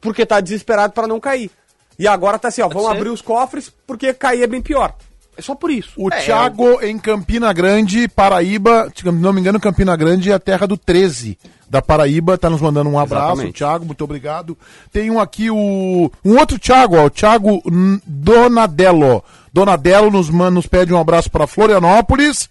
Porque 0.00 0.24
tá 0.26 0.40
desesperado 0.40 0.92
pra 0.92 1.06
não 1.06 1.20
cair. 1.20 1.50
E 1.98 2.08
agora 2.08 2.38
tá 2.38 2.48
assim, 2.48 2.62
ó, 2.62 2.68
vamos 2.68 2.88
ser. 2.90 2.96
abrir 2.96 3.08
os 3.10 3.20
cofres 3.20 3.72
porque 3.86 4.12
cair 4.14 4.42
é 4.42 4.46
bem 4.46 4.62
pior. 4.62 4.94
É 5.36 5.40
só 5.40 5.54
por 5.54 5.70
isso. 5.70 5.92
O 5.96 6.12
É, 6.12 6.20
Thiago 6.20 6.82
em 6.82 6.98
Campina 6.98 7.52
Grande, 7.52 8.06
Paraíba, 8.08 8.92
se 8.94 9.04
não 9.10 9.32
me 9.32 9.40
engano, 9.40 9.58
Campina 9.60 9.96
Grande 9.96 10.30
é 10.30 10.34
a 10.34 10.38
terra 10.38 10.66
do 10.66 10.76
13 10.76 11.38
da 11.72 11.80
Paraíba, 11.80 12.36
tá 12.36 12.50
nos 12.50 12.60
mandando 12.60 12.90
um 12.90 12.98
abraço, 12.98 13.28
Exatamente. 13.28 13.56
Thiago, 13.56 13.86
muito 13.86 14.04
obrigado. 14.04 14.58
Tem 14.92 15.10
um 15.10 15.18
aqui, 15.18 15.48
o 15.48 16.12
um 16.22 16.38
outro 16.38 16.58
Thiago, 16.58 16.96
ó, 16.96 17.06
o 17.06 17.10
Thiago 17.10 17.62
Donadello. 18.06 19.24
Donadello 19.50 20.10
nos, 20.10 20.28
nos 20.28 20.66
pede 20.66 20.92
um 20.92 20.98
abraço 21.00 21.30
para 21.30 21.46
Florianópolis. 21.46 22.50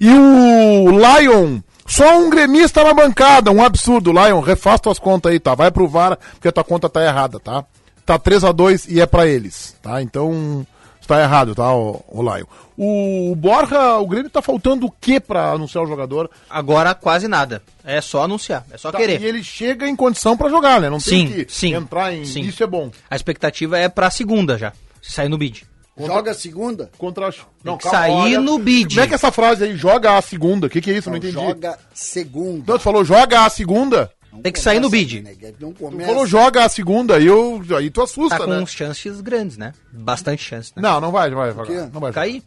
E 0.00 0.10
o 0.10 0.90
Lion, 0.90 1.60
só 1.86 2.18
um 2.18 2.28
gremista 2.28 2.82
na 2.82 2.92
bancada, 2.92 3.52
um 3.52 3.62
absurdo, 3.62 4.10
Lion, 4.10 4.40
refaz 4.40 4.80
tuas 4.80 4.98
contas 4.98 5.30
aí, 5.30 5.38
tá? 5.38 5.54
Vai 5.54 5.70
pro 5.70 5.86
VAR, 5.86 6.18
porque 6.32 6.48
a 6.48 6.52
tua 6.52 6.64
conta 6.64 6.88
tá 6.88 7.04
errada, 7.04 7.38
tá? 7.38 7.64
Tá 8.04 8.18
3 8.18 8.42
a 8.42 8.50
2 8.50 8.88
e 8.88 9.00
é 9.00 9.06
pra 9.06 9.28
eles, 9.28 9.76
tá? 9.80 10.02
Então, 10.02 10.66
está 11.06 11.22
errado, 11.22 11.54
tá, 11.54 11.74
o, 11.74 12.04
o 12.08 12.22
Lion. 12.22 12.44
O, 12.76 13.32
o 13.32 13.36
Borja, 13.36 13.96
o 13.96 14.06
Grêmio 14.06 14.30
tá 14.30 14.42
faltando 14.42 14.86
o 14.86 14.90
que 14.90 15.18
pra 15.18 15.52
anunciar 15.52 15.82
o 15.82 15.86
jogador? 15.86 16.30
Agora 16.50 16.94
quase 16.94 17.26
nada. 17.26 17.62
É 17.84 18.00
só 18.00 18.24
anunciar, 18.24 18.66
é 18.70 18.76
só 18.76 18.92
Tá, 18.92 18.98
querer. 18.98 19.20
E 19.20 19.24
ele 19.24 19.42
chega 19.42 19.88
em 19.88 19.96
condição 19.96 20.36
pra 20.36 20.48
jogar, 20.48 20.80
né? 20.80 20.90
Não 20.90 21.00
Sim, 21.00 21.28
tem 21.28 21.44
que 21.44 21.52
sim, 21.52 21.74
entrar 21.74 22.12
em... 22.12 22.24
sim. 22.24 22.40
Isso 22.40 22.62
é 22.62 22.66
bom. 22.66 22.90
A 23.08 23.16
expectativa 23.16 23.78
é 23.78 23.88
pra 23.88 24.10
segunda 24.10 24.58
já, 24.58 24.72
se 25.00 25.12
sair 25.12 25.28
no 25.28 25.38
bid. 25.38 25.66
Joga 25.98 26.32
a 26.32 26.34
segunda? 26.34 26.90
Contra... 26.98 27.30
Não, 27.64 27.78
que 27.78 27.88
sair 27.88 28.38
no 28.38 28.58
bid. 28.58 28.94
Como 28.94 29.00
é 29.00 29.06
que 29.06 29.14
é 29.14 29.16
essa 29.16 29.32
frase 29.32 29.64
aí? 29.64 29.76
Joga 29.76 30.18
a 30.18 30.20
segunda. 30.20 30.66
O 30.66 30.70
que, 30.70 30.82
que 30.82 30.90
é 30.90 30.98
isso? 30.98 31.08
Não, 31.08 31.16
entendi. 31.16 31.32
Joga 31.32 31.78
segunda. 31.94 32.64
Não, 32.66 32.78
tu 32.78 32.82
falou 32.82 33.02
joga 33.02 33.46
a 33.46 33.48
segunda? 33.48 34.10
Não 34.36 34.42
Tem 34.42 34.52
que 34.52 34.60
sair 34.60 34.78
no 34.80 34.88
bid. 34.88 35.22
né, 35.22 35.34
Não 35.58 35.72
começa. 35.72 36.08
falou 36.10 36.26
joga 36.26 36.64
a 36.64 36.68
segunda, 36.68 37.16
aí, 37.16 37.26
eu, 37.26 37.62
aí 37.76 37.90
tu 37.90 38.02
assusta, 38.02 38.38
Tá 38.38 38.44
com 38.44 38.50
né? 38.50 38.58
uns 38.60 38.70
chances 38.70 39.20
grandes, 39.20 39.56
né? 39.56 39.72
Bastante 39.92 40.42
chance, 40.42 40.72
né? 40.76 40.82
Não, 40.82 41.00
não 41.00 41.10
vai, 41.10 41.30
não 41.30 41.36
vai. 41.36 41.66
quê? 41.66 41.88
não 41.92 42.00
vai. 42.00 42.12
Cair. 42.12 42.42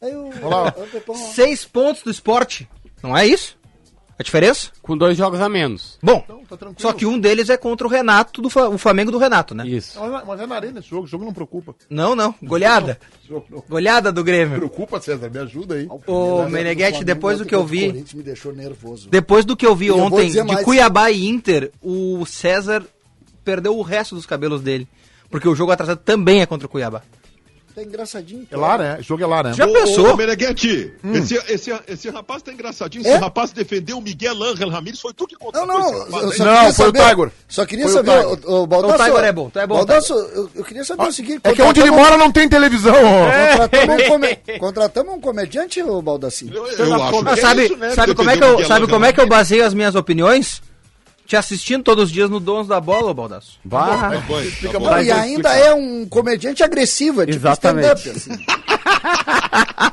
Aí 0.00 0.14
o-. 0.14 0.30
Seis 1.34 1.64
pontos 1.64 2.02
do 2.02 2.10
esporte. 2.10 2.68
Não 3.02 3.16
é 3.16 3.26
isso? 3.26 3.56
A 4.18 4.22
diferença? 4.22 4.70
Com 4.80 4.96
dois 4.96 5.16
jogos 5.16 5.40
a 5.40 5.48
menos. 5.48 5.98
Bom, 6.02 6.20
tá 6.48 6.56
tranquilo. 6.56 6.76
só 6.78 6.92
que 6.92 7.04
um 7.04 7.18
deles 7.18 7.50
é 7.50 7.56
contra 7.56 7.84
o 7.86 7.90
Renato, 7.90 8.40
do 8.40 8.48
Fla- 8.48 8.68
o 8.68 8.78
Flamengo 8.78 9.10
do 9.10 9.18
Renato, 9.18 9.54
né? 9.56 9.66
Isso. 9.66 9.98
Mas, 9.98 10.24
mas 10.26 10.40
é 10.40 10.46
na 10.46 10.54
arena 10.54 10.78
esse 10.78 10.88
jogo, 10.88 11.02
o 11.04 11.06
jogo 11.06 11.24
não 11.24 11.32
preocupa. 11.32 11.74
Não, 11.90 12.14
não. 12.14 12.32
Goleada. 12.42 12.98
Não 13.28 13.42
Goleada 13.68 14.12
do 14.12 14.22
Grêmio. 14.22 14.56
preocupa, 14.58 15.00
César, 15.00 15.30
me 15.30 15.38
ajuda 15.38 15.76
aí. 15.76 15.88
Ô, 16.06 16.44
Meneghetti, 16.48 17.02
depois 17.02 17.38
do 17.38 17.46
que 17.46 17.54
eu 17.54 17.64
vi, 17.64 17.86
Corinthians 17.86 18.12
me 18.14 18.22
deixou 18.22 18.52
nervoso. 18.54 19.08
depois 19.08 19.44
do 19.46 19.56
que 19.56 19.66
eu 19.66 19.74
vi 19.74 19.86
eu 19.86 19.98
ontem 19.98 20.30
de 20.30 20.42
mais. 20.42 20.62
Cuiabá 20.64 21.10
e 21.10 21.26
Inter, 21.26 21.72
o 21.82 22.24
César 22.26 22.84
perdeu 23.42 23.76
o 23.76 23.82
resto 23.82 24.14
dos 24.14 24.26
cabelos 24.26 24.60
dele. 24.60 24.86
Porque 25.30 25.48
o 25.48 25.54
jogo 25.54 25.72
atrasado 25.72 25.98
também 25.98 26.40
é 26.42 26.46
contra 26.46 26.66
o 26.66 26.70
Cuiabá. 26.70 27.02
Tá 27.74 27.82
engraçadinho. 27.82 28.46
É 28.50 28.56
lá, 28.56 28.78
né? 28.78 28.98
O 29.00 29.02
jogo 29.02 29.22
é 29.24 29.26
lá, 29.26 29.42
né? 29.42 29.52
Já 29.52 29.66
Ô, 29.66 29.72
pensou? 29.72 30.12
Ô, 30.12 30.16
Meneghetti, 30.16 30.92
esse, 31.12 31.34
esse, 31.48 31.72
esse 31.88 32.08
rapaz 32.08 32.40
tá 32.40 32.52
engraçadinho. 32.52 33.02
Esse 33.02 33.10
É? 33.10 33.16
rapaz 33.16 33.50
defendeu 33.50 33.98
o 33.98 34.00
Miguel 34.00 34.40
Ángel 34.44 34.68
Ramírez. 34.68 35.00
Foi 35.00 35.12
tu 35.12 35.26
que 35.26 35.34
Não, 35.34 35.40
contratou 35.40 35.66
não, 35.66 35.88
esse 35.88 35.98
rapaz, 35.98 36.38
eu 36.38 36.44
Não, 36.46 36.56
foi 36.62 36.68
o 36.68 36.72
saber- 36.72 37.08
Tiger. 37.10 37.30
Só 37.48 37.66
queria 37.66 37.84
Foi 37.88 37.92
o 37.92 37.94
saber, 37.96 38.12
Tiger. 38.36 38.48
o, 38.50 38.62
o 38.62 38.66
Baldasso, 38.68 38.94
O 39.02 39.06
Tiger 39.06 39.24
é 39.24 39.32
bom, 39.32 39.50
tu 39.50 39.58
é 39.58 39.66
bom, 39.66 39.74
Baldasso, 39.74 40.12
eu, 40.14 40.50
eu 40.54 40.64
queria 40.64 40.84
saber 40.84 41.02
o 41.08 41.12
seguinte. 41.12 41.40
É 41.42 41.52
que 41.52 41.62
onde 41.62 41.80
ele 41.80 41.90
mora 41.90 42.16
não 42.16 42.30
tem 42.30 42.48
televisão. 42.48 42.94
ó. 42.94 43.50
Contratamos, 43.58 43.94
um 44.04 44.08
come- 44.08 44.36
contratamos 44.60 45.14
um 45.14 45.20
comediante, 45.20 45.82
ô 45.82 46.00
Baldassi? 46.00 46.48
Eu, 46.54 46.66
eu 46.68 46.94
acho 46.94 47.18
Ah, 47.18 47.24
que 47.24 47.28
é 47.28 47.36
sabe 47.42 47.64
isso, 47.64 47.76
né? 47.76 47.90
sabe 47.90 48.14
como 48.14 48.30
é 48.30 48.36
que 48.36 48.44
o 48.44 48.60
eu, 48.60 48.66
sabe 48.66 48.86
como 48.86 49.04
é 49.04 49.12
que 49.12 49.20
eu 49.20 49.26
baseio 49.26 49.66
as 49.66 49.74
minhas 49.74 49.96
opiniões? 49.96 50.62
Te 51.26 51.36
assistindo 51.36 51.82
todos 51.82 52.04
os 52.04 52.10
dias 52.12 52.28
no 52.28 52.38
Donos 52.38 52.68
da 52.68 52.78
Bola, 52.80 53.10
ô 53.10 53.14
Baldasso. 53.14 53.58
Bah. 53.64 54.10
Tá 54.10 54.20
bom, 54.20 54.42
tá 54.72 54.78
bom. 54.78 54.90
Não, 54.90 55.02
e 55.02 55.10
ainda 55.10 55.48
é 55.56 55.72
um 55.74 56.06
comediante 56.06 56.62
agressivo, 56.62 57.22
é 57.22 57.26
tipo 57.26 57.38
Exatamente. 57.38 57.86
stand-up. 57.98 58.10
Assim. 58.10 58.44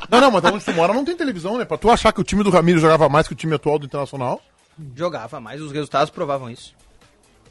Não, 0.10 0.20
não, 0.20 0.32
mas 0.32 0.44
onde 0.44 0.64
tu 0.66 0.74
mora 0.74 0.94
não 0.94 1.06
tem 1.06 1.16
televisão, 1.16 1.58
né? 1.58 1.64
Pra 1.66 1.78
tu 1.78 1.90
achar 1.90 2.12
que 2.12 2.20
o 2.20 2.24
time 2.24 2.44
do 2.44 2.50
Ramiro 2.50 2.80
jogava 2.80 3.08
mais 3.08 3.28
que 3.28 3.34
o 3.34 3.36
time 3.36 3.56
atual 3.56 3.80
do 3.80 3.86
Internacional. 3.86 4.42
Jogava, 4.96 5.40
mas 5.40 5.62
os 5.62 5.72
resultados 5.72 6.10
provavam 6.10 6.50
isso. 6.50 6.74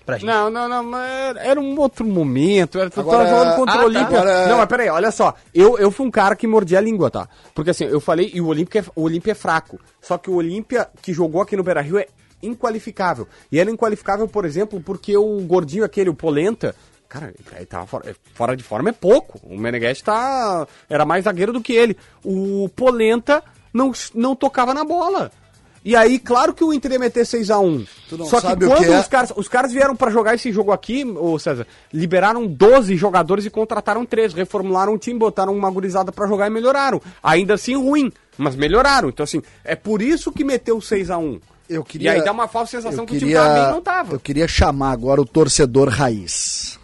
Pra 0.05 0.16
gente. 0.16 0.27
Não, 0.27 0.51
não, 0.51 0.69
não, 0.69 0.83
mas 0.85 1.37
era- 1.37 1.59
um 1.61 1.79
outro 1.79 2.05
momento. 2.05 2.79
Era, 2.79 2.90
tu 2.90 3.01
Agora- 3.01 3.25
tava 3.25 3.31
jogando 3.31 3.57
contra 3.57 3.75
Ah, 3.75 3.77
o 3.77 3.81
tá. 3.81 3.87
Olímpia. 3.87 4.19
Agora- 4.19 4.47
Não, 4.49 4.59
mas 4.59 4.66
peraí, 4.66 4.88
olha 4.90 5.11
só. 5.11 5.35
Eu, 5.55 5.79
eu 5.79 5.90
fui 5.90 6.07
um 6.07 6.11
cara 6.11 6.37
que 6.37 6.47
mordia 6.47 6.79
a 6.79 6.83
língua, 6.83 7.11
tá? 7.11 7.27
Porque 7.55 7.71
assim, 7.71 7.85
eu 7.85 8.01
falei, 8.01 8.31
e 8.35 8.40
o 8.40 8.47
Olímpia, 8.47 8.81
é- 8.81 8.85
o 8.95 9.03
Olímpia 9.05 9.33
é 9.33 9.35
fraco. 9.35 9.81
Só 10.01 10.19
que 10.19 10.29
o 10.31 10.35
Olímpia 10.35 10.88
que 11.01 11.12
jogou 11.14 11.40
aqui 11.40 11.57
no 11.57 11.62
Beira 11.62 11.81
Rio 11.81 11.99
é 11.99 12.07
inqualificável. 12.42 13.29
E 13.50 13.59
era 13.59 13.70
inqualificável, 13.70 14.29
por 14.29 14.44
exemplo, 14.44 14.81
porque 14.81 15.16
o 15.16 15.40
gordinho 15.42 15.85
aquele, 15.85 16.11
o 16.11 16.14
Polenta. 16.14 16.74
Cara, 17.09 17.35
ele 17.57 17.66
tava 17.66 17.87
fora, 17.87 18.14
fora 18.35 18.57
de 18.57 18.62
forma 18.62 18.90
é 18.90 18.92
pouco. 18.92 19.40
O 19.42 19.59
Meneghetti 19.59 20.05
tá. 20.05 20.66
Era 20.88 21.05
mais 21.05 21.24
zagueiro 21.24 21.53
do 21.53 21.61
que 21.61 21.72
ele. 21.72 21.96
O 22.24 22.68
Polenta 22.74 23.42
não, 23.72 23.92
não 24.14 24.37
tocava 24.37 24.72
na 24.72 24.85
bola. 24.85 25.33
E 25.83 25.96
aí, 25.96 26.18
claro 26.18 26.53
que 26.53 26.62
o 26.62 26.74
Inter 26.74 26.92
ia 26.92 26.98
meter 26.98 27.24
6x1. 27.24 27.88
Tu 28.09 28.18
não 28.18 28.26
Só 28.26 28.38
que 28.38 28.48
quando 28.48 28.76
que 28.76 28.85
é? 28.85 29.00
os 29.00 29.09
caras, 29.09 29.33
os 29.35 29.48
caras 29.48 29.72
vieram 29.72 29.96
pra 29.96 30.11
jogar 30.11 30.35
esse 30.35 30.53
jogo 30.53 30.72
aqui, 30.72 31.05
ô 31.05 31.38
César, 31.38 31.66
liberaram 31.92 32.46
12 32.46 32.96
jogadores 32.96 33.46
e 33.46 33.50
contrataram 33.50 34.05
3, 34.05 34.35
reformularam 34.35 34.92
o 34.92 34.98
time, 34.98 35.18
botaram 35.18 35.57
uma 35.57 35.70
gurizada 35.70 36.12
pra 36.12 36.26
jogar 36.26 36.48
e 36.48 36.50
melhoraram. 36.50 37.00
Ainda 37.22 37.55
assim 37.55 37.76
ruim, 37.76 38.12
mas 38.37 38.55
melhoraram. 38.55 39.09
Então 39.09 39.24
assim, 39.24 39.40
é 39.64 39.74
por 39.74 40.03
isso 40.03 40.31
que 40.31 40.44
meteu 40.44 40.83
6 40.83 41.11
a 41.11 41.16
1. 41.16 41.40
Eu 41.71 41.85
queria, 41.85 42.11
E 42.13 42.15
aí 42.17 42.25
dá 42.25 42.33
uma 42.33 42.49
falsa 42.49 42.73
sensação 42.73 43.07
que 43.07 43.15
o 43.15 43.19
time 43.19 43.31
queria- 43.31 43.41
tava 43.43 43.55
bem 43.65 43.73
não 43.73 43.81
tava. 43.81 44.15
Eu 44.15 44.21
queria 44.21 44.49
chamar 44.49 44.91
agora 44.91 45.21
o 45.21 45.25
torcedor 45.25 45.89
raiz. 45.89 46.79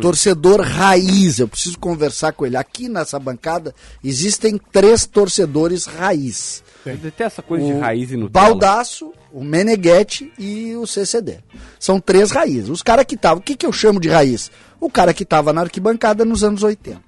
Torcedor 0.00 0.62
raiz, 0.62 1.38
eu 1.38 1.46
preciso 1.46 1.78
conversar 1.78 2.32
com 2.32 2.46
ele. 2.46 2.56
Aqui 2.56 2.88
nessa 2.88 3.18
bancada 3.18 3.74
existem 4.02 4.58
três 4.70 5.04
torcedores 5.04 5.84
raiz. 5.84 6.64
Detesto 6.86 7.22
essa 7.24 7.42
coisa 7.42 7.66
de 7.66 7.72
o 7.74 7.80
raiz 7.80 8.10
e 8.10 8.16
no 8.16 8.28
Baldaço, 8.30 9.12
o 9.30 9.44
Meneghetti 9.44 10.32
e 10.38 10.74
o 10.76 10.86
CCD. 10.86 11.40
São 11.78 12.00
três 12.00 12.30
raízes. 12.30 12.70
Os 12.70 12.82
caras 12.82 13.04
que 13.04 13.16
estavam. 13.16 13.38
O 13.40 13.42
que, 13.42 13.54
que 13.54 13.66
eu 13.66 13.72
chamo 13.72 14.00
de 14.00 14.08
raiz? 14.08 14.50
O 14.80 14.88
cara 14.88 15.12
que 15.12 15.24
estava 15.24 15.52
na 15.52 15.60
arquibancada 15.60 16.24
nos 16.24 16.42
anos 16.42 16.62
80. 16.62 16.98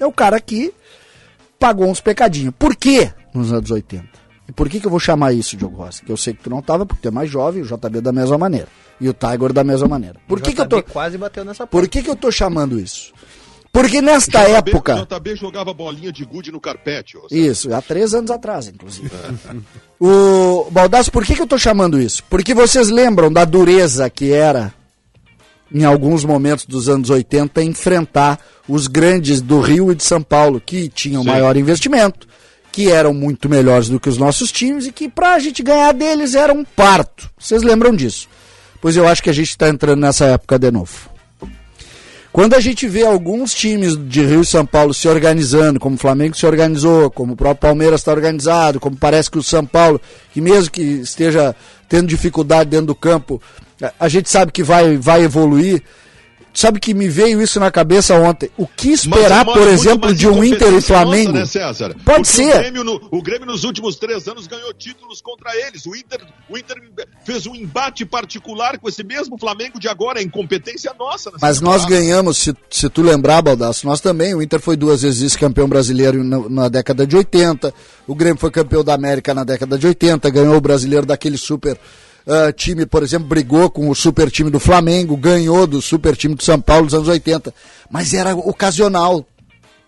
É 0.00 0.06
o 0.06 0.12
cara 0.12 0.40
que 0.40 0.72
pagou 1.58 1.86
uns 1.86 2.00
pecadinhos. 2.00 2.54
Por 2.58 2.74
quê 2.74 3.12
nos 3.34 3.52
anos 3.52 3.70
80? 3.70 4.08
E 4.48 4.52
por 4.52 4.68
que, 4.68 4.80
que 4.80 4.86
eu 4.86 4.90
vou 4.90 4.98
chamar 4.98 5.32
isso, 5.32 5.56
Diogo 5.56 5.76
Rossi? 5.76 6.02
Que 6.02 6.10
eu 6.10 6.16
sei 6.16 6.32
que 6.32 6.42
tu 6.42 6.48
não 6.50 6.62
tava, 6.62 6.86
porque 6.86 7.02
tu 7.02 7.08
é 7.08 7.10
mais 7.10 7.30
jovem, 7.30 7.62
o 7.62 7.66
JB 7.66 8.00
da 8.00 8.12
mesma 8.12 8.38
maneira. 8.38 8.68
E 9.00 9.08
o 9.08 9.12
Tiger 9.12 9.52
da 9.52 9.62
mesma 9.62 9.86
maneira. 9.86 10.16
Por 10.26 10.40
que, 10.40 10.52
que 10.52 10.60
eu 10.60 10.66
tô. 10.66 10.82
Quase 10.82 11.18
bateu 11.18 11.44
nessa 11.44 11.66
Por 11.66 11.86
que, 11.86 12.02
que 12.02 12.10
eu 12.10 12.16
tô 12.16 12.32
chamando 12.32 12.80
isso? 12.80 13.12
Porque 13.70 14.00
nesta 14.00 14.44
JB 14.44 14.70
época. 14.70 15.06
JB 15.06 15.36
jogava 15.36 15.74
bolinha 15.74 16.10
de 16.10 16.24
gude 16.24 16.50
no 16.50 16.60
carpete. 16.60 17.16
ó. 17.16 17.26
Isso, 17.30 17.72
há 17.74 17.82
três 17.82 18.14
anos 18.14 18.30
atrás, 18.30 18.66
inclusive. 18.66 19.10
o 20.00 20.68
Baldasso, 20.70 21.12
por 21.12 21.24
que, 21.24 21.34
que 21.34 21.42
eu 21.42 21.46
tô 21.46 21.58
chamando 21.58 22.00
isso? 22.00 22.24
Porque 22.30 22.54
vocês 22.54 22.88
lembram 22.88 23.30
da 23.30 23.44
dureza 23.44 24.08
que 24.08 24.32
era, 24.32 24.72
em 25.72 25.84
alguns 25.84 26.24
momentos 26.24 26.64
dos 26.64 26.88
anos 26.88 27.10
80, 27.10 27.62
enfrentar 27.62 28.40
os 28.66 28.86
grandes 28.86 29.40
do 29.40 29.60
Rio 29.60 29.92
e 29.92 29.94
de 29.94 30.02
São 30.02 30.22
Paulo, 30.22 30.60
que 30.60 30.88
tinham 30.88 31.22
Sim. 31.22 31.28
maior 31.28 31.56
investimento, 31.56 32.26
que 32.78 32.88
eram 32.92 33.12
muito 33.12 33.48
melhores 33.48 33.88
do 33.88 33.98
que 33.98 34.08
os 34.08 34.18
nossos 34.18 34.52
times 34.52 34.86
e 34.86 34.92
que 34.92 35.08
pra 35.08 35.36
gente 35.40 35.64
ganhar 35.64 35.92
deles 35.92 36.36
era 36.36 36.52
um 36.52 36.64
parto. 36.64 37.28
Vocês 37.36 37.60
lembram 37.64 37.92
disso? 37.92 38.28
Pois 38.80 38.96
eu 38.96 39.08
acho 39.08 39.20
que 39.20 39.28
a 39.28 39.32
gente 39.32 39.48
está 39.50 39.68
entrando 39.68 39.98
nessa 39.98 40.26
época 40.26 40.56
de 40.60 40.70
novo. 40.70 41.10
Quando 42.32 42.54
a 42.54 42.60
gente 42.60 42.86
vê 42.86 43.04
alguns 43.04 43.52
times 43.52 43.96
de 43.96 44.24
Rio 44.24 44.42
e 44.42 44.46
São 44.46 44.64
Paulo 44.64 44.94
se 44.94 45.08
organizando, 45.08 45.80
como 45.80 45.96
o 45.96 45.98
Flamengo 45.98 46.36
se 46.36 46.46
organizou, 46.46 47.10
como 47.10 47.32
o 47.32 47.36
próprio 47.36 47.68
Palmeiras 47.68 47.98
está 48.00 48.12
organizado, 48.12 48.78
como 48.78 48.96
parece 48.96 49.28
que 49.28 49.38
o 49.38 49.42
São 49.42 49.66
Paulo, 49.66 50.00
que 50.32 50.40
mesmo 50.40 50.70
que 50.70 50.80
esteja 50.80 51.56
tendo 51.88 52.06
dificuldade 52.06 52.70
dentro 52.70 52.86
do 52.86 52.94
campo, 52.94 53.42
a- 53.82 53.92
a 53.98 54.08
gente 54.08 54.30
sabe 54.30 54.52
que 54.52 54.62
vai, 54.62 54.96
vai 54.96 55.24
evoluir. 55.24 55.82
Sabe 56.60 56.80
que 56.80 56.92
me 56.92 57.08
veio 57.08 57.40
isso 57.40 57.60
na 57.60 57.70
cabeça 57.70 58.14
ontem. 58.16 58.50
O 58.56 58.66
que 58.66 58.88
esperar, 58.90 59.42
é 59.42 59.52
por 59.52 59.68
exemplo, 59.68 60.12
de 60.12 60.26
um 60.26 60.42
Inter 60.42 60.74
e 60.74 60.80
Flamengo? 60.80 61.30
nossa, 61.30 61.38
né, 61.38 61.46
César? 61.46 61.94
Pode 62.04 62.04
Porque 62.04 62.24
ser. 62.24 62.52
O 62.56 62.58
Grêmio, 62.58 62.82
no- 62.82 63.08
o 63.12 63.22
Grêmio 63.22 63.46
nos 63.46 63.62
últimos 63.62 63.94
três 63.94 64.26
anos 64.26 64.48
ganhou 64.48 64.74
títulos 64.74 65.20
contra 65.20 65.50
eles. 65.54 65.86
O 65.86 65.94
Inter, 65.94 66.20
o 66.50 66.58
Inter 66.58 66.76
fez 67.24 67.46
um 67.46 67.54
embate 67.54 68.04
particular 68.04 68.76
com 68.76 68.88
esse 68.88 69.04
mesmo 69.04 69.38
Flamengo 69.38 69.78
de 69.78 69.86
agora. 69.88 70.18
É 70.18 70.22
incompetência 70.24 70.92
nossa. 70.98 71.30
Mas 71.40 71.60
nós 71.60 71.82
temporada. 71.82 72.02
ganhamos, 72.04 72.38
se, 72.38 72.52
se 72.68 72.88
tu 72.88 73.02
lembrar, 73.02 73.40
Baldasso, 73.40 73.86
nós 73.86 74.00
também. 74.00 74.34
O 74.34 74.42
Inter 74.42 74.58
foi 74.58 74.76
duas 74.76 75.02
vezes 75.02 75.20
vice-campeão 75.20 75.68
brasileiro 75.68 76.24
na, 76.24 76.48
na 76.48 76.68
década 76.68 77.06
de 77.06 77.16
80. 77.16 77.72
O 78.04 78.16
Grêmio 78.16 78.40
foi 78.40 78.50
campeão 78.50 78.82
da 78.82 78.94
América 78.94 79.32
na 79.32 79.44
década 79.44 79.78
de 79.78 79.86
80. 79.86 80.28
Ganhou 80.28 80.56
o 80.56 80.60
brasileiro 80.60 81.06
daquele 81.06 81.38
super 81.38 81.78
ah, 82.28 82.52
time, 82.52 82.84
por 82.86 83.02
exemplo, 83.02 83.26
brigou 83.28 83.70
com 83.70 83.88
o 83.88 83.94
super 83.94 84.30
time 84.30 84.50
do 84.50 84.60
Flamengo, 84.60 85.16
ganhou 85.16 85.66
do 85.66 85.80
super 85.82 86.14
time 86.16 86.34
do 86.34 86.44
São 86.44 86.60
Paulo 86.60 86.84
nos 86.84 86.94
anos 86.94 87.08
80. 87.08 87.52
Mas 87.90 88.12
era 88.14 88.34
ocasional. 88.36 89.26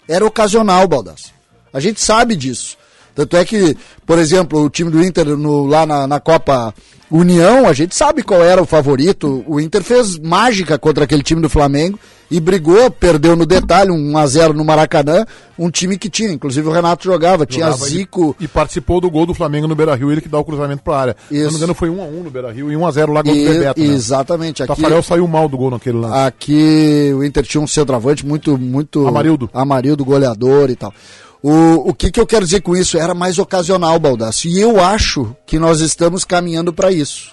Era 0.09 0.25
ocasional, 0.27 0.89
Baldasso. 0.89 1.33
A 1.73 1.79
gente 1.79 2.01
sabe 2.01 2.35
disso. 2.35 2.77
Tanto 3.15 3.37
é 3.37 3.45
que, 3.45 3.77
por 4.07 4.19
exemplo, 4.19 4.63
o 4.65 4.71
time 4.71 4.91
do 4.91 5.03
Inter 5.03 5.27
no- 5.37 5.67
lá 5.67 5.85
na, 5.87 6.07
na 6.07 6.19
Copa 6.21 6.75
União, 7.11 7.67
a 7.67 7.73
gente 7.73 7.95
sabe 7.95 8.23
qual 8.23 8.43
era 8.43 8.63
o 8.63 8.67
favorito. 8.67 9.45
O 9.47 9.61
Inter 9.61 9.83
fez 9.83 10.17
mágica 10.19 10.79
contra 10.79 11.05
aquele 11.05 11.23
time 11.23 11.43
do 11.43 11.51
Flamengo 11.51 11.99
e 12.31 12.39
brigou, 12.39 12.89
perdeu 12.91 13.35
no 13.35 13.45
detalhe, 13.45 13.91
um 13.91 14.13
1x0 14.13 14.53
no 14.53 14.65
Maracanã, 14.65 15.27
um 15.59 15.69
time 15.69 15.99
que 15.99 16.09
tinha, 16.09 16.31
inclusive 16.31 16.69
o 16.69 16.71
Renato 16.71 17.03
jogava, 17.05 17.45
tinha 17.45 17.67
Jogava 17.67 17.85
Zico 17.89 18.37
E, 18.39 18.45
e 18.45 18.49
participou 18.49 19.01
do 19.01 19.11
gol 19.11 19.27
do 19.27 19.35
Flamengo 19.35 19.67
no 19.67 19.75
Beira 19.75 19.97
Rio, 19.97 20.13
ele 20.13 20.21
que 20.21 20.29
dá 20.29 20.39
o 20.39 20.45
cruzamento 20.45 20.85
pra 20.85 20.97
área. 20.97 21.17
Se 21.29 21.35
não 21.35 21.41
Isso. 21.41 21.51
me 21.51 21.57
engano, 21.57 21.75
foi 21.75 21.89
1x1 21.89 22.23
no 22.23 22.31
Beira 22.31 22.53
Rio 22.53 22.71
e 22.71 22.77
1x0 22.77 23.13
lá 23.13 23.23
do 23.23 23.31
e, 23.31 23.49
Bebeto. 23.49 23.81
Né? 23.81 23.87
exatamente. 23.89 24.63
O 24.63 24.65
Aqui, 24.65 24.81
Tafarel 24.81 25.03
saiu 25.03 25.27
mal 25.27 25.49
do 25.49 25.59
gol 25.59 25.73
naquele 25.73 25.99
lance. 25.99 26.17
Aqui 26.17 27.13
o 27.17 27.25
Inter 27.25 27.45
tinha 27.45 27.61
um 27.61 27.67
centroavante 27.67 28.25
muito, 28.25 28.57
muito. 28.57 29.09
Amarildo. 29.09 29.51
Amarildo, 29.53 30.05
goleador 30.05 30.71
e 30.71 30.77
tal. 30.77 30.95
O, 31.43 31.91
o 31.91 31.95
que, 31.95 32.11
que 32.11 32.21
eu 32.21 32.27
quero 32.27 32.45
dizer 32.45 32.61
com 32.61 32.77
isso? 32.77 32.99
Era 32.99 33.15
mais 33.15 33.39
ocasional, 33.39 33.99
Baldaço. 33.99 34.47
E 34.47 34.61
eu 34.61 34.83
acho 34.83 35.35
que 35.47 35.59
nós 35.59 35.81
estamos 35.81 36.25
caminhando 36.25 36.73
para 36.73 36.93
isso. 36.93 37.33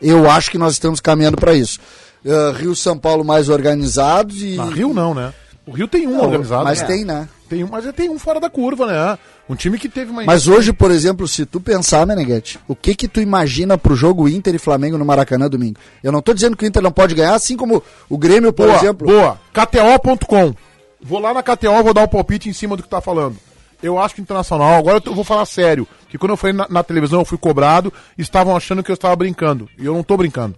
Eu 0.00 0.30
acho 0.30 0.50
que 0.50 0.58
nós 0.58 0.72
estamos 0.72 1.00
caminhando 1.00 1.36
para 1.36 1.54
isso. 1.54 1.78
Ah, 2.26 2.54
Rio 2.56 2.74
São 2.74 2.98
Paulo 2.98 3.24
mais 3.24 3.48
organizados 3.48 4.42
e. 4.42 4.56
Na 4.56 4.66
Rio 4.66 4.94
não, 4.94 5.14
né? 5.14 5.32
O 5.66 5.72
Rio 5.72 5.86
tem 5.86 6.06
um 6.06 6.16
Não, 6.16 6.24
organizado. 6.24 6.64
Mas 6.64 6.80
né? 6.80 6.86
tem, 6.86 7.04
né? 7.04 7.28
Tem 7.48 7.62
um, 7.62 7.68
mas 7.68 7.84
tem 7.94 8.08
um 8.08 8.18
fora 8.18 8.40
da 8.40 8.48
curva, 8.48 8.86
né? 8.86 9.18
Um 9.48 9.54
time 9.54 9.78
que 9.78 9.88
teve 9.88 10.10
uma. 10.10 10.24
Mas 10.24 10.48
hoje, 10.48 10.72
por 10.72 10.90
exemplo, 10.90 11.28
se 11.28 11.44
tu 11.44 11.60
pensar, 11.60 12.06
Meneghete, 12.06 12.58
o 12.66 12.74
que 12.74 12.94
que 12.94 13.06
tu 13.06 13.20
imagina 13.20 13.76
pro 13.76 13.94
jogo 13.94 14.28
Inter 14.28 14.54
e 14.54 14.58
Flamengo 14.58 14.96
no 14.96 15.04
Maracanã 15.04 15.48
domingo? 15.48 15.78
Eu 16.02 16.10
não 16.10 16.22
tô 16.22 16.32
dizendo 16.32 16.56
que 16.56 16.64
o 16.64 16.66
Inter 16.66 16.82
não 16.82 16.92
pode 16.92 17.14
ganhar, 17.14 17.34
assim 17.34 17.56
como 17.56 17.82
o 18.08 18.18
Grêmio, 18.18 18.52
por 18.52 18.66
boa, 18.66 18.78
exemplo. 18.78 19.06
Boa. 19.06 19.40
KTO.com. 19.52 20.54
Vou 21.02 21.18
lá 21.18 21.32
na 21.32 21.42
KTO, 21.42 21.82
vou 21.82 21.94
dar 21.94 22.02
o 22.02 22.08
palpite 22.08 22.48
em 22.48 22.52
cima 22.52 22.76
do 22.76 22.82
que 22.82 22.88
tá 22.88 23.00
falando. 23.00 23.36
Eu 23.82 23.98
acho 23.98 24.14
que 24.14 24.20
Internacional, 24.20 24.78
agora 24.78 25.02
eu 25.04 25.14
vou 25.14 25.24
falar 25.24 25.46
sério, 25.46 25.88
que 26.08 26.18
quando 26.18 26.32
eu 26.32 26.36
fui 26.36 26.52
na, 26.52 26.66
na 26.68 26.82
televisão 26.82 27.20
eu 27.20 27.24
fui 27.24 27.38
cobrado, 27.38 27.92
estavam 28.18 28.54
achando 28.54 28.82
que 28.82 28.90
eu 28.90 28.94
estava 28.94 29.16
brincando. 29.16 29.68
E 29.78 29.86
eu 29.86 29.94
não 29.94 30.02
tô 30.02 30.16
brincando. 30.16 30.56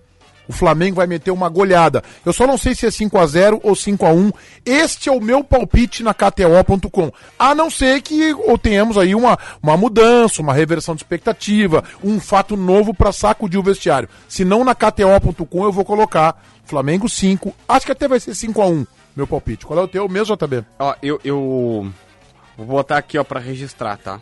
O 0.48 0.52
Flamengo 0.52 0.96
vai 0.96 1.06
meter 1.06 1.30
uma 1.30 1.48
goleada. 1.48 2.02
Eu 2.26 2.32
só 2.32 2.48
não 2.48 2.58
sei 2.58 2.74
se 2.74 2.84
é 2.84 2.90
5 2.90 3.16
a 3.16 3.26
0 3.26 3.60
ou 3.62 3.76
5 3.76 4.04
a 4.04 4.12
1 4.12 4.32
Este 4.66 5.08
é 5.08 5.12
o 5.12 5.20
meu 5.20 5.44
palpite 5.44 6.02
na 6.02 6.12
KTO.com. 6.12 7.12
A 7.38 7.54
não 7.54 7.70
ser 7.70 8.02
que 8.02 8.34
ou 8.34 8.58
tenhamos 8.58 8.98
aí 8.98 9.14
uma, 9.14 9.38
uma 9.62 9.76
mudança, 9.76 10.42
uma 10.42 10.52
reversão 10.52 10.96
de 10.96 11.02
expectativa, 11.02 11.84
um 12.02 12.18
fato 12.18 12.56
novo 12.56 12.92
para 12.92 13.12
sacudir 13.12 13.60
o 13.60 13.62
vestiário. 13.62 14.08
Se 14.28 14.44
não 14.44 14.64
na 14.64 14.74
KTO.com 14.74 15.64
eu 15.64 15.72
vou 15.72 15.84
colocar 15.84 16.42
Flamengo 16.64 17.08
5. 17.08 17.54
Acho 17.68 17.86
que 17.86 17.92
até 17.92 18.08
vai 18.08 18.18
ser 18.18 18.34
5 18.34 18.60
a 18.60 18.66
1 18.66 18.86
meu 19.16 19.26
palpite. 19.26 19.66
Qual 19.66 19.78
é 19.78 19.82
o 19.82 19.88
teu 19.88 20.08
mesmo, 20.08 20.36
JB? 20.36 20.64
Ó, 20.78 20.94
eu, 21.02 21.20
eu 21.24 21.92
vou 22.56 22.66
botar 22.66 22.98
aqui, 22.98 23.18
ó, 23.18 23.24
pra 23.24 23.40
registrar, 23.40 23.96
tá? 23.98 24.20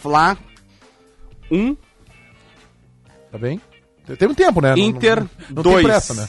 Fla 0.00 0.36
1, 1.50 1.76
Tá 3.30 3.38
bem? 3.38 3.60
Tem 4.18 4.28
um 4.28 4.34
tempo, 4.34 4.60
né? 4.60 4.74
Inter 4.76 5.20
não, 5.20 5.28
não, 5.48 5.56
não 5.56 5.62
2. 5.62 5.76
tem 5.76 5.84
pressa, 5.86 6.14
né? 6.14 6.28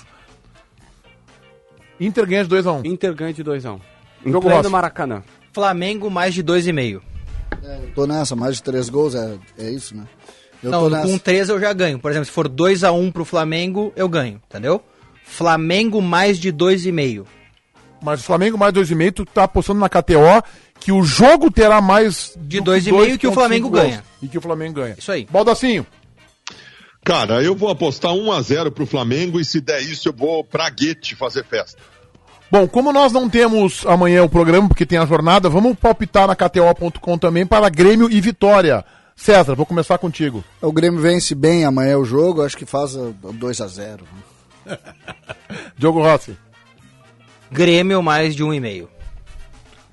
Inter 1.99 2.25
ganha 2.25 2.43
de 2.43 2.49
2 2.49 2.67
a 2.67 2.71
1 2.73 2.85
Inter 2.85 3.13
ganha 3.13 3.33
de 3.33 3.43
2x1. 3.43 3.79
Um. 4.25 4.31
Jogo 4.31 4.49
Rossi. 4.49 4.69
Maracanã. 4.69 5.23
Flamengo 5.53 6.09
mais 6.09 6.33
de 6.33 6.43
2,5. 6.43 7.01
Eu 7.61 7.91
tô 7.93 8.07
nessa, 8.07 8.35
mais 8.35 8.55
de 8.55 8.63
três 8.63 8.89
gols, 8.89 9.15
é, 9.15 9.37
é 9.57 9.69
isso, 9.69 9.95
né? 9.95 10.05
Eu 10.63 10.71
Não, 10.71 10.83
tô 10.83 10.89
nessa. 10.89 11.07
com 11.07 11.17
3 11.17 11.49
eu 11.49 11.59
já 11.59 11.71
ganho. 11.73 11.99
Por 11.99 12.09
exemplo, 12.11 12.25
se 12.25 12.31
for 12.31 12.49
2x1 12.49 13.11
pro 13.11 13.23
Flamengo, 13.23 13.93
eu 13.95 14.09
ganho, 14.09 14.41
entendeu? 14.49 14.81
Flamengo 15.25 16.01
mais 16.01 16.39
de 16.39 16.53
2,5. 16.53 17.25
Mas 18.01 18.21
o 18.21 18.23
Flamengo 18.23 18.57
mais 18.57 18.73
2,5, 18.73 19.11
tu 19.13 19.25
tá 19.25 19.43
apostando 19.43 19.79
na 19.79 19.89
KTO 19.89 20.43
que 20.79 20.91
o 20.91 21.03
jogo 21.03 21.49
terá 21.49 21.81
mais 21.81 22.33
De 22.37 22.59
do 22.59 22.65
dois 22.65 22.85
e 22.85 22.91
meio 22.91 23.17
que 23.17 23.25
o 23.27 23.31
2,5 23.31 23.33
Flamengo 23.33 23.69
gols. 23.69 23.83
ganha. 23.83 24.03
E 24.21 24.27
que 24.27 24.37
o 24.37 24.41
Flamengo 24.41 24.73
ganha. 24.75 24.95
Isso 24.97 25.11
aí. 25.11 25.27
Baldacinho. 25.29 25.85
Cara, 27.03 27.41
eu 27.41 27.55
vou 27.55 27.69
apostar 27.69 28.13
1 28.13 28.31
a 28.31 28.41
0 28.41 28.71
pro 28.71 28.85
Flamengo 28.85 29.39
e 29.39 29.45
se 29.45 29.61
der 29.61 29.81
isso 29.81 30.09
eu 30.09 30.13
vou 30.13 30.43
pra 30.43 30.69
Guete 30.69 31.15
fazer 31.15 31.45
festa. 31.45 31.79
Bom, 32.51 32.67
como 32.67 32.93
nós 32.93 33.11
não 33.11 33.27
temos 33.29 33.83
amanhã 33.87 34.23
o 34.23 34.29
programa, 34.29 34.67
porque 34.67 34.85
tem 34.85 34.97
a 34.97 35.05
jornada, 35.05 35.49
vamos 35.49 35.75
palpitar 35.77 36.27
na 36.27 36.35
KTO.com 36.35 37.17
também 37.17 37.45
para 37.45 37.69
Grêmio 37.69 38.09
e 38.09 38.21
Vitória. 38.21 38.85
César, 39.15 39.55
vou 39.55 39.65
começar 39.65 39.97
contigo. 39.97 40.43
O 40.61 40.71
Grêmio 40.71 40.99
vence 40.99 41.33
bem 41.33 41.63
amanhã 41.65 41.97
o 41.97 42.05
jogo, 42.05 42.43
acho 42.43 42.57
que 42.57 42.65
faz 42.65 42.93
2 42.95 43.61
a 43.61 43.67
0 43.67 44.03
Diogo 45.77 46.01
Rossi. 46.01 46.37
Grêmio 47.51 48.01
mais 48.01 48.35
de 48.35 48.43
1,5. 48.43 48.87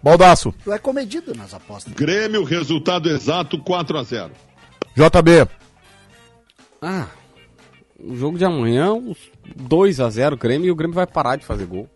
Baldaço. 0.03 0.53
Tu 0.64 0.73
é 0.73 0.79
comedido 0.79 1.35
nas 1.35 1.55
apostas. 1.55 1.93
Grêmio, 1.93 2.43
resultado 2.43 3.09
exato 3.09 3.59
4 3.59 3.99
a 3.99 4.03
0 4.03 4.31
JB. 4.97 5.49
Ah, 6.81 7.07
o 8.03 8.16
jogo 8.16 8.37
de 8.37 8.45
amanhã, 8.45 8.93
uns 8.93 9.18
2x0 9.57 10.37
Grêmio 10.37 10.66
e 10.66 10.70
o 10.70 10.75
Grêmio 10.75 10.95
vai 10.95 11.07
parar 11.07 11.37
de 11.37 11.47
fazer 11.47 11.66
gol. 11.66 11.89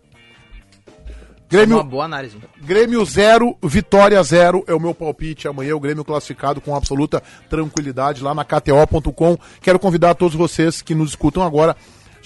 Grêmio, 1.49 1.77
Uma 1.77 1.85
boa 1.85 2.05
análise. 2.05 2.37
Grêmio 2.61 3.05
0, 3.05 3.57
Vitória 3.63 4.21
0 4.21 4.65
é 4.67 4.75
o 4.75 4.81
meu 4.81 4.95
palpite. 4.95 5.47
Amanhã 5.47 5.77
o 5.77 5.81
Grêmio 5.81 6.05
classificado 6.05 6.61
com 6.61 6.75
absoluta 6.75 7.23
tranquilidade 7.49 8.23
lá 8.23 8.35
na 8.35 8.45
KTO.com. 8.45 9.39
Quero 9.61 9.79
convidar 9.79 10.15
todos 10.15 10.35
vocês 10.35 10.83
que 10.83 10.95
nos 10.95 11.11
escutam 11.11 11.45
agora. 11.45 11.77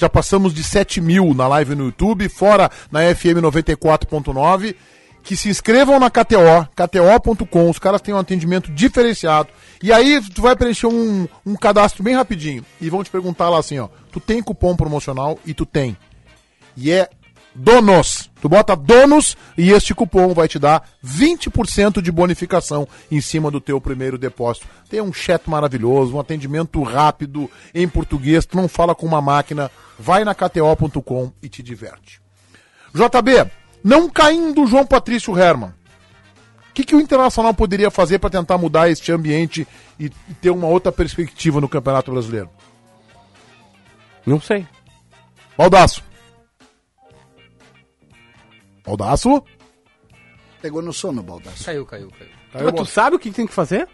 Já 0.01 0.09
passamos 0.09 0.55
de 0.55 0.65
7 0.65 0.99
mil 1.01 1.35
na 1.35 1.47
live 1.47 1.75
no 1.75 1.85
YouTube, 1.85 2.27
fora 2.31 2.71
na 2.91 3.01
FM 3.15 3.43
94.9. 3.43 4.75
Que 5.23 5.37
se 5.37 5.51
inscrevam 5.51 6.01
na 6.01 6.09
KTO, 6.09 6.67
KTO.com. 6.75 7.69
Os 7.69 7.79
caras 7.79 8.01
têm 8.01 8.15
um 8.15 8.19
atendimento 8.19 8.73
diferenciado. 8.73 9.51
E 9.83 9.93
aí 9.93 10.19
tu 10.35 10.41
vai 10.41 10.57
preencher 10.57 10.87
um, 10.87 11.29
um 11.45 11.55
cadastro 11.55 12.03
bem 12.03 12.15
rapidinho. 12.15 12.65
E 12.81 12.89
vão 12.89 13.05
te 13.05 13.11
perguntar 13.11 13.51
lá 13.51 13.59
assim, 13.59 13.79
ó. 13.79 13.89
Tu 14.11 14.19
tem 14.19 14.43
cupom 14.43 14.75
promocional 14.75 15.39
e 15.45 15.53
tu 15.53 15.67
tem 15.67 15.95
e 16.77 16.91
é 16.91 17.09
donos. 17.55 18.31
Tu 18.41 18.49
bota 18.49 18.75
donos 18.75 19.37
e 19.57 19.71
este 19.71 19.95
cupom 19.95 20.33
vai 20.33 20.49
te 20.49 20.59
dar 20.59 20.89
20% 21.05 22.01
de 22.01 22.11
bonificação 22.11 22.89
em 23.11 23.21
cima 23.21 23.51
do 23.51 23.61
teu 23.61 23.81
primeiro 23.81 24.17
depósito. 24.17 24.67
Tem 24.89 25.01
um 25.01 25.13
chat 25.13 25.49
maravilhoso, 25.49 26.17
um 26.17 26.21
atendimento 26.21 26.83
rápido 26.83 27.51
em 27.75 27.89
português, 27.89 28.47
tu 28.47 28.57
não 28.57 28.69
fala 28.69 28.95
com 28.95 29.07
uma 29.07 29.21
máquina, 29.21 29.71
vai 29.99 30.25
na 30.25 30.35
kto.com 30.35 31.33
e 31.43 31.49
te 31.49 31.63
diverte. 31.63 32.21
JB, 32.95 33.51
não 33.85 34.09
caindo 34.09 34.67
João 34.67 34.87
Patrício 34.87 35.39
Herman. 35.39 35.75
O 36.71 36.73
que, 36.73 36.85
que 36.85 36.95
o 36.95 37.01
Internacional 37.01 37.53
poderia 37.53 37.91
fazer 37.91 38.19
para 38.21 38.31
tentar 38.31 38.57
mudar 38.57 38.89
este 38.89 39.11
ambiente 39.11 39.67
e, 39.99 40.09
ter 40.41 40.51
uma 40.51 40.69
outra 40.69 40.93
perspectiva 40.93 41.61
no 41.61 41.69
Campeonato 41.69 42.13
Brasileiro? 42.13 42.49
Não 44.25 44.41
sei. 44.41 44.67
Baldaço. 45.59 46.10
Baldaço? 48.85 49.43
Pegou 50.63 50.83
no 50.83 50.93
sono, 50.93 51.23
Baldasso. 51.23 51.65
Caiu, 51.65 51.87
caiu, 51.87 52.09
caiu. 52.19 52.65
Mas 52.67 52.75
tu 52.75 52.85
sabe 52.85 53.17
o 53.17 53.19
que 53.19 53.31
tem 53.31 53.47
que 53.47 53.53
fazer? 53.53 53.89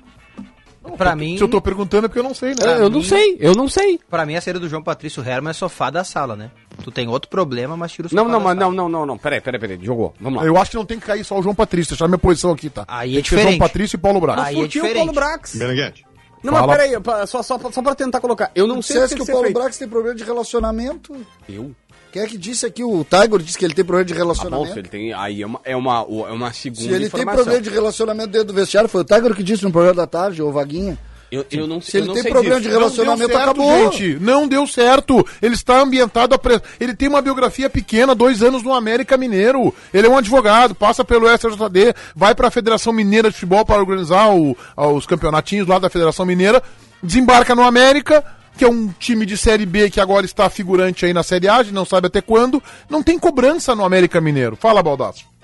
Pra 0.97 1.17
mim, 1.17 1.37
Se 1.37 1.43
eu 1.43 1.49
tô 1.49 1.61
perguntando 1.61 2.07
é 2.07 2.09
porque 2.09 2.21
eu 2.21 2.23
não 2.23 2.33
sei, 2.33 2.51
né? 2.51 2.79
eu 2.79 2.89
não 2.89 3.03
sei, 3.03 3.37
eu 3.41 3.57
não 3.57 3.69
sei. 3.69 3.99
pra 4.09 4.25
mim 4.25 4.37
a 4.37 4.41
saída 4.41 4.61
do 4.61 4.69
João 4.69 4.85
Patrício 4.85 5.21
Herman 5.21 5.51
é 5.51 5.53
sofá 5.53 5.91
da 5.91 6.05
sala, 6.05 6.37
né? 6.37 6.53
Tu 6.85 6.93
tem 6.93 7.09
outro 7.09 7.29
problema, 7.29 7.77
mas 7.77 7.91
tira 7.91 8.07
o 8.07 8.11
Não, 8.15 8.23
sofá 8.23 8.33
não, 8.33 8.39
da 8.39 8.45
mas 8.45 8.57
sala. 8.59 8.71
não, 8.73 8.77
não, 8.85 8.89
não, 9.01 9.07
não. 9.07 9.19
Peraí, 9.19 9.41
peraí, 9.41 9.61
peraí. 9.61 9.79
Jogou. 9.83 10.15
Vamos 10.21 10.41
lá. 10.41 10.47
Eu 10.47 10.57
acho 10.57 10.71
que 10.71 10.77
não 10.77 10.87
tem 10.87 11.01
que 11.01 11.07
cair 11.07 11.25
só 11.25 11.37
o 11.41 11.43
João 11.43 11.57
Patrício, 11.57 11.91
deixar 11.91 12.07
minha 12.07 12.19
posição 12.19 12.53
aqui, 12.53 12.71
tá? 12.71 12.85
Aí 12.87 13.11
tem 13.15 13.19
é 13.21 13.23
ser 13.25 13.29
João 13.31 13.39
diferente. 13.41 13.59
Patrício 13.59 13.97
e 13.97 13.99
Paulo 13.99 14.21
Braga. 14.21 14.43
Aí 14.45 14.55
é 14.55 14.61
Furtiu 14.61 14.83
o 14.83 14.87
diferente. 14.87 15.07
Paulo 15.07 15.13
Brax. 15.13 15.55
Meneghete. 15.57 16.07
Não, 16.45 16.53
Fala. 16.53 16.67
mas 16.69 16.77
peraí, 16.77 17.27
só, 17.27 17.43
só, 17.43 17.59
só 17.59 17.83
pra 17.83 17.95
tentar 17.97 18.21
colocar. 18.21 18.53
Eu 18.55 18.69
não 18.69 18.81
sei 18.81 18.95
Disseste 18.97 19.17
que 19.17 19.25
que 19.25 19.31
o 19.31 19.33
Paulo 19.35 19.47
feito. 19.49 19.59
Brax 19.59 19.79
tem 19.79 19.89
problema 19.89 20.15
de 20.15 20.23
relacionamento. 20.23 21.17
Eu? 21.49 21.75
Quem 22.13 22.23
é 22.23 22.27
que 22.27 22.39
disse 22.39 22.65
aqui? 22.65 22.83
O 22.83 23.05
Tiger 23.05 23.39
disse 23.41 23.59
que 23.59 23.65
ele 23.65 23.75
tem 23.75 23.85
problema 23.85 24.05
de 24.05 24.15
Tá 24.15 24.19
bom, 24.21 24.25
relacionamento. 24.25 24.73
se 24.73 24.79
ele 24.79 24.89
tem. 24.89 25.13
Aí 25.13 25.43
é 25.43 25.47
uma, 25.47 25.61
é 25.65 25.77
uma, 25.77 26.07
é 26.29 26.33
uma 26.33 26.53
segunda 26.53 26.83
Se 26.83 26.89
ele 26.89 26.99
tem 27.11 27.21
informação. 27.21 27.35
problema 27.45 27.63
de 27.63 27.71
relacionamento 27.71 28.29
dentro 28.31 28.47
do 28.49 28.55
vestiário, 28.55 28.89
foi 28.89 29.03
o 29.03 29.05
Tiger 29.05 29.35
que 29.35 29.43
disse 29.43 29.65
no 29.65 29.71
programa 29.73 29.97
da 29.97 30.07
tarde, 30.07 30.41
ou 30.43 30.51
Vaguinha. 30.53 30.99
Eu, 31.31 31.45
eu 31.51 31.67
não, 31.67 31.81
Se 31.81 31.97
eu 31.97 32.01
ele 32.01 32.07
não 32.07 32.15
tem 32.15 32.23
sei 32.23 32.31
problema 32.33 32.57
disso. 32.61 32.69
de 32.71 32.75
relacionamento, 32.77 33.19
não 33.23 33.27
deu 33.29 33.37
certo, 33.37 33.51
acabou. 33.51 33.93
gente. 33.93 34.19
Não 34.21 34.47
deu 34.49 34.67
certo. 34.67 35.27
Ele 35.43 35.55
está 35.55 35.81
ambientado 35.81 36.35
a 36.37 36.39
pre... 36.39 36.61
Ele 36.79 36.95
tem 36.95 37.09
uma 37.09 37.21
biografia 37.21 37.69
pequena, 37.69 38.15
dois 38.15 38.45
anos 38.45 38.63
no 38.63 38.73
América 38.73 39.17
Mineiro. 39.17 39.75
Ele 39.93 40.07
é 40.07 40.11
um 40.11 40.17
advogado, 40.17 40.73
passa 40.73 41.05
pelo 41.05 41.27
SJD, 41.29 41.95
vai 42.15 42.33
para 42.33 42.47
a 42.47 42.51
Federação 42.51 42.93
Mineira 42.93 43.29
de 43.29 43.35
Futebol 43.35 43.67
para 43.67 43.77
organizar 43.81 44.31
o- 44.33 44.57
os 44.77 45.05
campeonatinhos 45.05 45.67
lá 45.67 45.81
da 45.81 45.91
Federação 45.91 46.25
Mineira, 46.25 46.63
desembarca 47.03 47.57
no 47.57 47.63
América, 47.65 48.25
que 48.57 48.65
é 48.65 48.69
um 48.69 48.89
time 48.99 49.27
de 49.27 49.37
Série 49.37 49.67
B 49.67 49.91
que 49.91 50.01
agora 50.01 50.25
está 50.25 50.49
figurante 50.49 51.05
aí 51.05 51.13
na 51.13 51.23
Série 51.23 51.49
A, 51.49 51.63
não 51.65 51.85
sabe 51.85 52.07
até 52.07 52.21
quando. 52.21 52.63
Não 52.89 53.03
tem 53.03 53.19
cobrança 53.19 53.75
no 53.75 53.85
América 53.85 54.21
Mineiro. 54.21 54.57
Fala, 54.57 54.83
Baldasso. 54.83 55.36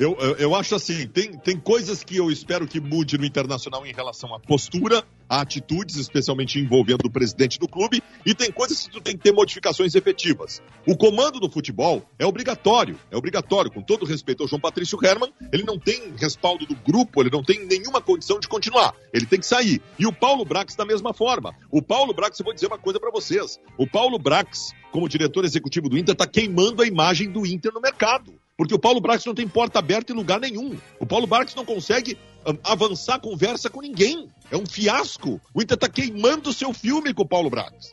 Eu, 0.00 0.16
eu, 0.18 0.34
eu 0.36 0.54
acho 0.54 0.74
assim, 0.74 1.06
tem, 1.06 1.30
tem 1.30 1.58
coisas 1.58 2.02
que 2.02 2.16
eu 2.16 2.30
espero 2.30 2.66
que 2.66 2.80
mude 2.80 3.18
no 3.18 3.24
Internacional 3.26 3.86
em 3.86 3.92
relação 3.92 4.34
à 4.34 4.40
postura, 4.40 5.04
a 5.28 5.42
atitudes, 5.42 5.96
especialmente 5.96 6.58
envolvendo 6.58 7.04
o 7.04 7.10
presidente 7.10 7.58
do 7.58 7.68
clube, 7.68 8.02
e 8.24 8.34
tem 8.34 8.50
coisas 8.50 8.82
que 8.82 8.90
tu 8.90 8.98
tem 8.98 9.14
que 9.14 9.22
ter 9.22 9.30
modificações 9.30 9.94
efetivas. 9.94 10.62
O 10.86 10.96
comando 10.96 11.38
do 11.38 11.50
futebol 11.50 12.02
é 12.18 12.24
obrigatório, 12.24 12.98
é 13.10 13.16
obrigatório, 13.18 13.70
com 13.70 13.82
todo 13.82 14.06
respeito 14.06 14.42
ao 14.42 14.48
João 14.48 14.58
Patrício 14.58 14.98
Herman, 15.04 15.34
ele 15.52 15.64
não 15.64 15.78
tem 15.78 16.14
respaldo 16.16 16.64
do 16.64 16.74
grupo, 16.74 17.20
ele 17.20 17.30
não 17.30 17.42
tem 17.42 17.66
nenhuma 17.66 18.00
condição 18.00 18.40
de 18.40 18.48
continuar, 18.48 18.94
ele 19.12 19.26
tem 19.26 19.38
que 19.38 19.46
sair. 19.46 19.82
E 19.98 20.06
o 20.06 20.12
Paulo 20.14 20.46
Brax 20.46 20.74
da 20.76 20.86
mesma 20.86 21.12
forma. 21.12 21.54
O 21.70 21.82
Paulo 21.82 22.14
Brax, 22.14 22.40
eu 22.40 22.44
vou 22.44 22.54
dizer 22.54 22.68
uma 22.68 22.78
coisa 22.78 22.98
para 22.98 23.10
vocês, 23.10 23.60
o 23.76 23.86
Paulo 23.86 24.18
Brax, 24.18 24.72
como 24.90 25.06
diretor 25.10 25.44
executivo 25.44 25.90
do 25.90 25.98
Inter, 25.98 26.14
está 26.14 26.26
queimando 26.26 26.80
a 26.80 26.86
imagem 26.86 27.30
do 27.30 27.44
Inter 27.44 27.70
no 27.74 27.82
mercado. 27.82 28.39
Porque 28.60 28.74
o 28.74 28.78
Paulo 28.78 29.00
Brax 29.00 29.24
não 29.24 29.34
tem 29.34 29.48
porta 29.48 29.78
aberta 29.78 30.12
em 30.12 30.14
lugar 30.14 30.38
nenhum. 30.38 30.76
O 30.98 31.06
Paulo 31.06 31.26
Brax 31.26 31.54
não 31.54 31.64
consegue 31.64 32.18
ah, 32.44 32.52
avançar 32.62 33.18
conversa 33.18 33.70
com 33.70 33.80
ninguém. 33.80 34.28
É 34.50 34.56
um 34.58 34.66
fiasco. 34.66 35.40
O 35.54 35.62
Inter 35.62 35.76
está 35.76 35.88
queimando 35.88 36.50
o 36.50 36.52
seu 36.52 36.74
filme 36.74 37.14
com 37.14 37.22
o 37.22 37.26
Paulo 37.26 37.48
Brax. 37.48 37.90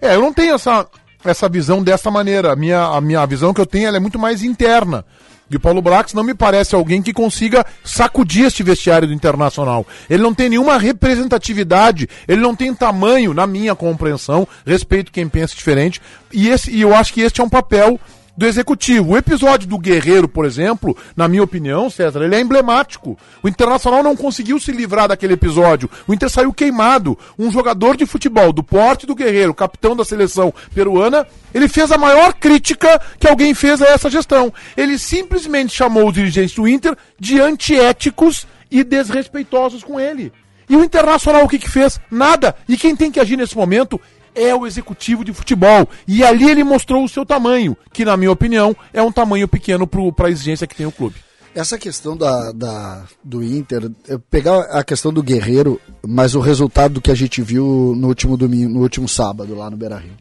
É, 0.00 0.16
eu 0.16 0.20
não 0.20 0.32
tenho 0.32 0.56
essa, 0.56 0.88
essa 1.24 1.48
visão 1.48 1.84
dessa 1.84 2.10
maneira. 2.10 2.52
A 2.52 2.56
minha, 2.56 2.82
a 2.82 3.00
minha 3.00 3.24
visão 3.26 3.54
que 3.54 3.60
eu 3.60 3.64
tenho 3.64 3.86
é 3.86 4.00
muito 4.00 4.18
mais 4.18 4.42
interna. 4.42 5.04
E 5.48 5.54
o 5.54 5.60
Paulo 5.60 5.80
Brax 5.80 6.12
não 6.14 6.24
me 6.24 6.34
parece 6.34 6.74
alguém 6.74 7.00
que 7.00 7.12
consiga 7.12 7.64
sacudir 7.84 8.46
este 8.46 8.64
vestiário 8.64 9.06
do 9.06 9.14
Internacional. 9.14 9.86
Ele 10.10 10.20
não 10.20 10.34
tem 10.34 10.48
nenhuma 10.48 10.78
representatividade, 10.78 12.08
ele 12.26 12.40
não 12.40 12.56
tem 12.56 12.74
tamanho, 12.74 13.32
na 13.32 13.46
minha 13.46 13.76
compreensão, 13.76 14.48
respeito 14.66 15.12
quem 15.12 15.28
pensa 15.28 15.54
diferente, 15.54 16.02
e, 16.32 16.48
esse, 16.48 16.72
e 16.72 16.80
eu 16.80 16.92
acho 16.92 17.14
que 17.14 17.20
este 17.20 17.40
é 17.40 17.44
um 17.44 17.48
papel 17.48 18.00
do 18.36 18.46
executivo. 18.46 19.12
O 19.12 19.16
episódio 19.16 19.66
do 19.66 19.78
Guerreiro, 19.78 20.28
por 20.28 20.44
exemplo, 20.44 20.96
na 21.16 21.26
minha 21.26 21.42
opinião, 21.42 21.88
César, 21.88 22.22
ele 22.22 22.34
é 22.34 22.40
emblemático. 22.40 23.18
O 23.42 23.48
Internacional 23.48 24.02
não 24.02 24.16
conseguiu 24.16 24.60
se 24.60 24.72
livrar 24.72 25.08
daquele 25.08 25.34
episódio. 25.34 25.90
O 26.06 26.12
Inter 26.12 26.28
saiu 26.28 26.52
queimado. 26.52 27.18
Um 27.38 27.50
jogador 27.50 27.96
de 27.96 28.06
futebol 28.06 28.52
do 28.52 28.62
porte 28.62 29.06
do 29.06 29.14
Guerreiro, 29.14 29.54
capitão 29.54 29.96
da 29.96 30.04
seleção 30.04 30.52
peruana, 30.74 31.26
ele 31.54 31.68
fez 31.68 31.90
a 31.90 31.98
maior 31.98 32.34
crítica 32.34 33.00
que 33.18 33.26
alguém 33.26 33.54
fez 33.54 33.80
a 33.80 33.86
essa 33.86 34.10
gestão. 34.10 34.52
Ele 34.76 34.98
simplesmente 34.98 35.74
chamou 35.74 36.08
os 36.08 36.14
dirigentes 36.14 36.54
do 36.54 36.68
Inter 36.68 36.96
de 37.18 37.40
antiéticos 37.40 38.46
e 38.70 38.84
desrespeitosos 38.84 39.82
com 39.82 39.98
ele. 39.98 40.32
E 40.68 40.76
o 40.76 40.84
Internacional 40.84 41.44
o 41.44 41.48
que 41.48 41.58
que 41.58 41.70
fez? 41.70 42.00
Nada. 42.10 42.54
E 42.68 42.76
quem 42.76 42.96
tem 42.96 43.10
que 43.10 43.20
agir 43.20 43.36
nesse 43.36 43.56
momento 43.56 44.00
é 44.36 44.54
o 44.54 44.66
executivo 44.66 45.24
de 45.24 45.32
futebol. 45.32 45.88
E 46.06 46.22
ali 46.22 46.48
ele 46.48 46.62
mostrou 46.62 47.02
o 47.02 47.08
seu 47.08 47.24
tamanho, 47.24 47.76
que 47.92 48.04
na 48.04 48.16
minha 48.16 48.30
opinião 48.30 48.76
é 48.92 49.02
um 49.02 49.10
tamanho 49.10 49.48
pequeno 49.48 49.86
para 49.86 50.28
a 50.28 50.30
exigência 50.30 50.66
que 50.66 50.76
tem 50.76 50.86
o 50.86 50.92
clube. 50.92 51.16
Essa 51.54 51.78
questão 51.78 52.14
da, 52.14 52.52
da, 52.52 53.04
do 53.24 53.42
Inter, 53.42 53.90
pegar 54.30 54.60
a 54.64 54.84
questão 54.84 55.10
do 55.10 55.22
Guerreiro, 55.22 55.80
mas 56.06 56.34
o 56.34 56.40
resultado 56.40 56.94
do 56.94 57.00
que 57.00 57.10
a 57.10 57.14
gente 57.14 57.40
viu 57.40 57.94
no 57.96 58.08
último 58.08 58.36
domingo, 58.36 58.74
no 58.74 58.80
último 58.80 59.08
sábado 59.08 59.54
lá 59.54 59.70
no 59.70 59.76
Beira 59.76 59.96
Rio. 59.96 60.12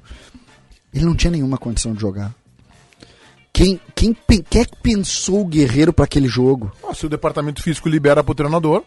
Ele 0.94 1.04
não 1.04 1.14
tinha 1.14 1.32
nenhuma 1.32 1.58
condição 1.58 1.94
de 1.94 2.00
jogar. 2.00 2.34
Quem, 3.52 3.80
quem, 3.94 4.16
quem 4.50 4.62
é 4.62 4.66
que 4.66 4.76
pensou 4.82 5.42
o 5.42 5.46
Guerreiro 5.46 5.92
para 5.92 6.06
aquele 6.06 6.28
jogo? 6.28 6.72
Ah, 6.88 6.94
se 6.94 7.06
o 7.06 7.10
departamento 7.10 7.62
físico 7.62 7.90
libera 7.90 8.24
pro 8.24 8.36
treinador, 8.36 8.84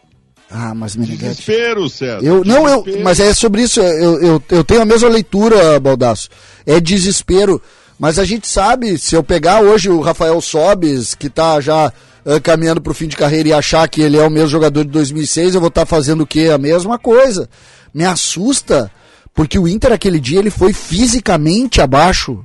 Ah, 0.49 0.73
mas 0.73 0.95
Meneghetti. 0.95 1.25
Desespero, 1.25 1.89
César. 1.89 2.23
Eu, 2.23 2.43
não, 2.43 2.67
eu, 2.67 2.77
Desespero. 2.77 3.03
mas 3.03 3.19
é 3.19 3.33
sobre 3.33 3.61
isso, 3.61 3.79
eu, 3.79 4.19
eu, 4.19 4.43
eu 4.49 4.63
tenho 4.63 4.81
a 4.81 4.85
mesma 4.85 5.07
leitura, 5.07 5.79
Baldaço. 5.79 6.29
É 6.65 6.79
desespero. 6.79 7.61
Mas 7.99 8.17
a 8.17 8.23
gente 8.23 8.47
sabe, 8.47 8.97
se 8.97 9.13
eu 9.13 9.21
pegar 9.23 9.61
hoje 9.61 9.89
o 9.89 9.99
Rafael 9.99 10.39
Sobes, 10.39 11.13
que 11.13 11.29
tá 11.29 11.59
já 11.59 11.91
ah, 12.25 12.39
caminhando 12.39 12.81
pro 12.81 12.93
fim 12.93 13.07
de 13.07 13.17
carreira 13.17 13.49
e 13.49 13.53
achar 13.53 13.87
que 13.87 14.01
ele 14.01 14.17
é 14.17 14.23
o 14.23 14.29
mesmo 14.29 14.47
jogador 14.47 14.85
de 14.85 14.91
2006, 14.91 15.53
eu 15.53 15.61
vou 15.61 15.67
estar 15.67 15.85
fazendo 15.85 16.21
o 16.21 16.27
quê? 16.27 16.49
A 16.53 16.57
mesma 16.57 16.97
coisa. 16.97 17.49
Me 17.93 18.05
assusta, 18.05 18.89
porque 19.33 19.59
o 19.59 19.67
Inter 19.67 19.91
aquele 19.91 20.19
dia 20.19 20.39
ele 20.39 20.49
foi 20.49 20.73
fisicamente 20.73 21.81
abaixo. 21.81 22.43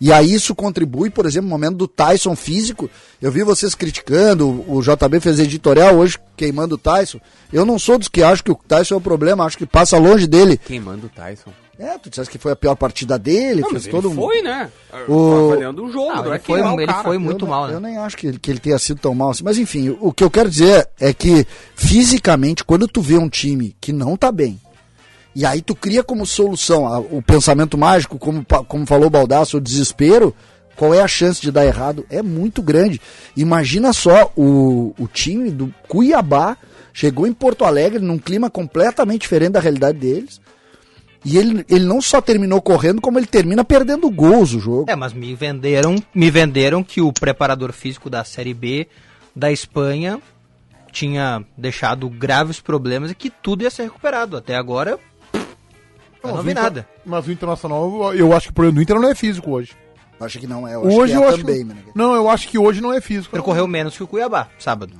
E 0.00 0.12
aí 0.12 0.34
isso 0.34 0.54
contribui, 0.54 1.08
por 1.08 1.24
exemplo, 1.24 1.48
no 1.48 1.54
momento 1.54 1.76
do 1.76 1.88
Tyson 1.88 2.36
físico. 2.36 2.90
Eu 3.20 3.32
vi 3.32 3.42
vocês 3.42 3.74
criticando, 3.74 4.64
o 4.68 4.82
JB 4.82 5.20
fez 5.20 5.38
editorial 5.38 5.96
hoje 5.96 6.18
queimando 6.36 6.74
o 6.74 6.78
Tyson. 6.78 7.18
Eu 7.52 7.64
não 7.64 7.78
sou 7.78 7.98
dos 7.98 8.08
que 8.08 8.22
acham 8.22 8.44
que 8.44 8.50
o 8.52 8.54
Tyson 8.54 8.94
é 8.94 8.98
o 8.98 9.00
problema, 9.00 9.44
acho 9.44 9.56
que 9.56 9.64
passa 9.66 9.96
longe 9.98 10.26
dele. 10.26 10.58
Queimando 10.58 11.06
o 11.06 11.08
Tyson. 11.08 11.50
É, 11.78 11.98
tu 11.98 12.08
disseste 12.08 12.30
que 12.32 12.38
foi 12.38 12.52
a 12.52 12.56
pior 12.56 12.74
partida 12.74 13.18
dele, 13.18 13.60
Não, 13.60 13.68
fez 13.68 13.82
mas 13.84 13.90
todo 13.92 14.08
ele 14.08 14.14
mundo. 14.14 14.26
foi, 14.26 14.40
né? 14.40 14.70
O- 15.06 15.46
Avaliando 15.52 15.84
o 15.84 15.92
jogo, 15.92 16.06
Não, 16.08 16.16
não, 16.16 16.26
ele 16.26 16.34
é 16.36 16.38
foi- 16.38 16.60
o 16.62 16.80
ele 16.80 16.92
foi 17.02 17.18
muito 17.18 17.44
eu, 17.44 17.48
mal, 17.50 17.68
Eu 17.70 17.80
né? 17.80 17.90
nem 17.90 17.98
acho 17.98 18.16
que 18.16 18.26
ele, 18.28 18.38
que 18.38 18.50
ele 18.50 18.60
tenha 18.60 18.78
sido 18.78 18.98
tão 18.98 19.14
mal 19.14 19.28
assim. 19.30 19.44
Mas 19.44 19.58
enfim, 19.58 19.94
o 20.00 20.10
que 20.10 20.24
eu 20.24 20.30
quero 20.30 20.48
dizer 20.50 20.88
é 20.98 21.12
que 21.12 21.46
fisicamente, 21.74 22.64
quando 22.64 22.88
tu 22.88 23.00
vê 23.02 23.16
um 23.18 23.28
time 23.28 23.76
que 23.80 23.92
não 23.92 24.16
tá 24.16 24.32
bem, 24.32 24.58
e 25.38 25.44
aí 25.44 25.60
tu 25.60 25.74
cria 25.74 26.02
como 26.02 26.24
solução 26.24 26.86
a- 26.86 26.98
o 26.98 27.20
pensamento 27.20 27.76
mágico, 27.76 28.18
como, 28.18 28.44
como 28.66 28.86
falou 28.86 29.06
o 29.08 29.10
Baldaço, 29.10 29.58
o 29.58 29.60
desespero, 29.60 30.34
qual 30.74 30.94
é 30.94 31.00
a 31.02 31.06
chance 31.08 31.40
de 31.40 31.50
dar 31.52 31.64
errado? 31.66 32.06
É 32.10 32.22
muito 32.22 32.62
grande. 32.62 33.00
Imagina 33.36 33.92
só 33.92 34.32
o, 34.36 34.94
o 34.98 35.06
time 35.06 35.50
do 35.50 35.72
Cuiabá 35.88 36.56
chegou 36.92 37.26
em 37.26 37.32
Porto 37.32 37.64
Alegre 37.64 37.98
num 38.00 38.18
clima 38.18 38.48
completamente 38.50 39.22
diferente 39.22 39.52
da 39.52 39.60
realidade 39.60 39.98
deles. 39.98 40.40
E 41.24 41.36
ele, 41.38 41.64
ele 41.68 41.84
não 41.84 42.00
só 42.00 42.20
terminou 42.20 42.62
correndo, 42.62 43.00
como 43.00 43.18
ele 43.18 43.26
termina 43.26 43.64
perdendo 43.64 44.08
gols 44.10 44.54
o 44.54 44.60
jogo. 44.60 44.84
É, 44.90 44.94
mas 44.94 45.12
me 45.12 45.34
venderam, 45.34 45.96
me 46.14 46.30
venderam 46.30 46.84
que 46.84 47.00
o 47.00 47.12
preparador 47.12 47.72
físico 47.72 48.08
da 48.08 48.22
Série 48.24 48.54
B 48.54 48.86
da 49.34 49.50
Espanha 49.50 50.20
tinha 50.92 51.44
deixado 51.58 52.08
graves 52.08 52.60
problemas 52.60 53.10
e 53.10 53.14
que 53.14 53.28
tudo 53.28 53.62
ia 53.62 53.70
ser 53.70 53.82
recuperado. 53.84 54.36
Até 54.36 54.54
agora, 54.54 54.98
eu 56.28 56.36
não 56.36 56.36
mas 56.36 56.44
vi 56.44 56.48
o 56.48 56.52
Inter- 56.52 56.62
nada. 56.62 56.88
Mas 57.04 57.26
o 57.26 57.32
Internacional, 57.32 58.14
eu 58.14 58.32
acho 58.32 58.46
que 58.46 58.50
o 58.50 58.54
problema 58.54 58.76
do 58.76 58.82
Inter 58.82 59.00
não 59.00 59.08
é 59.10 59.14
físico 59.14 59.50
hoje. 59.50 59.72
Acho 60.18 60.38
que 60.38 60.46
não 60.46 60.66
é. 60.66 60.74
Eu 60.74 60.86
acho 60.86 60.96
hoje 60.98 61.12
que 61.12 61.18
é 61.18 61.22
eu 61.22 61.28
acho 61.28 61.38
também, 61.38 61.66
que. 61.66 61.74
Não, 61.94 62.14
eu 62.14 62.30
acho 62.30 62.48
que 62.48 62.58
hoje 62.58 62.80
não 62.80 62.92
é 62.92 63.00
físico. 63.00 63.32
Percorreu 63.32 63.66
menos 63.66 63.96
que 63.96 64.02
o 64.02 64.06
Cuiabá, 64.06 64.48
sábado. 64.58 64.92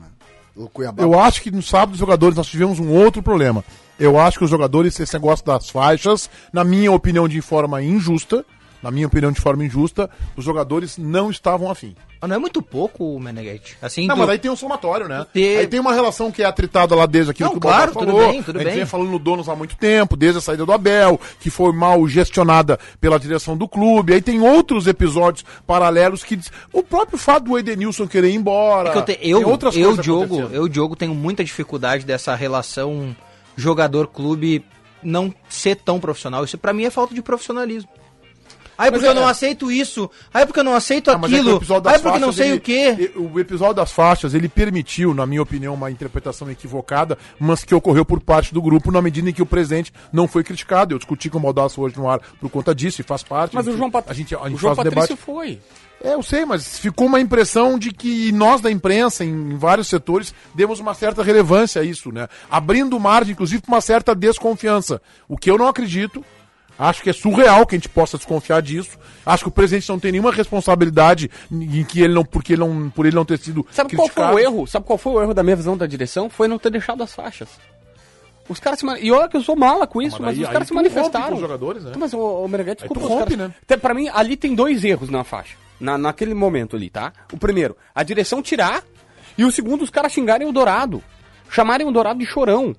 O 0.54 0.68
Cuiabá. 0.68 1.02
Eu 1.02 1.18
acho 1.18 1.40
que 1.42 1.50
no 1.50 1.62
sábado 1.62 1.92
os 1.94 1.98
jogadores 1.98 2.36
nós 2.36 2.46
tivemos 2.46 2.78
um 2.78 2.90
outro 2.92 3.22
problema. 3.22 3.64
Eu 3.98 4.18
acho 4.18 4.38
que 4.38 4.44
os 4.44 4.50
jogadores, 4.50 4.98
esse 5.00 5.14
negócio 5.14 5.44
das 5.44 5.70
faixas, 5.70 6.28
na 6.52 6.62
minha 6.64 6.92
opinião 6.92 7.26
de 7.26 7.40
forma 7.40 7.82
injusta, 7.82 8.44
na 8.82 8.90
minha 8.90 9.06
opinião 9.06 9.32
de 9.32 9.40
forma 9.40 9.64
injusta, 9.64 10.08
os 10.36 10.44
jogadores 10.44 10.96
não 10.98 11.30
estavam 11.30 11.70
afim. 11.70 11.94
Mas 12.20 12.30
não 12.30 12.36
é 12.36 12.38
muito 12.38 12.62
pouco, 12.62 13.18
Meneghetti. 13.20 13.76
Assim, 13.82 14.06
Não, 14.06 14.16
mas 14.16 14.28
aí 14.30 14.38
tem 14.38 14.50
um 14.50 14.56
somatório, 14.56 15.06
né? 15.06 15.26
Ter- 15.34 15.58
Aí 15.58 15.66
tem 15.66 15.78
uma 15.78 15.92
relação 15.92 16.32
que 16.32 16.42
é 16.42 16.46
atritada 16.46 16.94
lá 16.94 17.04
desde 17.04 17.30
aquilo 17.30 17.48
Não, 17.50 17.52
que 17.52 17.58
o 17.58 17.60
claro, 17.60 17.92
tudo 17.92 18.06
falou. 18.06 18.28
bem, 18.30 18.42
tudo 18.42 18.56
a 18.56 18.60
gente 18.60 18.68
bem. 18.70 18.76
vem 18.78 18.86
falando 18.86 19.10
no 19.10 19.18
donos 19.18 19.48
há 19.50 19.54
muito 19.54 19.76
tempo, 19.76 20.16
desde 20.16 20.38
a 20.38 20.40
saída 20.40 20.64
do 20.64 20.72
Abel, 20.72 21.20
que 21.40 21.50
foi 21.50 21.72
mal 21.72 22.06
gestionada 22.08 22.78
pela 23.00 23.18
direção 23.18 23.54
do 23.56 23.68
clube. 23.68 24.14
Aí 24.14 24.22
tem 24.22 24.40
outros 24.40 24.86
episódios 24.86 25.44
paralelos 25.66 26.24
que 26.24 26.38
o 26.72 26.82
próprio 26.82 27.18
fato 27.18 27.44
do 27.44 27.58
Edenilson 27.58 28.06
querer 28.06 28.30
ir 28.30 28.34
embora. 28.36 28.90
É 28.90 28.96
eu, 28.96 29.02
te- 29.02 29.14
tem 29.16 29.30
eu, 29.30 29.46
outras 29.48 29.76
eu, 29.76 29.84
coisas 29.88 30.04
Diogo, 30.04 30.40
eu, 30.52 30.68
Diogo, 30.68 30.96
tenho 30.96 31.14
muita 31.14 31.44
dificuldade 31.44 32.06
dessa 32.06 32.34
relação 32.34 33.14
jogador-clube 33.56 34.64
não 35.02 35.32
ser 35.48 35.76
tão 35.76 36.00
profissional. 36.00 36.44
Isso 36.44 36.56
pra 36.58 36.72
mim 36.72 36.84
é 36.84 36.90
falta 36.90 37.14
de 37.14 37.20
profissionalismo. 37.22 37.90
Aí 38.78 38.90
porque 38.90 39.06
é- 39.06 39.08
eu 39.10 39.14
não 39.14 39.26
aceito 39.26 39.70
isso, 39.70 40.10
aí 40.32 40.44
porque 40.44 40.60
eu 40.60 40.64
não 40.64 40.74
aceito 40.74 41.10
Ah, 41.10 41.14
é 41.14 41.16
aquilo, 41.16 41.60
aí 41.86 41.98
porque 42.00 42.18
não 42.18 42.32
sei 42.32 42.48
ele- 42.48 42.56
o 42.56 42.60
quê. 42.60 43.12
O 43.16 43.40
episódio 43.40 43.74
das 43.74 43.90
faixas, 43.90 44.34
ele 44.34 44.48
permitiu, 44.48 45.14
na 45.14 45.24
minha 45.26 45.42
opinião, 45.42 45.74
uma 45.74 45.90
interpretação 45.90 46.50
equivocada, 46.50 47.16
mas 47.38 47.64
que 47.64 47.74
ocorreu 47.74 48.04
por 48.04 48.20
parte 48.20 48.52
do 48.52 48.60
grupo 48.60 48.90
na 48.92 49.00
medida 49.00 49.30
em 49.30 49.32
que 49.32 49.42
o 49.42 49.46
presidente 49.46 49.92
não 50.12 50.28
foi 50.28 50.44
criticado. 50.44 50.94
Eu 50.94 50.98
discuti 50.98 51.30
com 51.30 51.38
o 51.38 51.40
Baldasso 51.40 51.80
hoje 51.80 51.96
no 51.96 52.08
ar 52.08 52.20
por 52.40 52.50
conta 52.50 52.74
disso 52.74 53.00
e 53.00 53.04
faz 53.04 53.22
parte. 53.22 53.54
Mas 53.54 53.66
o 53.66 53.76
João, 53.76 53.90
Pat... 53.90 54.04
a 54.08 54.12
gente, 54.12 54.34
a 54.34 54.38
gente 54.48 54.54
o 54.54 54.58
João 54.58 54.76
Patrício 54.76 55.00
debate. 55.08 55.16
foi. 55.22 55.58
É, 56.04 56.12
eu 56.12 56.22
sei, 56.22 56.44
mas 56.44 56.78
ficou 56.78 57.06
uma 57.06 57.18
impressão 57.18 57.78
de 57.78 57.90
que 57.90 58.30
nós 58.30 58.60
da 58.60 58.70
imprensa, 58.70 59.24
em 59.24 59.56
vários 59.56 59.88
setores, 59.88 60.34
demos 60.54 60.78
uma 60.78 60.92
certa 60.92 61.22
relevância 61.22 61.80
a 61.80 61.84
isso, 61.84 62.12
né? 62.12 62.28
Abrindo 62.50 63.00
margem, 63.00 63.32
inclusive, 63.32 63.62
para 63.62 63.72
uma 63.74 63.80
certa 63.80 64.14
desconfiança. 64.14 65.00
O 65.26 65.38
que 65.38 65.50
eu 65.50 65.56
não 65.56 65.66
acredito. 65.66 66.22
Acho 66.78 67.02
que 67.02 67.10
é 67.10 67.12
surreal 67.12 67.66
que 67.66 67.74
a 67.74 67.78
gente 67.78 67.88
possa 67.88 68.16
desconfiar 68.18 68.60
disso. 68.60 68.98
Acho 69.24 69.44
que 69.44 69.48
o 69.48 69.52
presidente 69.52 69.88
não 69.88 69.98
tem 69.98 70.12
nenhuma 70.12 70.30
responsabilidade 70.30 71.30
em 71.50 71.82
que 71.84 72.02
ele 72.02 72.12
não, 72.14 72.24
porque 72.24 72.52
ele 72.52 72.60
não, 72.60 72.90
por 72.90 73.06
ele 73.06 73.16
não 73.16 73.24
ter 73.24 73.38
sido 73.38 73.66
Sabe 73.70 73.96
qual 73.96 74.08
foi 74.08 74.24
o 74.24 74.38
erro? 74.38 74.66
Sabe 74.66 74.84
qual 74.84 74.98
foi 74.98 75.12
o 75.14 75.22
erro 75.22 75.32
da 75.34 75.42
minha 75.42 75.56
visão 75.56 75.76
da 75.76 75.86
direção? 75.86 76.28
Foi 76.28 76.46
não 76.48 76.58
ter 76.58 76.70
deixado 76.70 77.02
as 77.02 77.14
faixas. 77.14 77.48
Os 78.48 78.60
caras 78.60 78.78
se 78.78 78.84
man... 78.86 78.96
E 78.98 79.10
olha 79.10 79.28
que 79.28 79.36
eu 79.36 79.42
sou 79.42 79.56
mala 79.56 79.86
com 79.86 80.00
isso, 80.00 80.16
mas 80.22 80.26
mas, 80.26 80.38
aí- 80.38 80.44
os 80.44 80.50
caras 80.50 80.68
se 80.68 80.74
manifestaram. 80.74 81.34
os 81.34 81.40
jogadores, 81.40 81.82
né? 81.82 81.92
Mas 81.98 82.12
o, 82.12 82.18
o 82.20 82.46
Meneghete, 82.48 82.84
Aí 82.84 82.88
desculpa, 82.88 83.08
rompe, 83.14 83.36
caras... 83.36 83.48
né? 83.48 83.54
Tem- 83.66 83.78
Pra 83.78 83.92
mim, 83.94 84.08
ali 84.12 84.36
tem 84.36 84.54
dois 84.54 84.84
erros 84.84 85.08
na 85.10 85.24
faixa. 85.24 85.56
Na, 85.80 85.98
naquele 85.98 86.32
momento 86.34 86.76
ali, 86.76 86.88
tá? 86.88 87.12
O 87.32 87.36
primeiro, 87.38 87.76
a 87.94 88.02
direção 88.02 88.40
tirar. 88.40 88.82
E 89.36 89.44
o 89.44 89.50
segundo, 89.50 89.82
os 89.82 89.90
caras 89.90 90.12
xingarem 90.12 90.46
o 90.46 90.52
Dourado. 90.52 91.02
Chamarem 91.50 91.86
o 91.86 91.90
Dourado 91.90 92.18
de 92.20 92.26
chorão. 92.26 92.74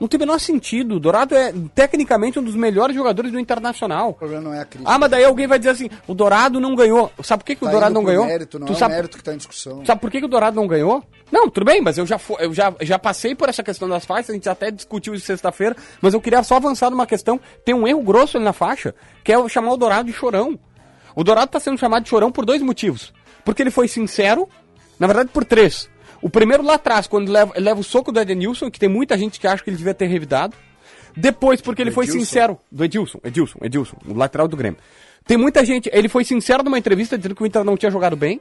Não 0.00 0.08
tem 0.08 0.18
o 0.18 0.20
menor 0.20 0.38
sentido. 0.40 0.96
O 0.96 1.00
Dourado 1.00 1.34
é, 1.34 1.52
tecnicamente, 1.74 2.38
um 2.38 2.42
dos 2.42 2.54
melhores 2.56 2.94
jogadores 2.96 3.30
do 3.30 3.38
Internacional. 3.38 4.10
O 4.10 4.14
problema 4.14 4.42
não 4.42 4.52
é 4.54 4.60
a 4.60 4.64
crítica. 4.64 4.90
Ah, 4.92 4.98
mas 4.98 5.10
daí 5.10 5.24
alguém 5.24 5.46
vai 5.46 5.58
dizer 5.58 5.70
assim, 5.70 5.88
o 6.06 6.14
Dourado 6.14 6.58
não 6.60 6.74
ganhou. 6.74 7.12
Sabe 7.22 7.42
por 7.42 7.46
que, 7.46 7.54
que 7.56 7.62
o 7.64 7.66
Tá 7.66 7.72
Dourado 7.72 7.90
indo 7.92 8.00
não 8.00 8.04
ganhou? 8.04 8.26
Mérito, 8.26 8.58
não 8.58 8.66
Tu 8.66 8.72
é 8.72 8.76
sabe- 8.76 8.92
o 8.92 8.96
mérito 8.96 9.16
que 9.16 9.20
está 9.22 9.32
em 9.34 9.36
discussão. 9.36 9.84
Sabe 9.84 10.00
por 10.00 10.10
que, 10.10 10.18
que 10.20 10.26
o 10.26 10.28
Dourado 10.28 10.56
não 10.56 10.66
ganhou? 10.66 11.02
Não, 11.32 11.48
tudo 11.48 11.64
bem, 11.64 11.80
mas 11.80 11.96
eu 11.98 12.06
já, 12.06 12.20
eu 12.38 12.52
já, 12.52 12.74
já 12.82 12.98
passei 12.98 13.34
por 13.34 13.48
essa 13.48 13.62
questão 13.62 13.88
das 13.88 14.04
faixas, 14.04 14.30
a 14.30 14.34
gente 14.34 14.48
até 14.48 14.70
discutiu 14.70 15.14
isso 15.14 15.26
sexta-feira, 15.26 15.74
mas 16.00 16.12
eu 16.14 16.20
queria 16.20 16.42
só 16.42 16.56
avançar 16.56 16.90
numa 16.90 17.06
questão. 17.06 17.40
Tem 17.64 17.74
um 17.74 17.86
erro 17.88 18.02
grosso 18.02 18.36
ali 18.36 18.44
na 18.44 18.52
faixa, 18.52 18.94
que 19.22 19.32
é 19.32 19.38
o 19.38 19.48
chamar 19.48 19.72
o 19.72 19.76
Dourado 19.76 20.06
de 20.06 20.12
chorão. 20.12 20.58
O 21.16 21.22
Dourado 21.24 21.46
está 21.46 21.60
sendo 21.60 21.78
chamado 21.78 22.02
de 22.02 22.08
chorão 22.10 22.30
por 22.30 22.44
dois 22.44 22.60
motivos. 22.60 23.12
Porque 23.44 23.62
ele 23.62 23.70
foi 23.70 23.86
sincero, 23.88 24.48
na 24.98 25.06
verdade 25.06 25.30
por 25.32 25.44
três. 25.44 25.88
O 26.24 26.30
primeiro 26.30 26.62
lá 26.62 26.76
atrás, 26.76 27.06
quando 27.06 27.30
leva, 27.30 27.52
ele 27.54 27.66
leva 27.66 27.80
o 27.80 27.84
soco 27.84 28.10
do 28.10 28.18
Edenilson, 28.18 28.70
que 28.70 28.80
tem 28.80 28.88
muita 28.88 29.18
gente 29.18 29.38
que 29.38 29.46
acha 29.46 29.62
que 29.62 29.68
ele 29.68 29.76
devia 29.76 29.92
ter 29.92 30.06
revidado. 30.06 30.56
Depois, 31.14 31.60
porque 31.60 31.82
ele 31.82 31.90
foi 31.90 32.04
Edilson. 32.04 32.18
sincero. 32.18 32.58
Do 32.72 32.82
Edilson, 32.82 33.18
Edilson, 33.22 33.58
Edilson, 33.60 33.96
o 34.08 34.14
lateral 34.14 34.48
do 34.48 34.56
Grêmio. 34.56 34.80
Tem 35.26 35.36
muita 35.36 35.62
gente, 35.66 35.90
ele 35.92 36.08
foi 36.08 36.24
sincero 36.24 36.62
numa 36.62 36.78
entrevista 36.78 37.18
dizendo 37.18 37.34
que 37.34 37.42
o 37.42 37.46
Inter 37.46 37.62
não 37.62 37.76
tinha 37.76 37.90
jogado 37.90 38.16
bem 38.16 38.40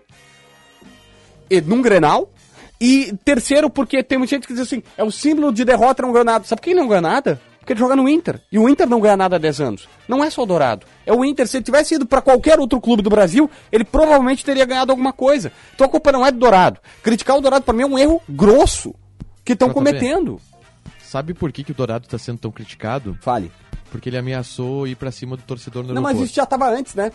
e 1.49 1.59
num 1.59 1.81
Grenal. 1.81 2.31
E 2.79 3.13
terceiro, 3.25 3.69
porque 3.69 4.01
tem 4.01 4.17
muita 4.17 4.33
gente 4.33 4.47
que 4.47 4.53
diz 4.53 4.61
assim, 4.61 4.81
é 4.97 5.03
o 5.03 5.11
símbolo 5.11 5.51
de 5.51 5.65
derrota 5.65 6.03
não 6.03 6.13
ganhou 6.13 6.23
nada. 6.23 6.45
Sabe 6.45 6.61
por 6.61 6.63
que 6.63 6.69
ele 6.69 6.79
não 6.79 6.87
ganha 6.87 7.01
nada? 7.01 7.41
Porque 7.63 7.71
ele 7.71 7.79
joga 7.79 7.95
no 7.95 8.09
Inter. 8.09 8.41
E 8.51 8.59
o 8.59 8.67
Inter 8.67 8.85
não 8.89 8.99
ganha 8.99 9.15
nada 9.15 9.37
há 9.37 9.39
10 9.39 9.61
anos. 9.61 9.87
Não 10.05 10.21
é 10.21 10.29
só 10.29 10.43
o 10.43 10.45
Dourado. 10.45 10.85
É 11.05 11.13
o 11.13 11.23
Inter. 11.23 11.47
Se 11.47 11.55
ele 11.57 11.63
tivesse 11.63 11.95
ido 11.95 12.05
para 12.05 12.21
qualquer 12.21 12.59
outro 12.59 12.81
clube 12.81 13.01
do 13.01 13.09
Brasil, 13.09 13.49
ele 13.71 13.85
provavelmente 13.85 14.43
teria 14.43 14.65
ganhado 14.65 14.91
alguma 14.91 15.13
coisa. 15.13 15.49
Então 15.73 15.87
a 15.87 15.89
culpa 15.89 16.11
não 16.11 16.25
é 16.25 16.31
do 16.31 16.39
Dourado. 16.39 16.81
Criticar 17.01 17.37
o 17.37 17.41
Dourado 17.41 17.63
para 17.63 17.73
mim 17.73 17.83
é 17.83 17.87
um 17.87 17.97
erro 17.97 18.21
grosso 18.27 18.93
que 19.45 19.53
estão 19.53 19.69
JB. 19.69 19.73
cometendo. 19.75 20.41
Sabe 21.01 21.33
por 21.33 21.53
que, 21.53 21.63
que 21.63 21.71
o 21.71 21.75
Dourado 21.75 22.05
tá 22.05 22.17
sendo 22.17 22.39
tão 22.39 22.51
criticado? 22.51 23.17
Fale. 23.21 23.49
Porque 23.89 24.09
ele 24.09 24.17
ameaçou 24.17 24.85
ir 24.85 24.95
pra 24.95 25.09
cima 25.11 25.37
do 25.37 25.43
torcedor 25.43 25.83
no 25.83 25.93
Não, 25.93 26.01
mas 26.01 26.09
aeroporto. 26.17 26.25
isso 26.25 26.35
já 26.35 26.45
tava 26.45 26.67
antes, 26.69 26.95
né? 26.95 27.11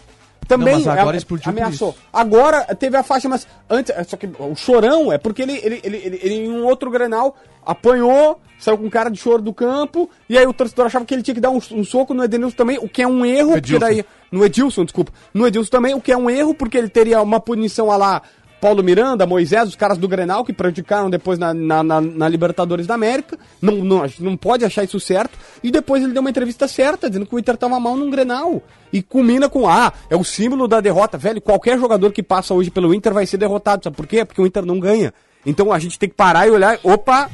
Também 0.46 0.82
Não, 0.84 0.92
agora 0.92 1.18
a- 1.18 1.20
por 1.26 1.40
ameaçou. 1.44 1.90
isso. 1.90 1.98
Agora 2.12 2.62
teve 2.74 2.96
a 2.96 3.02
faixa, 3.02 3.28
mas 3.28 3.46
antes. 3.68 3.92
Só 4.08 4.16
que 4.16 4.26
o 4.38 4.54
chorão 4.56 5.12
é 5.12 5.18
porque 5.18 5.42
ele, 5.42 5.58
ele, 5.62 5.80
ele, 5.84 5.96
ele- 5.98 6.20
ele 6.22 6.34
em 6.46 6.50
um 6.50 6.64
outro 6.64 6.90
granal 6.90 7.36
apanhou, 7.66 8.40
saiu 8.58 8.78
com 8.78 8.88
cara 8.88 9.10
de 9.10 9.18
choro 9.18 9.42
do 9.42 9.52
campo, 9.52 10.08
e 10.28 10.38
aí 10.38 10.46
o 10.46 10.52
torcedor 10.54 10.86
achava 10.86 11.04
que 11.04 11.12
ele 11.14 11.22
tinha 11.22 11.34
que 11.34 11.40
dar 11.40 11.50
um, 11.50 11.60
um 11.72 11.84
soco 11.84 12.14
no 12.14 12.24
Edenilson 12.24 12.56
também, 12.56 12.78
o 12.78 12.88
que 12.88 13.02
é 13.02 13.06
um 13.06 13.24
erro, 13.26 13.52
porque 13.52 13.74
Edilson. 13.74 13.78
daí. 13.80 14.04
No 14.32 14.44
Edilson, 14.44 14.84
desculpa. 14.84 15.12
No 15.34 15.46
Edilson 15.46 15.70
também, 15.70 15.94
o 15.94 16.00
que 16.00 16.12
é 16.12 16.16
um 16.16 16.28
erro, 16.30 16.54
porque 16.54 16.76
ele 16.78 16.88
teria 16.88 17.20
uma 17.22 17.40
punição 17.40 17.90
a 17.90 17.96
lá. 17.96 18.22
Paulo 18.60 18.82
Miranda, 18.82 19.24
Moisés, 19.26 19.68
os 19.68 19.76
caras 19.76 19.98
do 19.98 20.08
Grenal 20.08 20.44
que 20.44 20.52
prejudicaram 20.52 21.08
depois 21.08 21.38
na, 21.38 21.54
na, 21.54 21.82
na- 21.82 22.00
na 22.00 22.28
Libertadores 22.28 22.86
da 22.86 22.94
América. 22.94 23.38
Não, 23.62 23.76
não, 23.76 24.02
não 24.18 24.36
pode 24.36 24.64
achar 24.64 24.82
isso 24.82 24.98
certo. 24.98 25.38
E 25.62 25.70
depois 25.70 26.02
ele 26.02 26.12
deu 26.12 26.20
uma 26.20 26.30
entrevista 26.30 26.66
certa, 26.66 27.08
dizendo 27.08 27.24
que 27.26 27.34
o 27.34 27.38
Inter 27.38 27.56
tava 27.56 27.78
mal 27.78 27.96
num 27.96 28.10
Grenal. 28.10 28.60
E 28.92 29.00
culmina 29.02 29.48
com, 29.48 29.68
ah, 29.68 29.92
é 30.10 30.16
o 30.16 30.24
símbolo 30.24 30.66
da 30.66 30.80
derrota. 30.80 31.16
Velho, 31.16 31.40
qualquer 31.40 31.78
jogador 31.78 32.10
que 32.12 32.22
passa 32.22 32.52
hoje 32.52 32.70
pelo 32.70 32.92
Inter 32.92 33.12
vai 33.14 33.26
ser 33.26 33.36
derrotado. 33.36 33.84
Sabe 33.84 33.96
por 33.96 34.06
quê? 34.06 34.24
Porque 34.24 34.40
o 34.42 34.46
Inter 34.46 34.64
não 34.66 34.80
ganha. 34.80 35.14
Então 35.46 35.72
a 35.72 35.78
gente 35.78 35.98
tem 35.98 36.08
que 36.08 36.16
parar 36.16 36.48
e 36.48 36.50
olhar, 36.50 36.80
opa, 36.82 37.30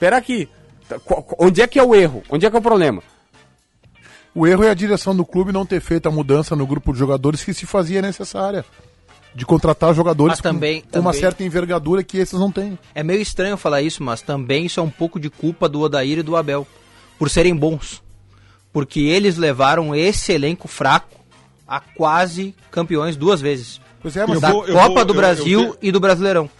pera 0.00 0.16
aqui. 0.16 0.48
Tá, 0.88 0.96
Onde 1.38 1.60
é 1.60 1.66
que 1.66 1.78
é 1.78 1.82
o 1.82 1.94
erro? 1.94 2.22
Onde 2.30 2.46
é 2.46 2.50
que 2.50 2.56
é 2.56 2.58
o 2.58 2.62
problema? 2.62 3.02
O 4.34 4.46
erro 4.46 4.64
é 4.64 4.70
a 4.70 4.74
direção 4.74 5.14
do 5.14 5.24
clube 5.26 5.52
não 5.52 5.66
ter 5.66 5.80
feito 5.80 6.08
a 6.08 6.10
mudança 6.10 6.56
no 6.56 6.66
grupo 6.66 6.92
de 6.94 6.98
jogadores 6.98 7.44
que 7.44 7.52
se 7.52 7.66
fazia 7.66 8.00
necessária. 8.00 8.64
De 9.34 9.46
contratar 9.46 9.94
jogadores 9.94 10.32
Mas 10.34 10.40
também- 10.40 10.82
com, 10.82 10.88
com 10.90 10.98
uma 10.98 11.10
também- 11.10 11.20
certa 11.20 11.42
envergadura 11.42 12.02
que 12.02 12.18
esses 12.18 12.38
não 12.38 12.52
têm. 12.52 12.78
É 12.94 13.02
meio 13.02 13.20
estranho 13.22 13.56
falar 13.56 13.80
isso, 13.80 14.02
mas 14.02 14.20
também 14.20 14.66
isso 14.66 14.78
é 14.78 14.82
um 14.82 14.90
pouco 14.90 15.18
de 15.18 15.30
culpa 15.30 15.68
do 15.68 15.80
Odair 15.80 16.18
e 16.18 16.22
do 16.22 16.36
Abel. 16.36 16.66
Por 17.18 17.30
serem 17.30 17.54
bons. 17.56 18.02
Porque 18.72 19.00
eles 19.00 19.36
levaram 19.36 19.94
esse 19.94 20.32
elenco 20.32 20.68
fraco 20.68 21.18
a 21.66 21.80
quase 21.80 22.54
campeões 22.70 23.16
duas 23.16 23.40
vezes. 23.40 23.80
Pois 24.02 24.16
é, 24.16 24.26
mas 24.26 24.34
Eu 24.34 24.40
da 24.40 24.50
vou- 24.50 24.66
eu 24.66 24.74
Copa 24.74 24.94
vou- 24.94 25.04
do 25.04 25.12
eu- 25.12 25.16
Brasil 25.16 25.60
eu- 25.62 25.78
e 25.80 25.92
do 25.92 26.00
Brasileirão. 26.00 26.50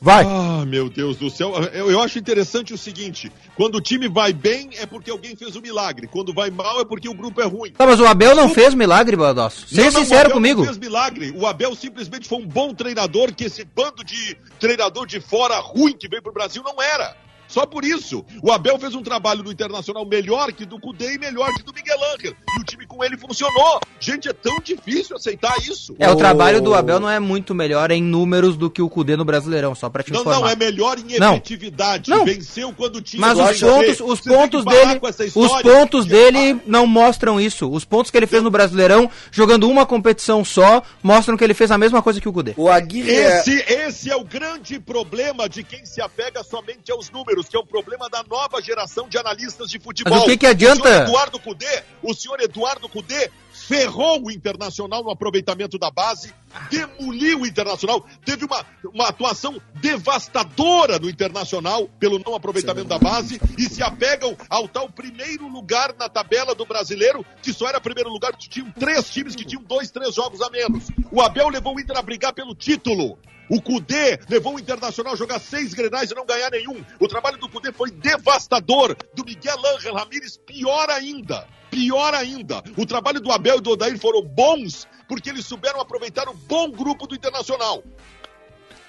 Vai. 0.00 0.24
Ah, 0.26 0.64
meu 0.66 0.88
Deus 0.88 1.16
do 1.16 1.30
céu. 1.30 1.52
Eu, 1.72 1.90
eu 1.90 2.00
acho 2.00 2.18
interessante 2.18 2.72
o 2.72 2.78
seguinte: 2.78 3.30
quando 3.54 3.76
o 3.76 3.80
time 3.80 4.08
vai 4.08 4.32
bem, 4.32 4.70
é 4.78 4.86
porque 4.86 5.10
alguém 5.10 5.36
fez 5.36 5.54
um 5.56 5.60
milagre. 5.60 6.06
Quando 6.06 6.32
vai 6.32 6.50
mal, 6.50 6.80
é 6.80 6.84
porque 6.84 7.08
o 7.08 7.14
grupo 7.14 7.40
é 7.40 7.44
ruim. 7.44 7.72
Tá, 7.72 7.86
mas 7.86 8.00
o 8.00 8.06
Abel 8.06 8.34
não 8.34 8.48
fez 8.48 8.74
milagre, 8.74 9.16
Baldosso. 9.16 9.66
Seja 9.68 9.82
Não, 9.82 9.92
não, 9.92 10.00
o 10.00 10.04
sincero 10.04 10.20
Abel 10.20 10.34
comigo. 10.34 10.60
Não 10.60 10.66
fez 10.66 10.78
milagre. 10.78 11.34
O 11.36 11.46
Abel 11.46 11.74
simplesmente 11.74 12.28
foi 12.28 12.38
um 12.38 12.46
bom 12.46 12.72
treinador 12.74 13.34
que 13.34 13.44
esse 13.44 13.64
bando 13.64 14.02
de 14.04 14.36
treinador 14.58 15.06
de 15.06 15.20
fora 15.20 15.58
ruim 15.58 15.96
que 15.96 16.08
veio 16.08 16.22
pro 16.22 16.32
Brasil 16.32 16.62
não 16.62 16.80
era. 16.82 17.16
Só 17.50 17.66
por 17.66 17.84
isso. 17.84 18.24
O 18.42 18.52
Abel 18.52 18.78
fez 18.78 18.94
um 18.94 19.02
trabalho 19.02 19.42
no 19.42 19.50
Internacional 19.50 20.06
melhor 20.06 20.52
que 20.52 20.64
do 20.64 20.78
Cudê 20.78 21.14
e 21.14 21.18
melhor 21.18 21.52
que 21.52 21.64
do 21.64 21.72
Miguel 21.74 21.98
Ángel. 22.14 22.32
E 22.56 22.60
o 22.60 22.64
time 22.64 22.86
com 22.86 23.04
ele 23.04 23.16
funcionou. 23.16 23.80
Gente, 23.98 24.28
é 24.28 24.32
tão 24.32 24.60
difícil 24.60 25.16
aceitar 25.16 25.56
isso. 25.58 25.96
É, 25.98 26.08
o 26.08 26.14
trabalho 26.14 26.62
do 26.62 26.72
Abel 26.74 27.00
não 27.00 27.10
é 27.10 27.18
muito 27.18 27.52
melhor 27.52 27.90
em 27.90 28.00
números 28.00 28.56
do 28.56 28.70
que 28.70 28.80
o 28.80 28.88
Cudê 28.88 29.16
no 29.16 29.24
Brasileirão, 29.24 29.74
só 29.74 29.90
pra 29.90 30.04
te 30.04 30.12
Não, 30.12 30.20
informar. 30.20 30.40
não, 30.40 30.48
é 30.48 30.54
melhor 30.54 30.96
em 30.98 31.18
Não. 31.18 31.34
efetividade. 31.34 32.08
Não. 32.08 32.24
Venceu 32.24 32.72
quando 32.72 33.00
tinha. 33.02 33.20
Mas 33.20 33.36
que 33.36 33.42
os 33.42 33.60
pontos, 33.60 34.00
os 34.00 34.20
pontos 34.20 34.64
dele, 34.64 35.00
com 35.00 35.08
essa 35.08 35.24
os 35.24 35.62
pontos 35.62 36.06
dele 36.06 36.60
não 36.64 36.86
mostram 36.86 37.40
isso. 37.40 37.68
Os 37.68 37.84
pontos 37.84 38.12
que 38.12 38.16
ele 38.16 38.28
fez 38.28 38.44
no 38.44 38.50
Brasileirão, 38.50 39.10
jogando 39.32 39.68
uma 39.68 39.84
competição 39.84 40.44
só, 40.44 40.82
mostram 41.02 41.36
que 41.36 41.42
ele 41.42 41.54
fez 41.54 41.72
a 41.72 41.78
mesma 41.78 42.00
coisa 42.00 42.20
que 42.20 42.28
o 42.28 42.32
Cudê. 42.32 42.54
O 42.56 42.68
Aguirre 42.68 43.10
é... 43.10 43.40
Esse, 43.40 43.64
esse 43.68 44.10
é 44.10 44.16
o 44.16 44.24
grande 44.24 44.78
problema 44.78 45.48
de 45.48 45.64
quem 45.64 45.84
se 45.84 46.00
apega 46.00 46.44
somente 46.44 46.92
aos 46.92 47.10
números, 47.10 47.39
que 47.48 47.56
é 47.56 47.58
o 47.58 47.66
problema 47.66 48.08
da 48.08 48.22
nova 48.22 48.60
geração 48.62 49.08
de 49.08 49.18
analistas 49.18 49.68
de 49.68 49.78
futebol. 49.78 50.14
Mas 50.14 50.22
o 50.22 50.26
que 50.26 50.36
que 50.36 50.46
adianta? 50.46 50.80
O 50.80 50.84
senhor 50.84 51.02
Eduardo 51.02 51.40
Cudê, 51.40 51.82
o 52.02 52.14
senhor 52.14 52.40
Eduardo 52.40 52.88
Cudê 52.88 53.30
ferrou 53.52 54.26
o 54.26 54.30
Internacional 54.30 55.02
no 55.02 55.10
aproveitamento 55.10 55.78
da 55.78 55.90
base, 55.90 56.34
demoliu 56.70 57.40
o 57.40 57.46
Internacional, 57.46 58.04
teve 58.24 58.44
uma, 58.44 58.64
uma 58.92 59.08
atuação 59.08 59.60
devastadora 59.74 60.98
no 60.98 61.08
Internacional 61.08 61.88
pelo 61.98 62.18
não 62.18 62.34
aproveitamento 62.34 62.88
da 62.88 62.98
base 62.98 63.40
e 63.56 63.68
se 63.68 63.82
apegam 63.82 64.36
ao 64.48 64.66
tal 64.66 64.88
primeiro 64.88 65.46
lugar 65.46 65.94
na 65.98 66.08
tabela 66.08 66.54
do 66.54 66.64
brasileiro, 66.64 67.24
que 67.42 67.52
só 67.52 67.68
era 67.68 67.80
primeiro 67.80 68.10
lugar, 68.10 68.36
que 68.36 68.48
tinham 68.48 68.70
três 68.72 69.08
times 69.10 69.36
que 69.36 69.44
tinham 69.44 69.62
dois, 69.62 69.90
três 69.90 70.14
jogos 70.14 70.40
a 70.42 70.50
menos. 70.50 70.88
O 71.12 71.20
Abel 71.20 71.48
levou 71.48 71.76
o 71.76 71.80
Inter 71.80 71.96
a 71.96 72.02
brigar 72.02 72.32
pelo 72.32 72.54
título. 72.54 73.18
O 73.50 73.60
Cudê 73.60 74.20
levou 74.28 74.54
o 74.54 74.60
Internacional 74.60 75.14
a 75.14 75.16
jogar 75.16 75.40
seis 75.40 75.74
grenais 75.74 76.10
e 76.10 76.14
não 76.14 76.24
ganhar 76.24 76.50
nenhum. 76.50 76.84
O 77.00 77.08
trabalho 77.08 77.36
do 77.36 77.48
Cudê 77.48 77.72
foi 77.72 77.90
devastador. 77.90 78.96
Do 79.12 79.24
Miguel 79.24 79.58
Ángel 79.76 79.92
Ramírez, 79.92 80.38
pior 80.46 80.88
ainda. 80.88 81.48
Pior 81.68 82.14
ainda. 82.14 82.62
O 82.76 82.86
trabalho 82.86 83.20
do 83.20 83.32
Abel 83.32 83.58
e 83.58 83.60
do 83.60 83.70
Odair 83.70 83.98
foram 83.98 84.22
bons 84.22 84.86
porque 85.08 85.30
eles 85.30 85.44
souberam 85.44 85.80
aproveitar 85.80 86.28
o 86.28 86.34
bom 86.34 86.70
grupo 86.70 87.08
do 87.08 87.16
Internacional. 87.16 87.82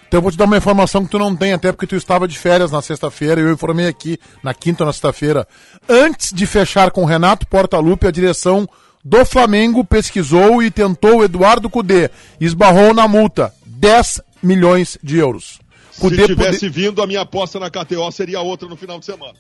Então 0.08 0.20
eu 0.20 0.22
vou 0.22 0.32
te 0.32 0.38
dar 0.38 0.46
uma 0.46 0.58
informação 0.58 1.06
que 1.06 1.10
tu 1.10 1.18
não 1.18 1.36
tem, 1.36 1.54
até 1.54 1.72
porque 1.72 1.88
tu 1.88 1.96
estava 1.96 2.28
de 2.28 2.38
férias 2.38 2.70
na 2.70 2.82
sexta-feira 2.82 3.42
e 3.42 3.44
eu 3.46 3.54
informei 3.54 3.88
aqui 3.88 4.20
na 4.44 4.54
quinta 4.54 4.84
ou 4.84 4.86
na 4.86 4.94
sexta-feira. 4.94 5.48
Antes 5.90 6.32
de 6.32 6.46
fechar 6.46 6.92
com 6.92 7.06
Renato 7.06 7.48
Portaluppi, 7.48 8.06
a 8.06 8.12
direção 8.12 8.70
do 9.04 9.26
Flamengo 9.26 9.84
pesquisou 9.84 10.62
e 10.62 10.70
tentou 10.70 11.24
Eduardo 11.24 11.70
Cudê. 11.70 12.12
Esbarrou 12.40 12.94
na 12.94 13.08
multa. 13.08 13.52
10 13.66 14.22
milhões 14.42 14.98
de 15.04 15.18
euros. 15.18 15.60
Se 15.92 16.00
Cudê 16.02 16.26
tivesse 16.26 16.60
poder- 16.60 16.70
vindo, 16.72 17.02
a 17.02 17.08
minha 17.08 17.22
aposta 17.22 17.60
na 17.60 17.70
KTO 17.70 18.12
seria 18.12 18.40
outra 18.42 18.68
no 18.68 18.76
final 18.78 18.98
de 19.00 19.06
semana. 19.06 19.34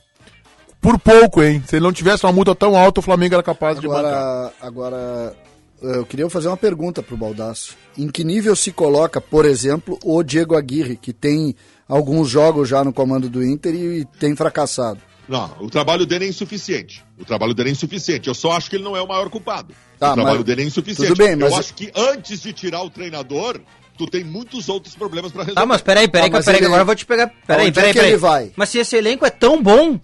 Por 0.81 0.99
pouco, 0.99 1.43
hein? 1.43 1.63
Se 1.67 1.75
ele 1.75 1.83
não 1.85 1.93
tivesse 1.93 2.25
uma 2.25 2.31
multa 2.33 2.55
tão 2.55 2.75
alta, 2.75 2.99
o 2.99 3.03
Flamengo 3.03 3.35
era 3.35 3.43
capaz 3.43 3.79
de 3.79 3.87
bancar. 3.87 4.03
Agora, 4.05 4.53
agora, 4.61 5.35
eu 5.81 6.05
queria 6.05 6.29
fazer 6.29 6.47
uma 6.47 6.57
pergunta 6.57 7.03
pro 7.03 7.15
Baldaço. 7.15 7.75
Em 7.97 8.07
que 8.09 8.23
nível 8.23 8.55
se 8.55 8.71
coloca, 8.71 9.21
por 9.21 9.45
exemplo, 9.45 9.99
o 10.03 10.23
Diego 10.23 10.55
Aguirre, 10.57 10.95
que 10.97 11.13
tem 11.13 11.55
alguns 11.87 12.29
jogos 12.29 12.67
já 12.67 12.83
no 12.83 12.91
comando 12.91 13.29
do 13.29 13.43
Inter 13.45 13.73
e 13.75 14.05
tem 14.19 14.35
fracassado? 14.35 14.99
Não, 15.29 15.49
o 15.61 15.69
trabalho 15.69 16.05
dele 16.05 16.25
é 16.25 16.27
insuficiente. 16.29 17.03
O 17.17 17.23
trabalho 17.23 17.53
dele 17.53 17.69
é 17.69 17.71
insuficiente. 17.71 18.27
Eu 18.27 18.33
só 18.33 18.51
acho 18.53 18.69
que 18.69 18.75
ele 18.75 18.83
não 18.83 18.97
é 18.97 19.01
o 19.01 19.07
maior 19.07 19.29
culpado. 19.29 19.73
Tá, 19.99 20.11
o 20.11 20.13
trabalho 20.15 20.37
mas- 20.37 20.45
dele 20.45 20.63
é 20.63 20.65
insuficiente. 20.65 21.13
tudo 21.13 21.23
bem, 21.23 21.35
mas- 21.35 21.51
Eu 21.53 21.57
acho 21.59 21.73
que 21.75 21.91
antes 21.95 22.41
de 22.41 22.51
tirar 22.51 22.81
o 22.81 22.89
treinador, 22.89 23.61
tu 24.05 24.11
tem 24.11 24.23
muitos 24.23 24.67
outros 24.69 24.95
problemas 24.95 25.31
pra 25.31 25.41
resolver. 25.43 25.59
Tá, 25.61 25.65
mas 25.65 25.81
peraí, 25.81 26.07
peraí, 26.07 26.29
Ah, 26.29 26.33
mas 26.33 26.45
peraí, 26.45 26.59
ele- 26.59 26.65
agora 26.67 26.81
eu 26.81 26.85
vou 26.85 26.95
te 26.95 27.05
pegar. 27.05 27.27
Peraí, 27.45 27.65
Aonde 27.65 27.75
peraí, 27.75 27.89
é 27.89 27.93
que 27.93 27.99
peraí. 27.99 28.11
ele 28.13 28.17
vai? 28.19 28.51
Mas 28.55 28.69
se 28.69 28.79
esse 28.79 28.95
elenco 28.95 29.25
é 29.25 29.29
tão 29.29 29.61
bom, 29.61 29.99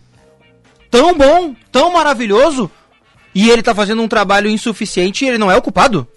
tão 0.91 1.13
bom, 1.17 1.55
tão 1.71 1.91
maravilhoso, 1.93 2.69
e 3.33 3.49
ele 3.49 3.61
tá 3.63 3.73
fazendo 3.73 4.01
um 4.01 4.07
trabalho 4.07 4.49
insuficiente, 4.49 5.25
ele 5.25 5.37
não 5.37 5.51
é 5.51 5.55
o 5.57 5.61
culpado? 5.61 6.07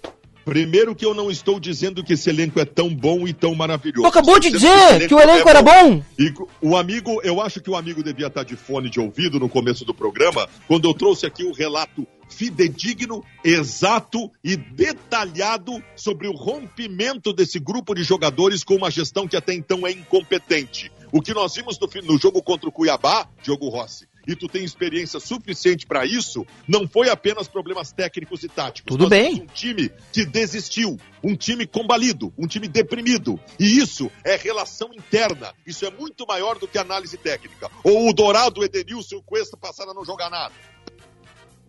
Primeiro 0.43 0.95
que 0.95 1.05
eu 1.05 1.13
não 1.13 1.29
estou 1.29 1.59
dizendo 1.59 2.03
que 2.03 2.13
esse 2.13 2.27
elenco 2.27 2.59
é 2.59 2.65
tão 2.65 2.89
bom 2.93 3.27
e 3.27 3.33
tão 3.33 3.53
maravilhoso. 3.53 4.01
Tu 4.01 4.07
acabou 4.07 4.39
de 4.39 4.49
dizer 4.49 4.67
esse 4.97 5.07
que 5.07 5.13
o 5.13 5.19
elenco 5.19 5.47
é 5.47 5.51
era 5.51 5.61
bom. 5.61 6.01
E 6.17 6.33
o 6.59 6.75
amigo, 6.75 7.21
eu 7.23 7.39
acho 7.39 7.61
que 7.61 7.69
o 7.69 7.75
amigo 7.75 8.01
devia 8.03 8.25
estar 8.25 8.43
de 8.43 8.55
fone 8.55 8.89
de 8.89 8.99
ouvido 8.99 9.39
no 9.39 9.47
começo 9.47 9.85
do 9.85 9.93
programa, 9.93 10.47
quando 10.67 10.87
eu 10.89 10.93
trouxe 10.95 11.27
aqui 11.27 11.43
o 11.43 11.51
relato 11.53 12.07
fidedigno, 12.31 13.23
exato 13.43 14.31
e 14.43 14.55
detalhado 14.55 15.83
sobre 15.95 16.27
o 16.27 16.33
rompimento 16.33 17.33
desse 17.33 17.59
grupo 17.59 17.93
de 17.93 18.03
jogadores 18.03 18.63
com 18.63 18.75
uma 18.75 18.89
gestão 18.89 19.27
que 19.27 19.35
até 19.35 19.53
então 19.53 19.85
é 19.85 19.91
incompetente. 19.91 20.91
O 21.11 21.21
que 21.21 21.33
nós 21.33 21.53
vimos 21.53 21.77
no, 21.77 21.87
no 22.03 22.17
jogo 22.17 22.41
contra 22.41 22.69
o 22.69 22.71
Cuiabá, 22.71 23.27
Diogo 23.43 23.67
Rossi, 23.67 24.07
e 24.27 24.35
tu 24.35 24.47
tem 24.47 24.63
experiência 24.63 25.19
suficiente 25.19 25.85
para 25.85 26.05
isso, 26.05 26.45
não 26.67 26.87
foi 26.87 27.09
apenas 27.09 27.47
problemas 27.47 27.91
técnicos 27.91 28.43
e 28.43 28.47
táticos. 28.47 28.95
Tudo 28.95 29.09
bem. 29.09 29.41
um 29.41 29.45
time 29.47 29.91
que 30.13 30.25
desistiu, 30.25 30.97
um 31.23 31.35
time 31.35 31.65
combalido, 31.65 32.33
um 32.37 32.47
time 32.47 32.67
deprimido. 32.67 33.39
E 33.59 33.79
isso 33.79 34.11
é 34.23 34.35
relação 34.35 34.91
interna. 34.93 35.53
Isso 35.65 35.85
é 35.85 35.91
muito 35.91 36.25
maior 36.25 36.57
do 36.59 36.67
que 36.67 36.77
análise 36.77 37.17
técnica. 37.17 37.69
Ou 37.83 38.09
o 38.09 38.13
Dourado, 38.13 38.63
Edenilson 38.63 39.15
e 39.15 39.17
o 39.17 39.23
Cuesta 39.23 39.57
passaram 39.57 39.91
a 39.91 39.95
não 39.95 40.05
jogar 40.05 40.29
nada. 40.29 40.53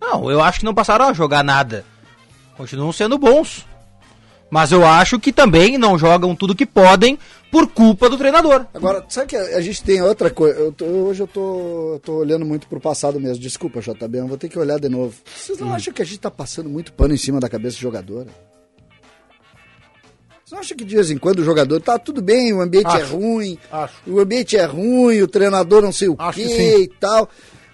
Não, 0.02 0.30
eu 0.30 0.42
acho 0.42 0.58
que 0.58 0.64
não 0.64 0.74
passaram 0.74 1.06
a 1.08 1.12
jogar 1.12 1.42
nada. 1.44 1.84
Continuam 2.56 2.92
sendo 2.92 3.16
bons. 3.16 3.64
Mas 4.50 4.70
eu 4.70 4.84
acho 4.84 5.18
que 5.18 5.32
também 5.32 5.78
não 5.78 5.96
jogam 5.96 6.34
tudo 6.36 6.54
que 6.54 6.66
podem 6.66 7.18
por 7.50 7.66
culpa 7.68 8.10
do 8.10 8.18
treinador. 8.18 8.66
Agora, 8.74 9.02
sabe 9.08 9.28
que 9.28 9.36
a, 9.36 9.56
a 9.56 9.60
gente 9.62 9.82
tem 9.82 10.02
outra 10.02 10.28
coisa. 10.28 10.58
eu 10.58 10.72
tô- 10.72 10.84
hoje 10.84 11.22
eu 11.22 11.26
tô, 11.26 11.92
eu 11.94 12.00
tô 12.00 12.12
olhando 12.16 12.44
muito 12.44 12.66
pro 12.66 12.78
passado 12.78 13.18
mesmo. 13.18 13.38
Desculpa, 13.42 13.80
JB, 13.80 14.18
eu 14.18 14.26
vou 14.26 14.36
ter 14.36 14.50
que 14.50 14.58
olhar 14.58 14.78
de 14.78 14.90
novo. 14.90 15.14
Vocês 15.34 15.58
Hum. 15.58 15.64
não 15.66 15.74
acham 15.74 15.94
que 15.94 16.02
a 16.02 16.04
gente 16.04 16.18
tá 16.20 16.30
passando 16.30 16.68
muito 16.68 16.92
pano 16.92 17.14
em 17.14 17.16
cima 17.16 17.40
da 17.40 17.48
cabeça 17.48 17.76
do 17.78 17.80
jogador? 17.80 18.26
Vocês 20.44 20.50
não 20.52 20.58
acham 20.58 20.76
que 20.76 20.84
de 20.84 20.94
vez 20.96 21.10
em 21.10 21.16
quando 21.16 21.38
o 21.38 21.44
jogador 21.44 21.80
tá 21.80 21.98
tudo 21.98 22.20
bem, 22.20 22.52
o 22.52 22.60
ambiente 22.60 22.88
é 22.94 23.02
Acho. 23.02 23.16
ruim, 23.16 23.58
Acho. 23.70 23.94
o 24.06 24.20
ambiente 24.20 24.56
é 24.56 24.64
ruim, 24.66 25.22
o 25.22 25.28
treinador 25.28 25.80
não 25.80 25.92
sei 25.92 26.08
o 26.08 26.16
Acho 26.18 26.38
quê 26.38 26.46
que 26.46 26.76
e 26.82 26.88
tal. 26.88 27.26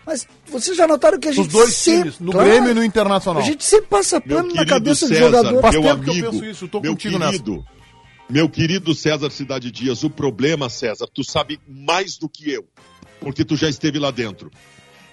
Mas 0.08 0.26
vocês 0.46 0.74
já 0.74 0.86
notaram 0.86 1.18
que 1.20 1.28
a 1.28 1.32
gente 1.32 1.46
Os 1.46 1.52
dois 1.52 1.74
sempre, 1.76 2.12
times, 2.12 2.18
no 2.20 2.32
Claro, 2.32 2.48
Grêmio 2.48 2.70
e 2.70 2.74
no 2.74 2.82
Internacional. 2.82 3.42
A 3.42 3.44
gente 3.44 3.62
sempre 3.62 3.88
passa 3.88 4.18
pano 4.18 4.54
na 4.54 4.64
cabeça 4.64 5.06
do 5.06 5.12
César, 5.12 5.26
jogador. 5.26 5.60
Faz 5.60 5.74
meu 5.74 5.82
tempo 5.82 6.02
que 6.02 6.08
eu 6.08 6.12
amigo, 6.14 6.30
penso 6.30 6.44
isso, 6.46 6.64
eu 6.64 6.68
tô 6.70 6.80
meu 6.80 6.92
contigo 6.92 7.18
nessa. 7.18 7.32
querido, 7.32 7.64
meu 8.30 8.48
querido 8.48 8.94
César 8.94 9.30
Cidade 9.30 9.70
Dias, 9.70 10.02
o 10.04 10.08
problema, 10.08 10.70
César, 10.70 11.06
tu 11.12 11.22
sabe 11.22 11.60
mais 11.68 12.16
do 12.16 12.26
que 12.26 12.50
eu, 12.50 12.64
porque 13.20 13.44
tu 13.44 13.54
já 13.54 13.68
esteve 13.68 13.98
lá 13.98 14.10
dentro. 14.10 14.50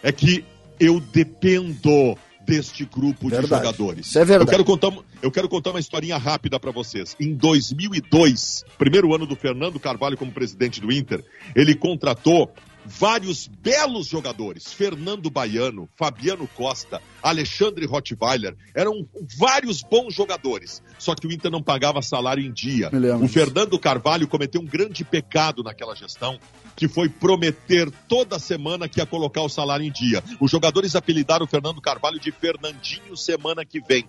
É 0.02 0.14
que 0.14 0.46
eu 0.80 1.02
dependo 1.02 2.18
deste 2.48 2.86
grupo 2.86 3.26
de 3.26 3.32
Verdade. 3.36 3.48
jogadores. 3.66 4.08
Isso 4.08 4.18
é 4.20 4.24
verdade. 4.24 4.48
Eu 4.50 4.52
quero 4.52 4.64
contar, 4.64 4.88
uma- 4.90 5.04
eu 5.22 5.30
quero 5.32 5.50
contar 5.50 5.72
uma 5.72 5.80
historinha 5.82 6.16
rápida 6.18 6.58
para 6.58 6.72
vocês. 6.72 7.18
Em 7.20 7.34
2002, 7.34 8.64
primeiro 8.78 9.14
ano 9.14 9.26
do 9.26 9.36
Fernando 9.36 9.78
Carvalho 9.80 10.16
como 10.16 10.32
presidente 10.32 10.80
do 10.80 10.92
Inter, 10.92 11.22
ele 11.56 11.76
contratou 11.76 12.50
vários 12.86 13.48
belos 13.48 14.08
jogadores. 14.08 14.72
Fernando 14.72 15.30
Baiano, 15.30 15.90
Fabiano 15.96 16.48
Costa, 16.48 17.02
Alexandre 17.22 17.86
Rottweiler. 17.86 18.56
Eram 18.74 19.08
vários 19.38 19.82
bons 19.82 20.14
jogadores. 20.14 20.82
Só 20.98 21.16
que 21.16 21.28
o 21.28 21.32
Inter 21.32 21.52
não 21.52 21.62
pagava 21.62 22.02
salário 22.02 22.46
em 22.46 22.54
dia. 22.54 22.90
O. 23.22 23.28
Fernando 23.28 23.78
Carvalho 23.80 24.28
cometeu 24.28 24.62
um 24.62 24.66
grande 24.66 25.04
pecado 25.04 25.64
naquela 25.64 25.96
gestão, 25.96 26.40
que 26.76 26.88
foi 26.88 27.10
prometer 27.10 27.90
toda 28.08 28.40
semana 28.40 28.88
que 28.88 29.00
ia 29.00 29.06
colocar 29.06 29.42
o 29.42 29.50
salário 29.50 29.86
em 29.86 29.92
dia. 29.92 30.24
Os 30.40 30.52
jogadores 30.52 30.96
apelidaram 30.96 31.46
o 31.46 31.50
Fernando 31.50 31.82
Carvalho 31.82 32.20
de 32.20 32.32
Fernandinho 32.32 33.18
semana 33.18 33.66
que 33.66 33.82
vem. 33.82 34.08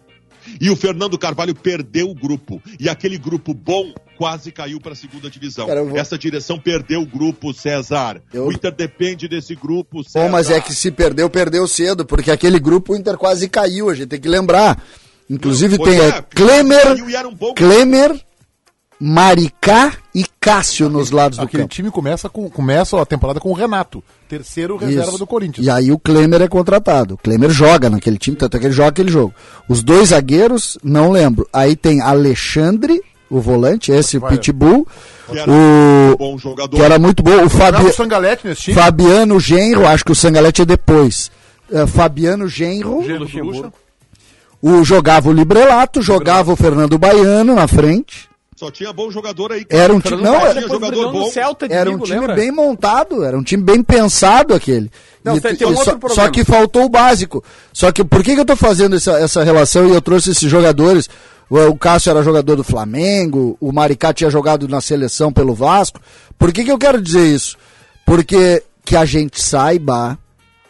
E 0.61 0.70
o 0.70 0.76
Fernando 0.76 1.18
Carvalho 1.18 1.55
perdeu 1.55 2.09
o 2.11 2.14
grupo. 2.14 2.62
E 2.78 2.88
aquele 2.88 3.18
grupo 3.18 3.53
bom 3.55 3.92
quase 4.16 4.51
caiu 4.51 4.80
para 4.80 4.92
a 4.92 4.97
segunda 4.97 5.28
divisão. 5.28 5.66
Cara, 5.66 5.82
vou- 5.84 5.97
Essa 5.99 6.16
direção 6.16 6.59
perdeu 6.59 7.03
o 7.03 7.07
grupo, 7.07 7.53
César. 7.53 8.20
Eu- 8.32 8.47
O 8.47 8.53
Inter 8.53 8.72
depende 8.74 9.28
desse 9.28 9.55
grupo, 9.55 10.03
César. 10.03 10.24
Bom, 10.26 10.30
mas 10.32 10.51
é 10.51 10.61
que 10.61 10.74
se 10.74 10.90
perdeu, 10.90 11.28
perdeu 11.28 11.66
cedo, 11.68 12.05
porque 12.05 12.30
aquele 12.30 12.59
grupo 12.59 12.92
o 12.92 12.97
Inter 12.97 13.16
quase 13.16 13.49
caiu, 13.49 13.90
a 13.90 13.94
gente 13.94 14.09
tem 14.09 14.20
que 14.20 14.28
lembrar. 14.28 14.82
Inclusive 15.28 15.76
Pois 15.76 15.90
tem 15.90 16.01
é, 16.01 16.09
é, 16.09 16.22
Klemer, 16.22 16.82
Klemer, 17.57 18.20
Maricá 18.99 19.92
e 20.14 20.24
Cássio 20.40 20.88
nos 20.88 21.11
lados 21.11 21.38
do 21.38 21.44
Aquele 21.44 21.64
campo. 21.64 21.74
time 21.74 21.90
começa, 21.90 22.28
com, 22.28 22.49
começa 22.49 23.01
a 23.01 23.05
temporada 23.05 23.38
com 23.38 23.51
o 23.51 23.55
Renato, 23.55 24.03
terceiro 24.28 24.76
reserva 24.76 25.09
Isso. 25.11 25.18
do 25.18 25.26
Corinthians. 25.26 25.66
E 25.66 25.70
aí 25.70 25.92
o 25.92 25.99
Klemer 25.99 26.40
é 26.42 26.49
contratado. 26.49 27.14
O 27.14 27.18
Klemer 27.18 27.51
joga 27.51 27.90
naquele 27.90 28.16
time, 28.18 28.36
tanto 28.36 28.57
é 28.57 28.61
que 28.61 28.66
ele 28.66 28.72
joga 28.74 28.88
aquele 28.88 29.11
jogo. 29.11 29.34
Os 29.68 29.82
dois 29.82 30.09
zagueiros, 30.09 30.78
não 30.82 31.11
lembro. 31.11 31.47
Aí 31.53 31.76
tem 31.76 32.01
Alexandre, 32.01 33.01
o 33.28 33.40
volante, 33.40 33.92
esse 33.92 34.16
o 34.16 34.20
Vai. 34.20 34.32
Pitbull. 34.32 34.86
Que 35.28 35.38
era 35.38 35.51
O 35.51 36.16
bom 36.16 36.38
jogador. 36.38 36.76
que 36.76 36.82
era 36.82 36.99
muito 36.99 37.22
bom. 37.22 37.32
O 37.44 37.49
Jogava 37.49 37.78
Fabi... 37.78 37.90
o 37.90 37.92
Sangalete 37.92 38.47
nesse 38.47 38.62
time. 38.62 38.76
Fabiano 38.76 39.40
Genro, 39.40 39.86
acho 39.86 40.05
que 40.05 40.12
o 40.12 40.16
Sangalete 40.16 40.62
é 40.62 40.64
depois. 40.64 41.30
É, 41.70 41.84
Fabiano 41.86 42.47
Genro, 42.49 43.03
do. 43.03 43.42
Lucha. 43.42 43.72
o 44.62 44.84
jogava 44.84 45.28
o 45.28 45.32
Librelato, 45.32 46.01
jogava 46.01 46.53
o 46.53 46.57
Fernando 46.57 46.97
Baiano 46.97 47.57
na 47.57 47.66
frente. 47.66 48.28
Só 48.57 48.70
tinha 48.70 48.90
bom 48.90 49.11
jogador 49.11 49.52
aí. 49.52 49.66
Era 49.68 49.92
um 49.92 50.00
time, 50.00 50.22
não, 50.22 50.32
Baiano 50.32 50.59
era, 50.61 50.68
jogador 50.68 51.12
bom. 51.12 51.30
Celta 51.30 51.68
de 51.68 51.74
era 51.74 51.90
um 51.90 51.94
Vigo, 51.94 52.04
time 52.07 52.20
lembra? 52.20 52.34
bem 52.36 52.50
montado, 52.50 53.22
era 53.22 53.36
um 53.36 53.42
time 53.42 53.62
bem 53.62 53.82
pensado 53.82 54.54
aquele. 54.54 54.90
Não, 55.22 55.36
E 55.36 55.40
tem- 55.42 55.54
tem 55.54 55.68
um 55.68 55.76
só, 55.76 55.92
outro 55.92 56.14
só 56.14 56.30
que 56.30 56.42
faltou 56.42 56.84
o 56.84 56.88
básico. 56.88 57.44
Só 57.72 57.92
que 57.92 58.02
por 58.02 58.22
que, 58.24 58.34
que 58.34 58.40
eu 58.40 58.46
tô 58.46 58.57
fazendo 58.57 58.96
essa, 58.96 59.12
essa 59.18 59.44
relação 59.44 59.86
e 59.86 59.90
eu 59.90 60.00
trouxe 60.00 60.30
esses 60.30 60.50
jogadores? 60.50 61.07
O, 61.50 61.59
o 61.59 61.76
Cássio 61.76 62.11
era 62.11 62.22
jogador 62.22 62.57
do 62.57 62.64
Flamengo, 62.64 63.59
o 63.61 63.70
Maricá 63.72 64.14
tinha 64.14 64.30
jogado 64.30 64.66
na 64.66 64.80
seleção 64.80 65.30
pelo 65.30 65.54
Vasco. 65.54 66.00
Por 66.38 66.50
que, 66.50 66.64
que 66.64 66.72
eu 66.72 66.78
quero 66.78 67.00
dizer 67.00 67.26
isso? 67.26 67.59
Porque 68.07 68.62
que 68.84 68.96
a 68.96 69.04
gente 69.04 69.42
saiba, 69.42 70.18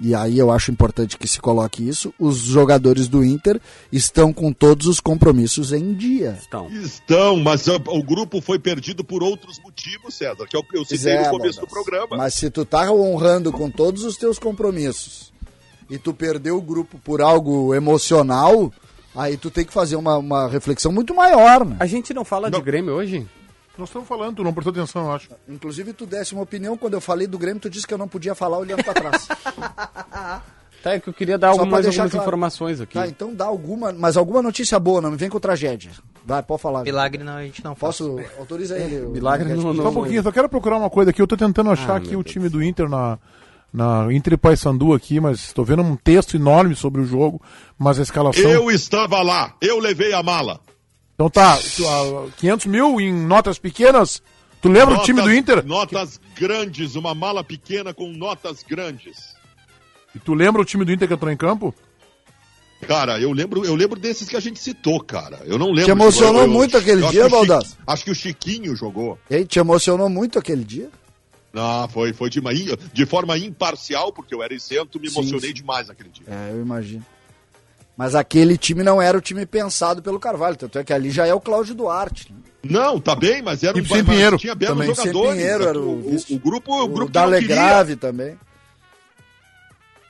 e 0.00 0.14
aí 0.14 0.38
eu 0.38 0.50
acho 0.50 0.70
importante 0.70 1.16
que 1.16 1.26
se 1.26 1.40
coloque 1.40 1.86
isso, 1.86 2.12
os 2.18 2.36
jogadores 2.38 3.08
do 3.08 3.24
Inter 3.24 3.60
estão 3.90 4.32
com 4.32 4.52
todos 4.52 4.86
os 4.86 5.00
compromissos 5.00 5.72
em 5.72 5.94
dia. 5.94 6.38
Então, 6.46 6.68
Estão, 6.70 7.36
mas 7.38 7.66
ó, 7.68 7.76
o 7.88 8.02
grupo 8.02 8.40
foi 8.40 8.58
perdido 8.58 9.02
por 9.02 9.22
outros 9.22 9.58
motivos, 9.62 10.14
César, 10.14 10.46
que 10.46 10.56
eu, 10.56 10.62
eu 10.74 10.84
citei 10.84 11.12
É, 11.12 11.24
no 11.24 11.30
começo 11.30 11.60
do 11.60 11.66
Baldasso. 11.66 11.84
programa. 11.84 12.16
Mas 12.16 12.34
se 12.34 12.50
tu 12.50 12.64
tá 12.64 12.90
honrando 12.92 13.50
com 13.52 13.70
todos 13.70 14.04
os 14.04 14.16
teus 14.16 14.38
compromissos 14.38 15.32
e 15.88 15.98
tu 15.98 16.12
perdeu 16.12 16.56
o 16.58 16.62
grupo 16.62 16.98
por 16.98 17.20
algo 17.22 17.74
emocional, 17.74 18.72
aí 19.14 19.36
tu 19.36 19.50
tem 19.50 19.64
que 19.64 19.72
fazer 19.72 19.96
uma, 19.96 20.16
uma 20.18 20.48
reflexão 20.48 20.92
muito 20.92 21.14
maior, 21.14 21.64
né? 21.64 21.76
a 21.80 21.86
gente 21.86 22.12
não 22.12 22.24
fala 22.24 22.50
de 22.50 22.60
Grêmio 22.60 22.94
hoje? 22.94 23.26
Nós 23.78 23.88
estamos 23.88 24.08
falando, 24.08 24.36
tu 24.36 24.44
não 24.44 24.52
prestou 24.54 24.70
atenção, 24.72 25.04
eu 25.06 25.12
acho. 25.12 25.28
Inclusive, 25.48 25.92
tu 25.92 26.06
desse 26.06 26.32
uma 26.32 26.42
opinião 26.42 26.76
quando 26.76 26.94
eu 26.94 27.00
falei 27.00 27.26
do 27.26 27.38
Grêmio, 27.38 27.60
tu 27.60 27.68
disse 27.68 27.86
que 27.86 27.92
eu 27.92 27.98
não 27.98 28.08
podia 28.08 28.34
falar 28.34 28.58
olhando 28.58 28.82
pra 28.82 28.94
trás. 28.94 29.28
Tá, 30.82 30.92
é 30.92 31.00
que 31.00 31.08
eu 31.08 31.12
queria 31.14 31.36
dar 31.36 31.48
Só 31.52 31.58
algumas, 31.60 31.84
algumas 31.84 32.10
claro. 32.12 32.24
informações 32.24 32.80
aqui. 32.80 32.94
tá, 32.94 33.08
então 33.08 33.34
dá 33.34 33.44
alguma, 33.46 33.92
mas 33.92 34.16
alguma 34.16 34.40
notícia 34.40 34.78
boa, 34.78 35.00
não 35.00 35.10
me 35.10 35.16
vem 35.16 35.28
com 35.28 35.40
tragédia. 35.40 35.90
Vai, 36.24 36.40
pode 36.44 36.62
falar. 36.62 36.84
Milagre 36.84 37.24
não, 37.24 37.32
a 37.38 37.42
gente 37.42 37.64
não 37.64 37.74
faz. 37.74 37.96
Posso, 37.98 38.20
autoriza 38.38 38.78
ele. 38.78 39.00
Milagre 39.10 39.52
o- 39.52 39.56
não- 39.56 39.74
Só 39.74 39.88
um 39.88 39.92
pouquinho, 39.94 40.22
só 40.22 40.30
quero 40.30 40.48
procurar 40.48 40.76
uma 40.76 40.88
coisa 40.88 41.10
aqui. 41.10 41.20
Eu 41.20 41.26
tô 41.26 41.36
tentando 41.36 41.70
achar 41.72 41.94
Ah, 41.94 41.96
aqui 41.96 42.14
o 42.14 42.22
Deus 42.22 42.26
time 42.30 42.48
do 42.48 42.62
Inter 42.62 42.88
na, 42.88 43.18
na 43.72 44.06
Inter 44.12 44.34
e 44.34 44.36
Paysandu 44.36 44.92
aqui, 44.94 45.18
mas 45.18 45.40
estou 45.40 45.64
vendo 45.64 45.82
um 45.82 45.96
texto 45.96 46.36
enorme 46.36 46.76
sobre 46.76 47.00
o 47.00 47.04
jogo, 47.04 47.42
mas 47.76 47.98
a 47.98 48.02
escalação... 48.02 48.48
Eu 48.48 48.70
estava 48.70 49.20
lá, 49.22 49.54
eu 49.60 49.80
levei 49.80 50.12
a 50.12 50.22
mala. 50.22 50.60
Então 51.16 51.30
tá, 51.30 51.56
tu, 51.74 51.88
ah, 51.88 52.28
500 52.36 52.66
mil 52.66 53.00
em 53.00 53.10
notas 53.12 53.58
pequenas? 53.58 54.22
Tu 54.60 54.68
lembra 54.68 54.96
o 54.98 55.02
time 55.02 55.22
do 55.22 55.32
Inter? 55.32 55.64
Notas 55.64 56.20
grandes, 56.38 56.94
uma 56.94 57.14
mala 57.14 57.42
pequena 57.42 57.94
com 57.94 58.12
notas 58.12 58.62
grandes. 58.62 59.34
E 60.14 60.18
tu 60.18 60.34
lembra 60.34 60.60
o 60.60 60.64
time 60.64 60.84
do 60.84 60.92
Inter 60.92 61.08
que 61.08 61.14
entrou 61.14 61.32
em 61.32 61.36
campo? 61.36 61.74
Cara, 62.86 63.18
eu 63.18 63.32
lembro, 63.32 63.64
eu 63.64 63.74
lembro 63.74 63.98
desses 63.98 64.28
que 64.28 64.36
a 64.36 64.40
gente 64.40 64.58
citou, 64.60 65.00
cara. 65.00 65.40
Eu 65.46 65.58
não 65.58 65.68
lembro. 65.68 65.84
Te 65.86 65.90
emocionou 65.90 66.42
Eu- 66.42 66.46
eu- 66.48 66.52
muito 66.52 66.76
aquele 66.76 67.02
eu 67.02 67.08
dia, 67.10 67.28
Baldasso? 67.30 67.78
Acho 67.86 68.04
que 68.04 68.10
o 68.10 68.14
Chiquinho 68.14 68.76
jogou. 68.76 69.18
Ei, 69.30 69.46
te 69.46 69.58
emocionou 69.58 70.10
muito 70.10 70.38
aquele 70.38 70.62
dia? 70.64 70.90
Ah, 71.54 71.88
foi, 71.90 72.12
foi 72.12 72.28
de, 72.28 72.38
uma- 72.38 72.52
de 72.52 73.06
forma 73.06 73.38
imparcial, 73.38 74.12
porque 74.12 74.34
eu 74.34 74.42
era 74.42 74.52
isento, 74.52 75.00
me 75.00 75.08
Sim, 75.08 75.20
emocionei 75.20 75.48
sim. 75.48 75.54
demais 75.54 75.88
naquele 75.88 76.10
dia. 76.10 76.26
É, 76.28 76.50
eu 76.52 76.60
imagino. 76.60 77.02
Mas 77.96 78.14
aquele 78.14 78.58
time 78.58 78.82
não 78.82 79.00
era 79.00 79.16
o 79.16 79.20
time 79.20 79.46
pensado 79.46 80.02
pelo 80.02 80.20
Carvalho, 80.20 80.56
tanto 80.56 80.78
é 80.78 80.84
que 80.84 80.92
ali 80.92 81.10
já 81.10 81.26
é 81.26 81.32
o 81.32 81.40
Cláudio 81.40 81.74
Duarte. 81.74 82.30
né? 82.30 82.38
Não, 82.68 83.00
tá 83.00 83.14
bem, 83.14 83.42
mas 83.42 83.62
era 83.62 83.78
E 83.78 83.80
um 83.80 83.84
sem 83.84 84.02
mas 84.02 84.08
Pinheiro 84.08 84.36
tinha 84.36 84.54
belos 84.54 84.76
também. 84.76 84.94
Sem 84.94 85.06
jogadores. 85.06 85.36
Pinheiro 85.36 85.64
era 85.64 85.78
o 85.78 85.82
o, 85.82 86.16
o, 86.30 86.38
grupo, 86.38 86.82
o 86.82 86.88
grupo. 86.88 87.12
Grave 87.12 87.96
também. 87.96 88.36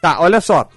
Tá, 0.01 0.21
olha 0.21 0.41
só. 0.41 0.69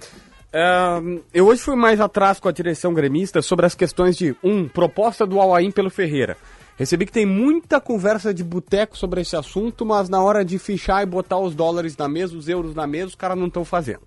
Ahn, 0.52 1.20
eu 1.32 1.46
hoje 1.46 1.62
fui 1.62 1.76
mais 1.76 2.00
atrás 2.00 2.40
com 2.40 2.48
a 2.48 2.52
direção 2.52 2.92
gremista 2.92 3.40
sobre 3.40 3.66
as 3.66 3.74
questões 3.74 4.16
de, 4.16 4.34
um, 4.42 4.68
proposta 4.68 5.26
do 5.26 5.40
Alain 5.40 5.70
pelo 5.70 5.90
Ferreira. 5.90 6.36
Recebi 6.76 7.06
que 7.06 7.12
tem 7.12 7.26
muita 7.26 7.80
conversa 7.80 8.32
de 8.32 8.42
boteco 8.42 8.96
sobre 8.96 9.20
esse 9.20 9.36
assunto, 9.36 9.84
mas 9.84 10.08
na 10.08 10.22
hora 10.22 10.44
de 10.44 10.58
fichar 10.58 11.02
e 11.02 11.06
botar 11.06 11.38
os 11.38 11.54
dólares 11.54 11.96
na 11.96 12.08
mesa, 12.08 12.36
os 12.36 12.48
euros 12.48 12.74
na 12.74 12.86
mesa, 12.86 13.08
os 13.08 13.14
caras 13.14 13.38
não 13.38 13.48
estão 13.48 13.64
fazendo. 13.64 14.00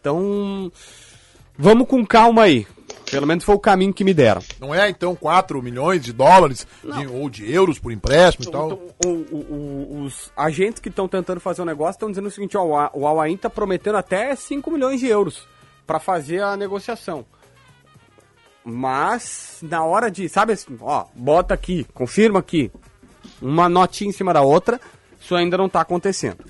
Então, 0.00 0.70
vamos 1.56 1.86
com 1.86 2.04
calma 2.06 2.42
aí. 2.42 2.66
Pelo 3.10 3.26
menos 3.26 3.44
foi 3.44 3.54
o 3.54 3.58
caminho 3.58 3.92
que 3.92 4.04
me 4.04 4.14
deram. 4.14 4.40
Não 4.58 4.74
é 4.74 4.88
então 4.88 5.14
4 5.14 5.60
milhões 5.62 6.02
de 6.02 6.12
dólares 6.14 6.66
de- 6.82 7.06
ou 7.06 7.28
de 7.28 7.50
euros 7.52 7.78
por 7.78 7.92
empréstimo 7.92 8.48
e 8.48 8.50
tal? 8.52 8.66
Então, 8.72 8.80
o- 9.04 9.36
o- 9.36 9.36
o- 10.00 10.02
os 10.04 10.32
agentes 10.34 10.80
que 10.80 10.88
estão 10.88 11.06
tentando 11.06 11.38
fazer 11.40 11.60
o 11.60 11.66
negócio 11.66 11.92
estão 11.96 12.08
dizendo 12.08 12.28
o 12.28 12.30
seguinte, 12.30 12.56
ó, 12.56 12.90
o 12.94 13.06
Alain 13.06 13.34
está 13.34 13.50
prometendo 13.50 13.96
até 13.98 14.34
5 14.34 14.70
milhões 14.70 14.98
de 14.98 15.08
euros 15.08 15.46
para 15.86 16.00
fazer 16.00 16.42
a 16.42 16.56
negociação. 16.56 17.24
Mas, 18.64 19.58
na 19.62 19.84
hora 19.84 20.10
de, 20.10 20.28
sabe 20.28 20.52
assim, 20.52 20.76
ó, 20.80 21.06
bota 21.14 21.52
aqui, 21.52 21.84
confirma 21.92 22.38
aqui, 22.38 22.70
uma 23.40 23.68
notinha 23.68 24.08
em 24.10 24.12
cima 24.12 24.32
da 24.32 24.40
outra, 24.42 24.80
isso 25.20 25.34
ainda 25.34 25.58
não 25.58 25.66
está 25.66 25.80
acontecendo. 25.80 26.44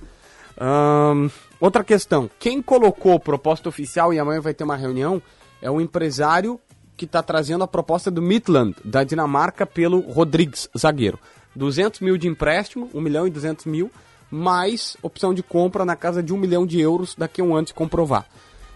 Ahn, 0.60 1.28
outra 1.66 1.84
questão, 1.84 2.28
quem 2.38 2.60
colocou 2.60 3.18
proposta 3.20 3.68
oficial 3.68 4.12
e 4.12 4.18
amanhã 4.18 4.40
vai 4.40 4.52
ter 4.52 4.64
uma 4.64 4.76
reunião 4.76 5.22
é 5.60 5.70
o 5.70 5.80
empresário 5.80 6.60
que 6.96 7.04
está 7.04 7.22
trazendo 7.22 7.64
a 7.64 7.68
proposta 7.68 8.10
do 8.10 8.20
Midland, 8.20 8.74
da 8.84 9.04
Dinamarca, 9.04 9.64
pelo 9.64 10.00
Rodrigues, 10.00 10.68
zagueiro. 10.76 11.18
200 11.54 12.00
mil 12.00 12.16
de 12.16 12.28
empréstimo, 12.28 12.90
1 12.92 13.00
milhão 13.00 13.26
e 13.26 13.30
200 13.30 13.66
mil, 13.66 13.90
mais 14.30 14.96
opção 15.02 15.32
de 15.32 15.42
compra 15.42 15.84
na 15.84 15.94
casa 15.94 16.22
de 16.22 16.32
1 16.32 16.36
milhão 16.36 16.66
de 16.66 16.80
euros 16.80 17.14
daqui 17.16 17.40
a 17.40 17.44
um 17.44 17.54
ano 17.54 17.68
se 17.68 17.74
comprovar. 17.74 18.26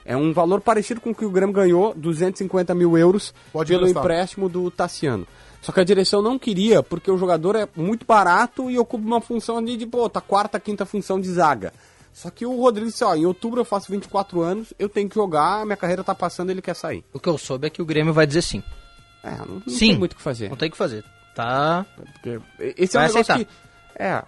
É 0.05 0.17
um 0.17 0.33
valor 0.33 0.61
parecido 0.61 1.01
com 1.01 1.11
o 1.11 1.15
que 1.15 1.25
o 1.25 1.31
Grêmio 1.31 1.53
ganhou, 1.53 1.93
250 1.95 2.75
mil 2.75 2.97
euros 2.97 3.35
Pode 3.53 3.73
pelo 3.73 3.89
empréstimo 3.89 4.49
do 4.49 4.71
Tassiano. 4.71 5.27
Só 5.61 5.73
que 5.73 5.81
a 5.81 5.85
direção 5.85 6.23
não 6.23 6.39
queria, 6.39 6.81
porque 6.81 7.11
o 7.11 7.19
jogador 7.19 7.57
é 7.57 7.69
muito 7.75 8.07
barato 8.07 8.71
e 8.71 8.79
ocupa 8.79 9.05
uma 9.05 9.21
função 9.21 9.59
ali 9.59 9.77
de, 9.77 9.85
pô, 9.85 10.09
tá 10.09 10.21
quarta, 10.21 10.61
quinta 10.61 10.87
função 10.87 11.21
de 11.21 11.29
zaga. 11.29 11.73
Só 12.17 12.31
que 12.31 12.47
o 12.47 12.59
Rodrigo 12.59 12.89
disse, 12.91 13.05
ó, 13.05 13.15
em 13.15 13.27
outubro 13.27 13.61
eu 13.61 13.65
faço 13.65 13.93
24 13.93 14.41
anos, 14.41 14.73
eu 14.79 14.89
tenho 14.89 15.07
que 15.07 15.15
jogar, 15.15 15.67
minha 15.67 15.77
carreira 15.77 16.03
tá 16.03 16.15
passando, 16.15 16.49
ele 16.49 16.63
quer 16.63 16.75
sair. 16.75 17.05
O 17.13 17.21
que 17.21 17.29
eu 17.29 17.37
soube 17.37 17.67
é 17.67 17.71
que 17.71 17.83
o 17.83 17.85
Grêmio 17.85 18.15
vai 18.15 18.27
dizer 18.27 18.41
sim. 18.41 18.63
É, 19.23 19.33
não, 19.37 19.57
não 19.67 19.69
Sim. 19.69 19.89
tem 19.91 19.99
muito 19.99 20.13
o 20.15 20.17
que 20.17 20.23
fazer. 20.23 20.49
Não 20.49 20.57
tem 20.57 20.69
o 20.69 20.73
que 20.73 20.79
fazer. 20.79 21.05
Tá. 21.35 21.85
Porque 22.15 22.41
esse 22.79 22.97
é 22.97 23.01
um 23.01 23.03
Vai 23.03 23.09
negócio 23.13 23.35
aceitar. 23.35 23.39
que... 23.39 24.03
É, 24.03 24.23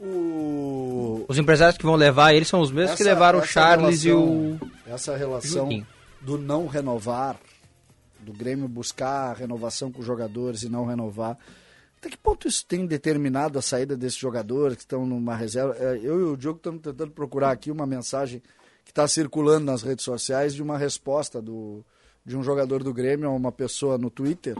O... 0.00 1.24
Os 1.28 1.36
empresários 1.36 1.76
que 1.76 1.84
vão 1.84 1.94
levar 1.94 2.32
eles 2.32 2.48
são 2.48 2.60
os 2.60 2.70
mesmos 2.70 2.96
que 2.96 3.04
levaram 3.04 3.38
o 3.40 3.42
essa 3.42 3.52
Charles 3.52 4.02
relação- 4.04 4.58
e 4.58 4.64
o. 4.64 4.70
Essa 4.94 5.16
relação 5.16 5.64
Juninho. 5.64 5.86
do 6.22 6.38
não 6.38 6.66
renovar, 6.66 7.36
do 8.20 8.32
Grêmio 8.32 8.66
buscar 8.68 9.30
a 9.30 9.32
renovação 9.34 9.90
com 9.92 10.00
os 10.00 10.06
jogadores 10.06 10.62
e 10.62 10.68
não 10.70 10.86
renovar. 10.86 11.36
Até 11.98 12.10
que 12.10 12.16
ponto 12.18 12.46
isso 12.46 12.64
tem 12.66 12.86
determinado 12.86 13.58
a 13.58 13.62
saída 13.62 13.96
desses 13.96 14.18
jogadores 14.18 14.76
que 14.76 14.82
estão 14.82 15.06
numa 15.06 15.34
reserva? 15.34 15.74
É, 15.78 15.96
Eu 16.02 16.20
e 16.20 16.24
o 16.24 16.36
Diogo 16.36 16.58
estamos 16.58 16.80
tentando 16.82 17.10
procurar 17.10 17.50
aqui 17.50 17.70
uma 17.70 17.86
mensagem 17.86 18.42
que 18.84 18.90
está 18.90 19.08
circulando 19.08 19.64
nas 19.66 19.82
redes 19.82 20.04
sociais 20.04 20.54
de 20.54 20.62
uma 20.62 20.78
resposta 20.78 21.40
do, 21.42 21.84
de 22.24 22.36
um 22.36 22.42
jogador 22.42 22.82
do 22.84 22.92
Grêmio 22.94 23.28
a 23.28 23.32
uma 23.32 23.50
pessoa 23.50 23.98
no 23.98 24.10
Twitter 24.10 24.54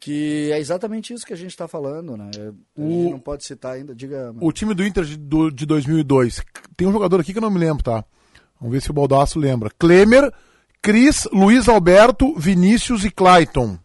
Que 0.00 0.50
é 0.52 0.58
exatamente 0.58 1.12
isso 1.14 1.24
que 1.24 1.32
a 1.32 1.36
gente 1.36 1.50
está 1.50 1.68
falando, 1.68 2.16
né? 2.16 2.30
A 2.34 2.80
gente 2.80 3.10
não 3.10 3.20
pode 3.20 3.44
citar 3.44 3.74
ainda, 3.74 3.94
diga. 3.94 4.34
O 4.40 4.50
time 4.52 4.74
do 4.74 4.84
Inter 4.84 5.04
de, 5.04 5.16
do- 5.16 5.50
de 5.50 5.64
2002. 5.64 6.42
Tem 6.76 6.86
um 6.88 6.92
jogador 6.92 7.20
aqui 7.20 7.32
que 7.32 7.38
eu 7.38 7.42
não 7.42 7.50
me 7.50 7.58
lembro, 7.60 7.82
tá? 7.84 8.04
Vamos 8.60 8.74
ver 8.74 8.82
se 8.82 8.90
o 8.90 8.94
Baldaço 8.94 9.38
lembra. 9.38 9.70
Klemer, 9.78 10.32
Cris, 10.82 11.26
Luiz 11.32 11.68
Alberto, 11.68 12.34
Vinícius 12.38 13.04
e 13.04 13.10
Clayton. 13.10 13.78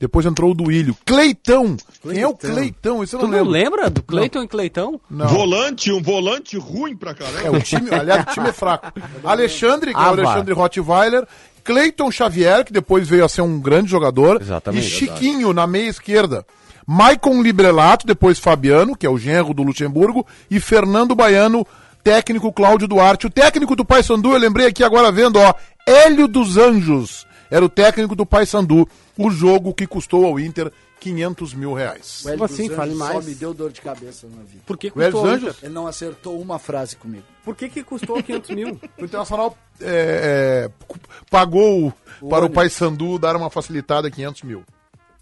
Depois 0.00 0.24
entrou 0.26 0.52
o 0.52 0.54
Duílio. 0.54 0.96
Cleitão. 1.04 1.76
Quem 2.02 2.20
é 2.20 2.26
o 2.28 2.34
Cleitão? 2.34 3.02
Esse 3.02 3.14
eu 3.16 3.20
Tu 3.20 3.26
não 3.26 3.32
não 3.32 3.38
lembro. 3.50 3.52
lembra 3.52 3.90
do 3.90 4.02
Cleiton 4.02 4.42
e 4.44 4.48
Cleitão? 4.48 5.00
Não. 5.10 5.26
Volante, 5.26 5.90
um 5.92 6.00
volante 6.00 6.56
ruim 6.56 6.96
pra 6.96 7.10
É, 7.10 7.14
caramba. 7.14 7.58
o 7.58 7.60
time, 7.60 7.90
aliás, 7.92 8.22
o 8.22 8.26
time 8.32 8.48
é 8.48 8.52
fraco. 8.52 8.92
Alexandre, 9.24 9.92
que 9.92 9.96
é 9.98 10.00
o 10.00 10.04
Ah, 10.04 10.08
Alexandre 10.08 10.54
Rottweiler. 10.54 11.26
Cleiton 11.64 12.10
Xavier, 12.10 12.64
que 12.64 12.72
depois 12.72 13.08
veio 13.08 13.24
a 13.24 13.28
ser 13.28 13.42
um 13.42 13.58
grande 13.60 13.90
jogador. 13.90 14.40
Exatamente. 14.40 14.86
E 14.86 14.90
Chiquinho, 14.90 15.52
na 15.52 15.66
meia 15.66 15.88
esquerda. 15.88 16.46
Maicon 16.86 17.42
Librelato, 17.42 18.06
depois 18.06 18.38
Fabiano, 18.38 18.96
que 18.96 19.04
é 19.04 19.10
o 19.10 19.18
genro 19.18 19.52
do 19.52 19.62
Luxemburgo. 19.62 20.24
E 20.50 20.58
Fernando 20.60 21.14
Baiano, 21.14 21.66
técnico 22.02 22.50
Cláudio 22.52 22.88
Duarte. 22.88 23.26
O 23.26 23.30
técnico 23.30 23.76
do 23.76 23.84
Paysandu, 23.84 24.30
eu 24.32 24.38
lembrei 24.38 24.66
aqui 24.66 24.82
agora 24.82 25.12
vendo, 25.12 25.38
ó. 25.38 25.52
Hélio 25.86 26.26
dos 26.28 26.56
Anjos. 26.56 27.26
Era 27.50 27.64
o 27.64 27.68
técnico 27.68 28.14
do 28.14 28.26
Paysandu. 28.26 28.88
O 29.16 29.30
jogo 29.30 29.72
que 29.74 29.86
custou 29.86 30.24
ao 30.26 30.38
Inter 30.38 30.70
500 31.00 31.54
mil 31.54 31.72
reais. 31.72 32.22
O 32.24 32.28
Hélio 32.28 32.44
assim? 32.44 32.68
Fale 32.68 32.94
mais. 32.94 33.12
Só 33.24 33.30
me 33.30 33.34
deu 33.34 33.54
dor 33.54 33.70
de 33.70 33.80
cabeça 33.80 34.26
na 34.28 34.42
vida. 34.42 34.62
Por 34.66 34.76
que 34.76 34.88
O 34.94 35.00
Hélio 35.00 35.12
custou? 35.12 35.30
ao 35.30 35.36
Anjos? 35.36 35.56
Ele 35.62 35.72
não 35.72 35.86
acertou 35.86 36.40
uma 36.40 36.58
frase 36.58 36.96
comigo. 36.96 37.24
Por 37.44 37.54
que, 37.56 37.68
que 37.68 37.82
custou 37.84 38.22
500 38.22 38.50
mil? 38.50 38.80
O 38.98 39.04
Internacional 39.04 39.56
é, 39.80 40.68
é, 40.68 40.96
pagou 41.30 41.92
para 42.18 42.26
o 42.26 42.34
ônibus. 42.38 42.54
Paysandu 42.54 43.18
dar 43.18 43.36
uma 43.36 43.48
facilitada 43.48 44.10
500 44.10 44.42
mil. 44.42 44.64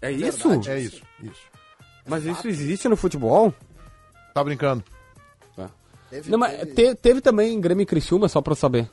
É 0.01 0.11
isso? 0.11 0.49
É 0.69 0.79
isso, 0.79 1.01
isso. 1.23 1.41
Mas 2.05 2.25
isso 2.25 2.47
existe 2.47 2.87
no 2.87 2.95
futebol? 2.97 3.53
Tá 4.33 4.43
brincando. 4.43 4.83
Teve- 6.09 6.31
Não, 6.31 6.37
mas 6.39 6.57
teve- 6.59 6.73
te- 6.73 6.95
teve 6.95 7.19
também 7.21 7.59
Grêmio 7.59 7.83
e 7.83 7.85
Criciúma, 7.85 8.29
só 8.29 8.41
pra 8.41 8.53
eu 8.53 8.55
saber. 8.55 8.89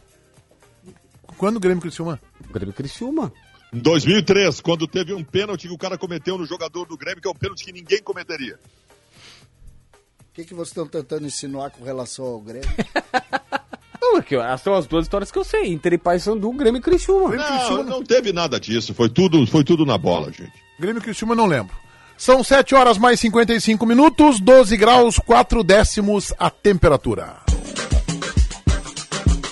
Quando 1.37 1.57
o 1.57 1.61
Grêmio 1.61 1.80
Criciúma? 1.80 2.20
Grêmio 2.51 2.70
e 2.70 2.74
Criciúma. 2.74 3.32
Em 3.72 3.78
2003, 3.78 4.61
quando 4.61 4.87
teve 4.87 5.12
um 5.12 5.24
pênalti 5.24 5.66
que 5.66 5.74
o 5.74 5.78
cara 5.78 5.99
cometeu 5.99 6.39
no 6.39 6.47
jogador 6.47 6.87
do 6.87 6.97
Grêmio, 6.97 7.20
que 7.20 7.28
é 7.28 7.30
um 7.30 7.35
pênalti 7.35 7.64
que 7.64 7.72
ninguém 7.72 8.03
cometeria. 8.03 8.59
O 10.20 10.35
que, 10.35 10.45
que 10.45 10.55
vocês 10.55 10.68
estão 10.68 10.87
tentando 10.87 11.26
insinuar 11.26 11.70
com 11.70 11.85
relação 11.85 12.24
ao 12.24 12.41
Grêmio? 12.41 12.68
Não, 14.01 14.18
é 14.18 14.53
essas 14.53 14.61
são 14.61 14.74
as 14.74 14.87
duas 14.87 15.07
histórias 15.07 15.30
que 15.30 15.39
eu 15.39 15.45
sei. 15.45 15.72
Inter 15.72 15.95
e 15.95 15.99
Paysandu, 15.99 16.53
Grêmio 16.53 16.78
e 16.78 16.82
Criciúma. 16.82 17.35
Não, 17.35 17.82
não 17.85 18.03
teve 18.05 18.32
nada 18.32 18.61
disso. 18.61 18.95
Foi 18.95 19.09
tudo, 19.09 19.47
foi 19.47 19.64
tudo 19.64 19.87
na 19.87 19.97
bola, 19.97 20.30
gente. 20.30 20.53
Grêmio 20.78 21.03
Criciúma 21.03 21.35
não 21.35 21.47
lembro. 21.47 21.74
São 22.16 22.45
7 22.45 22.74
horas 22.74 22.97
mais 22.97 23.18
55 23.18 23.85
minutos, 23.87 24.39
12 24.39 24.76
graus, 24.76 25.18
4 25.18 25.64
décimos 25.64 26.32
a 26.39 26.49
temperatura. 26.49 27.43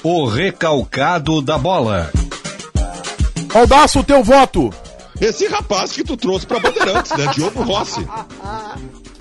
O 0.03 0.27
recalcado 0.27 1.41
da 1.41 1.57
bola. 1.57 2.11
Baldaço, 3.53 4.01
o 4.01 4.05
teu 4.05 4.23
voto. 4.23 4.71
Esse 5.21 5.47
rapaz 5.47 5.93
que 5.93 6.03
tu 6.03 6.17
trouxe 6.17 6.47
pra 6.47 6.59
Bandeirantes, 6.59 7.13
né? 7.17 7.27
Diogo 7.35 7.63
Rossi. 7.63 8.05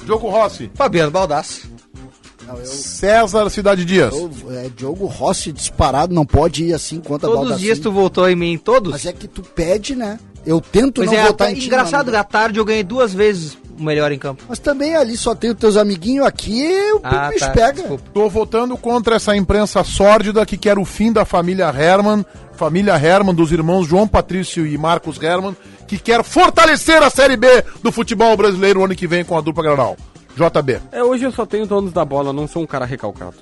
Diogo 0.04 0.30
Rossi. 0.30 0.72
Fabiano. 0.74 1.12
Não, 1.12 2.58
eu, 2.58 2.66
César 2.66 3.50
Cidade 3.52 3.86
Dias. 3.86 4.12
eu- 4.16 4.32
é, 4.52 4.70
Diogo 4.76 5.06
Rossi 5.06 5.52
disparado, 5.52 6.14
não 6.16 6.26
pode 6.26 6.64
ir 6.66 6.74
assim 6.74 7.00
contra 7.00 7.28
Todos 7.28 7.36
os 7.36 7.40
Baldassi. 7.42 7.62
dias 7.64 7.80
tu 7.80 7.92
voltou 7.92 8.28
em 8.28 8.36
mim, 8.36 8.58
todos? 8.58 8.92
Mas 8.92 9.06
é 9.06 9.14
que 9.14 9.28
tu 9.28 9.44
pede, 9.44 9.96
né? 9.96 10.20
Eu 10.46 10.60
tento 10.60 10.96
Pois 10.96 11.12
não 11.12 11.18
é, 11.18 11.26
votar 11.28 11.52
em 11.52 11.56
ti, 11.56 11.68
engraçado, 11.68 12.14
à 12.16 12.24
tarde 12.24 12.60
eu 12.60 12.66
ganhei 12.66 12.84
duas 12.84 13.14
vezes 13.14 13.58
o 13.80 13.84
melhor 13.84 14.12
em 14.12 14.18
campo. 14.20 14.44
Mas 14.48 14.60
também 14.60 14.96
ali 14.96 15.16
só 15.18 15.34
tem 15.36 15.52
os 15.52 15.58
teus 15.58 15.78
amiguinhos 15.78 16.26
aqui, 16.26 16.72
o 16.94 17.00
Ah, 17.04 17.30
bicho 17.30 17.46
tá, 17.46 17.52
pega. 17.52 17.74
desculpa. 17.74 18.04
Tô 18.14 18.30
votando 18.30 18.78
contra 18.78 19.16
essa 19.16 19.36
imprensa 19.36 19.84
sórdida 19.84 20.46
que 20.46 20.58
quer 20.58 20.78
o 20.78 20.86
fim 20.86 21.12
da 21.12 21.26
família 21.26 21.66
Herman, 21.68 22.26
família 22.54 22.94
Herman 22.96 23.34
dos 23.34 23.52
irmãos 23.52 23.88
João 23.88 24.08
Patrício 24.08 24.66
e 24.68 24.78
Marcos 24.78 25.22
Herman, 25.22 25.56
que 25.88 25.98
quer 25.98 26.24
fortalecer 26.24 27.02
a 27.02 27.10
Série 27.10 27.36
B 27.38 27.48
do 27.84 27.92
futebol 27.92 28.36
brasileiro 28.38 28.80
no 28.80 28.86
ano 28.86 28.96
que 28.96 29.08
vem 29.08 29.24
com 29.26 29.38
a 29.38 29.42
dupla 29.42 29.64
Granal. 29.64 29.98
JB. 30.36 30.80
É, 30.92 31.04
hoje 31.04 31.26
eu 31.26 31.32
só 31.32 31.46
tenho 31.46 31.66
donos 31.68 31.92
da 31.92 32.06
bola, 32.06 32.32
não 32.32 32.48
sou 32.48 32.64
um 32.64 32.68
cara 32.68 32.86
recalcado. 32.86 33.34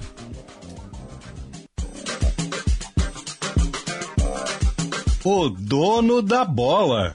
O 5.24 5.50
dono 5.50 6.22
da 6.22 6.46
bola. 6.46 7.14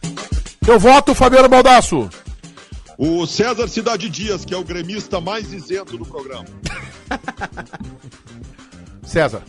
Eu 0.67 0.79
voto 0.79 1.15
Fabiano 1.15 1.49
Baldasso. 1.49 2.09
O 2.97 3.27
César 3.27 3.67
Cidade 3.69 4.09
Dias, 4.09 4.45
que 4.45 4.55
é 4.55 4.57
o 4.57 4.63
gremista 4.65 5.21
mais 5.21 5.53
isento 5.53 5.97
do 5.99 6.05
programa. 6.07 6.45
César. 9.05 9.43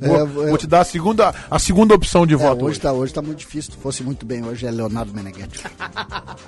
É, 0.00 0.06
Vou, 0.08 0.16
eu- 0.16 0.26
vou 0.26 0.56
te 0.58 0.66
dar 0.66 0.80
a 0.80 0.84
segunda, 0.84 1.34
a 1.50 1.58
segunda 1.58 1.94
opção 1.94 2.26
de 2.26 2.32
É, 2.34 2.36
voto. 2.36 2.56
hoje, 2.64 2.64
hoje. 2.72 2.80
tá, 2.80 2.92
hoje 2.92 3.12
tá 3.12 3.20
muito 3.20 3.38
difícil. 3.38 3.72
Se 3.72 3.78
fosse 3.78 4.02
muito 4.02 4.24
bem, 4.24 4.42
hoje 4.44 4.66
é 4.66 4.70
Leonardo 4.70 5.12
Meneghetti. 5.12 5.62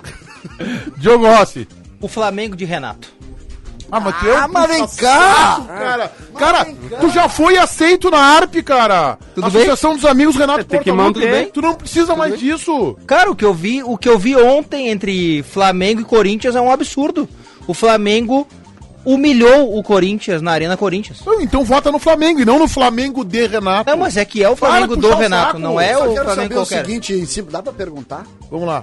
Diogo 0.96 1.26
Rossi. 1.26 1.68
O 2.00 2.08
Flamengo 2.08 2.56
de 2.56 2.64
Renato. 2.64 3.12
Ah, 3.94 4.00
mas 4.00 4.18
tu 4.18 4.26
é 4.26 4.44
um 4.46 4.48
mas 4.48 4.68
vem 4.70 4.86
cá! 4.86 4.88
saco, 4.88 5.66
cara. 5.68 6.12
Cara, 6.38 6.66
tu 6.98 7.10
já 7.10 7.28
foi 7.28 7.58
aceito 7.58 8.10
na 8.10 8.18
ARP, 8.18 8.54
cara. 8.64 9.18
Tudo 9.34 9.50
bem? 9.50 9.60
Associação 9.62 9.94
dos 9.94 10.06
Amigos 10.06 10.34
Renato 10.34 10.64
Tem 10.64 10.80
que 10.80 10.90
Portaluppi. 10.90 11.20
manter. 11.20 11.50
Tu 11.52 11.60
não 11.60 11.74
precisa 11.74 12.16
mais 12.16 12.38
disso. 12.38 12.96
Cara, 13.06 13.30
o 13.30 13.36
que 13.36 13.44
eu 13.44 13.52
vi, 13.52 13.82
o 13.82 13.98
que 13.98 14.08
eu 14.08 14.18
vi 14.18 14.34
ontem 14.34 14.88
entre 14.88 15.42
Flamengo 15.42 16.00
e 16.00 16.04
Corinthians 16.04 16.56
é 16.56 16.60
um 16.62 16.70
absurdo. 16.72 17.28
O 17.66 17.74
Flamengo 17.74 18.48
humilhou 19.04 19.76
o 19.76 19.82
Corinthians 19.82 20.40
na 20.40 20.52
Arena 20.52 20.76
Corinthians. 20.76 21.18
Então 21.40 21.62
vota 21.62 21.92
no 21.92 21.98
Flamengo 21.98 22.40
e 22.40 22.44
não 22.46 22.58
no 22.58 22.68
Flamengo 22.68 23.22
de 23.24 23.46
Renato. 23.46 23.90
Não, 23.90 23.98
mas 23.98 24.16
é 24.16 24.24
que 24.24 24.42
é 24.42 24.48
o 24.48 24.56
Para 24.56 24.70
Flamengo 24.70 24.94
puxar 24.96 25.08
do 25.08 25.14
o 25.14 25.18
Renato, 25.18 25.46
saco. 25.48 25.58
não 25.58 25.78
é 25.80 25.96
o 25.98 26.12
quero 26.14 26.24
Flamengo 26.24 26.34
saber 26.34 26.54
o 26.54 26.56
qualquer. 26.58 26.86
seguinte, 26.86 27.12
em 27.12 27.26
cima, 27.26 27.50
dá 27.50 27.62
pra 27.62 27.72
perguntar? 27.74 28.24
Vamos 28.50 28.66
lá. 28.66 28.82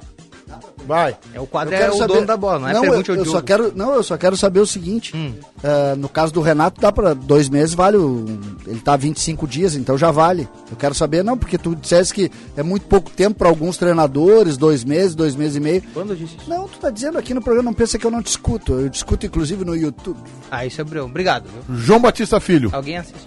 Vai. 0.86 1.16
É 1.34 1.40
o 1.40 1.46
quadro 1.48 1.74
Eu 1.74 1.78
é 1.78 1.82
quero 1.82 1.94
o 1.94 1.98
saber- 1.98 2.14
dono 2.16 2.26
da 2.28 2.38
bola, 2.38 2.60
não 2.60 2.68
é 2.70 2.76
eu, 2.76 2.82
pergunte 2.82 3.12
ao 3.12 3.18
eu 3.18 3.26
só 3.26 3.42
quero 3.42 3.72
Não, 3.76 3.94
eu 3.94 4.04
só 4.04 4.18
quero 4.18 4.36
saber 4.38 4.60
o 4.60 4.66
seguinte. 4.68 5.16
Hum. 5.16 5.34
ah, 5.64 5.96
no 5.96 6.10
caso 6.10 6.34
do 6.34 6.42
Renato, 6.42 6.80
dá 6.82 6.92
pra 6.92 7.14
dois 7.14 7.50
meses, 7.50 7.74
vale. 7.74 7.98
o- 7.98 8.26
ele 8.68 8.80
tá 8.80 8.96
25 8.96 9.48
dias, 9.48 9.76
então 9.76 9.98
já 9.98 10.12
vale. 10.12 10.48
Eu 10.70 10.78
quero 10.78 10.94
saber, 10.96 11.24
não, 11.24 11.38
porque 11.38 11.58
tu 11.58 11.76
disseste 11.76 12.14
que 12.14 12.32
é 12.56 12.64
muito 12.64 12.86
pouco 12.88 13.10
tempo 13.12 13.38
pra 13.38 13.50
alguns 13.50 13.78
treinadores, 13.78 14.58
dois 14.58 14.84
meses, 14.84 15.16
dois 15.16 15.36
meses 15.36 15.56
e 15.56 15.60
meio. 15.60 15.84
Quando 15.94 16.12
eu 16.12 16.16
disse 16.16 16.36
isso? 16.38 16.50
Não, 16.50 16.68
tu 16.68 16.78
tá 16.80 16.90
dizendo 16.90 17.18
aqui 17.18 17.34
no 17.34 17.42
programa, 17.42 17.70
não 17.70 17.74
pensa 17.74 17.98
que 17.98 18.06
eu 18.06 18.12
não 18.12 18.22
te 18.22 18.28
escuto. 18.28 18.74
Eu 18.74 18.90
discuto, 18.90 19.26
inclusive, 19.26 19.64
no 19.66 19.76
YouTube. 19.76 20.18
Ah, 20.52 20.66
isso 20.66 20.80
é 20.82 20.84
brilhante. 20.84 21.10
Obrigado, 21.10 21.46
viu? 21.68 21.76
João 21.78 22.00
Batista 22.00 22.40
Filho. 22.40 22.70
Alguém 22.74 22.98
assiste. 22.98 23.26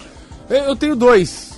Eu, 0.48 0.56
eu 0.64 0.76
tenho 0.76 0.94
dois. 0.96 1.52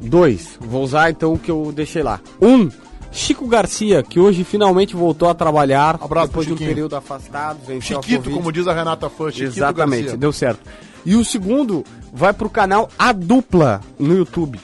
Dois. 0.00 0.58
Vou 0.60 0.82
usar 0.82 1.10
então 1.10 1.32
o 1.34 1.38
que 1.38 1.50
eu 1.50 1.72
deixei 1.74 2.02
lá. 2.02 2.20
Um, 2.40 2.68
Chico 3.12 3.46
Garcia, 3.46 4.02
que 4.02 4.18
hoje 4.18 4.42
finalmente 4.42 4.96
voltou 4.96 5.28
a 5.28 5.34
trabalhar 5.34 5.98
Abraço 6.00 6.28
depois 6.28 6.46
de 6.46 6.54
um 6.54 6.56
período 6.56 6.96
afastado, 6.96 7.58
Chiquito, 7.80 8.30
como 8.30 8.50
diz 8.50 8.66
a 8.66 8.72
Renata 8.72 9.10
Fã. 9.10 9.30
Chiquito 9.30 9.56
Exatamente, 9.56 10.02
Garcia. 10.02 10.18
deu 10.18 10.32
certo. 10.32 10.60
E 11.04 11.14
o 11.14 11.24
segundo 11.24 11.84
vai 12.12 12.32
pro 12.32 12.48
canal 12.48 12.88
A 12.98 13.12
Dupla 13.12 13.80
no 13.98 14.16
YouTube. 14.16 14.58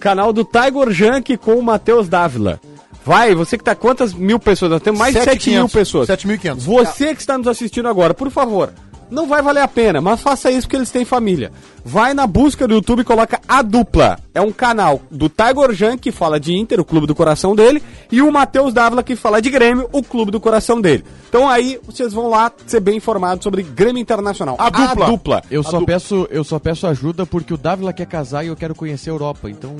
Canal 0.00 0.32
do 0.32 0.44
Tiger 0.44 0.90
Junk 0.90 1.36
com 1.36 1.54
o 1.54 1.62
Matheus 1.62 2.08
Dávila. 2.08 2.60
Vai, 3.04 3.34
você 3.34 3.58
que 3.58 3.64
tá 3.64 3.74
quantas 3.74 4.14
mil 4.14 4.38
pessoas? 4.38 4.70
Nós 4.70 4.82
temos 4.82 4.98
mais 4.98 5.14
de 5.14 5.22
7 5.22 5.50
mil 5.50 5.66
7.500. 5.66 5.72
pessoas. 5.72 6.08
7.500. 6.08 6.56
Você 6.60 7.14
que 7.14 7.20
está 7.20 7.36
nos 7.36 7.46
assistindo 7.46 7.86
agora, 7.86 8.14
por 8.14 8.30
favor, 8.30 8.72
não 9.14 9.26
vai 9.26 9.40
valer 9.40 9.60
a 9.62 9.68
pena, 9.68 10.00
mas 10.00 10.20
faça 10.20 10.50
isso 10.50 10.62
porque 10.66 10.76
eles 10.76 10.90
têm 10.90 11.04
família. 11.04 11.50
Vai 11.84 12.12
na 12.14 12.26
busca 12.26 12.66
do 12.66 12.74
YouTube 12.74 13.00
e 13.00 13.04
coloca 13.04 13.40
A 13.46 13.60
Dupla. 13.62 14.18
É 14.34 14.40
um 14.40 14.50
canal 14.50 15.00
do 15.10 15.28
Tiger 15.28 15.72
Jan, 15.72 15.96
que 15.98 16.10
fala 16.10 16.40
de 16.40 16.54
Inter, 16.54 16.80
o 16.80 16.84
clube 16.84 17.06
do 17.06 17.14
coração 17.14 17.54
dele, 17.54 17.82
e 18.10 18.20
o 18.22 18.32
Matheus 18.32 18.72
Dávila, 18.72 19.02
que 19.02 19.14
fala 19.16 19.40
de 19.40 19.50
Grêmio, 19.50 19.88
o 19.92 20.02
clube 20.02 20.30
do 20.30 20.40
coração 20.40 20.80
dele. 20.80 21.04
Então 21.28 21.48
aí 21.48 21.78
vocês 21.86 22.12
vão 22.12 22.28
lá 22.28 22.50
ser 22.66 22.80
bem 22.80 22.96
informados 22.96 23.44
sobre 23.44 23.62
Grêmio 23.62 24.00
Internacional. 24.00 24.56
A 24.58 24.70
Dupla. 24.70 25.06
dupla. 25.06 25.42
Eu 25.50 25.60
A 25.60 25.64
só, 25.64 25.78
du- 25.78 25.86
peço, 25.86 26.26
eu 26.30 26.42
só 26.44 26.58
peço 26.58 26.86
ajuda 26.86 27.24
porque 27.26 27.52
o 27.52 27.58
Dávila 27.58 27.92
quer 27.92 28.06
casar 28.06 28.44
e 28.44 28.48
eu 28.48 28.56
quero 28.56 28.74
conhecer 28.74 29.10
a 29.10 29.12
Europa. 29.12 29.50
Então, 29.50 29.76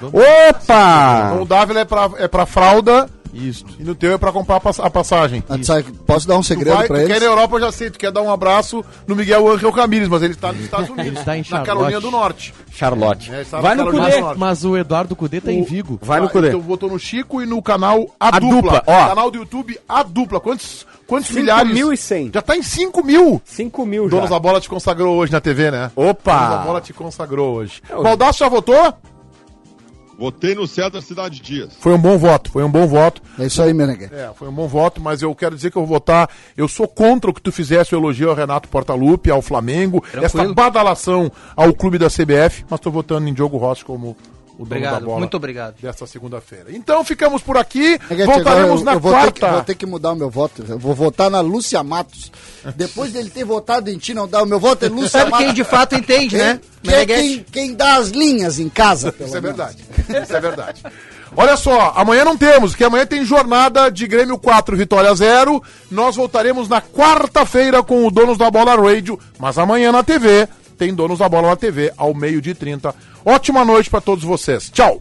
vamos. 0.00 0.14
Opa! 0.48 1.24
Então 1.30 1.42
o 1.42 1.44
Dávila 1.46 1.80
é 1.80 1.84
pra, 1.84 2.10
é 2.18 2.28
pra 2.28 2.46
fralda 2.46 3.08
Isso. 3.34 3.64
e 3.78 3.82
no 3.82 3.94
teu 3.94 4.12
é 4.12 4.18
pra 4.18 4.30
comprar 4.32 4.56
a 4.56 4.60
pass- 4.60 4.80
a 4.80 4.88
passagem. 4.88 5.42
Ah, 5.48 5.58
tu 5.58 5.64
sabe- 5.66 5.84
posso 6.06 6.26
dar 6.28 6.36
um 6.36 6.40
Tu, 6.40 6.46
segredo 6.46 6.76
vai, 6.76 6.86
pra 6.86 6.96
tu 6.96 7.00
eles? 7.00 7.08
quer 7.12 7.16
ir 7.16 7.20
na 7.20 7.26
Europa, 7.32 7.56
eu 7.56 7.60
já 7.60 7.72
sei. 7.72 7.90
Tu 7.90 7.98
quer 7.98 8.10
dar 8.12 8.22
um 8.22 8.30
abraço 8.30 8.84
no 9.06 9.14
Miguel 9.16 9.48
Angel 9.50 9.70
Ramírez, 9.70 10.08
mas 10.08 10.22
ele 10.22 10.32
está 10.34 10.52
nos 10.52 10.62
Estados 10.62 10.88
Unidos. 10.88 11.06
Ele 11.06 11.18
está 11.18 11.34
em 11.36 11.40
Na 11.40 11.44
Charlotte. 11.44 11.66
Carolina 11.66 12.00
do 12.00 12.10
Norte. 12.10 12.54
Charlotte. 12.72 13.32
É, 13.32 13.44
vai 13.44 13.74
na 13.74 13.84
no 13.84 13.90
Carolina 13.92 14.22
Cudê. 14.28 14.38
Mas 14.38 14.64
o 14.64 14.76
Eduardo 14.76 15.14
Cudê 15.16 15.40
tá 15.40 15.52
em 15.52 15.62
Vigo. 15.62 15.98
Vai 16.02 16.20
no 16.20 16.26
Ah, 16.26 16.30
Cudê. 16.30 16.48
Então 16.48 16.60
votou 16.60 16.90
no 16.90 16.98
Chico 16.98 17.42
e 17.42 17.46
no 17.46 17.60
canal 17.62 18.06
A, 18.18 18.36
A 18.36 18.38
Dupla. 18.40 18.54
Dupla, 18.62 18.82
ó. 18.86 19.08
Canal 19.08 19.30
do 19.30 19.38
YouTube 19.38 19.78
A 19.88 20.02
Dupla. 20.02 20.40
Quantos, 20.40 20.86
quantos 21.06 21.28
Cinco 21.28 21.40
milhares? 21.40 21.72
mil 21.72 21.92
e 21.92 21.96
cem. 21.96 22.30
Já 22.32 22.42
tá 22.42 22.56
em 22.56 22.62
5 22.62 23.04
mil. 23.04 23.40
5 23.44 23.86
mil 23.86 24.08
Donos 24.08 24.28
já. 24.28 24.34
da 24.34 24.40
Bola 24.40 24.60
te 24.60 24.68
consagrou 24.68 25.16
hoje 25.16 25.32
na 25.32 25.40
TV, 25.40 25.70
né? 25.70 25.90
Donos 25.94 26.16
da 26.24 26.32
Bola 26.64 26.78
Opa! 26.78 26.80
te 26.80 26.92
consagrou 26.92 27.54
hoje. 27.56 27.80
É, 27.88 27.96
o- 27.96 28.02
Baldaço 28.02 28.38
já 28.40 28.48
votou? 28.48 28.94
Votei 30.18 30.54
no 30.54 30.66
César 30.66 31.00
Cidade 31.00 31.40
Dias. 31.40 31.72
Foi 31.78 31.92
um 31.92 31.98
bom 31.98 32.16
voto, 32.16 32.50
foi 32.50 32.64
um 32.64 32.70
bom 32.70 32.86
voto. 32.86 33.20
É 33.38 33.46
isso 33.46 33.60
aí, 33.62 33.74
Meneghete. 33.74 34.14
É, 34.14 34.30
foi 34.34 34.48
um 34.48 34.52
bom 34.52 34.68
voto, 34.68 35.00
mas 35.00 35.22
eu 35.22 35.34
quero 35.34 35.56
dizer 35.56 35.70
que 35.70 35.76
eu 35.76 35.84
vou 35.84 35.98
votar. 35.98 36.28
Eu 36.56 36.68
sou 36.68 36.86
contra 36.86 37.30
o 37.30 37.34
que 37.34 37.40
tu 37.40 37.50
fizesse 37.50 37.94
o 37.94 37.98
elogio 37.98 38.30
ao 38.30 38.36
Renato 38.36 38.68
Portaluppi, 38.68 39.30
ao 39.30 39.42
Flamengo, 39.42 40.04
essa 40.14 40.52
badalação 40.52 41.30
ao 41.56 41.72
clube 41.74 41.98
da 41.98 42.08
CBF, 42.08 42.64
mas 42.68 42.80
tô 42.80 42.90
votando 42.90 43.28
em 43.28 43.34
Diogo 43.34 43.56
Rossi 43.56 43.84
como 43.84 44.16
o 44.54 44.58
dono 44.58 44.66
Obrigado, 44.66 45.00
da 45.00 45.06
bola. 45.06 45.18
muito 45.18 45.36
obrigado. 45.36 45.74
Desta 45.82 46.06
segunda-feira. 46.06 46.66
Então 46.68 47.04
ficamos 47.04 47.42
por 47.42 47.56
aqui. 47.56 47.98
Meneghete, 48.08 48.26
Voltaremos 48.26 48.80
agora 48.80 48.84
na 48.84 48.92
eu, 48.92 48.94
eu 48.94 49.00
vou 49.00 49.12
Ter 49.12 49.18
quarta. 49.18 49.32
que, 49.46 49.52
vou 49.52 49.62
ter 49.64 49.74
que 49.74 49.86
mudar 49.86 50.12
o 50.12 50.16
meu 50.16 50.30
voto. 50.30 50.64
Eu 50.68 50.78
vou 50.78 50.94
votar 50.94 51.28
na 51.30 51.40
Lúcia 51.40 51.82
Matos. 51.82 52.30
Depois 52.76 53.12
dele 53.12 53.30
ter 53.30 53.44
votado 53.44 53.90
em 53.90 53.98
ti, 53.98 54.14
não 54.14 54.28
dá. 54.28 54.42
O 54.42 54.46
meu 54.46 54.60
voto 54.60 54.84
é 54.84 54.88
Lúcia 54.88 55.08
Sabe 55.20 55.30
Matos. 55.32 55.46
quem 55.46 55.54
de 55.54 55.64
fato 55.64 55.94
entende, 55.96 56.36
né? 56.36 56.60
Que 56.82 56.94
é 56.94 57.06
quem, 57.06 57.44
quem 57.50 57.74
dá 57.74 57.96
as 57.96 58.08
linhas 58.10 58.58
em 58.58 58.68
casa, 58.68 59.10
pelo 59.10 59.28
Isso 59.28 59.36
é 59.36 59.40
verdade. 59.40 59.76
Isso 60.22 60.36
é 60.36 60.40
verdade. 60.40 60.82
Olha 61.36 61.56
só, 61.56 61.92
amanhã 61.96 62.24
não 62.24 62.36
temos, 62.36 62.76
que 62.76 62.84
amanhã 62.84 63.04
tem 63.04 63.24
jornada 63.24 63.90
de 63.90 64.06
Grêmio 64.06 64.38
4, 64.38 64.76
Vitória 64.76 65.12
0. 65.12 65.60
Nós 65.90 66.14
voltaremos 66.14 66.68
na 66.68 66.80
quarta-feira 66.80 67.82
com 67.82 68.06
o 68.06 68.10
Donos 68.10 68.38
da 68.38 68.48
Bola 68.50 68.76
Radio, 68.76 69.18
mas 69.38 69.58
amanhã 69.58 69.90
na 69.90 70.04
TV 70.04 70.46
tem 70.84 70.94
Donos 70.94 71.18
da 71.18 71.28
Bola 71.28 71.48
na 71.48 71.56
TV 71.56 71.90
ao 71.96 72.12
meio-dia 72.12 72.52
e 72.52 72.54
30. 72.54 72.94
Ótima 73.24 73.64
noite 73.64 73.88
pra 73.88 74.02
todos 74.02 74.22
vocês. 74.22 74.70
Tchau. 74.70 75.00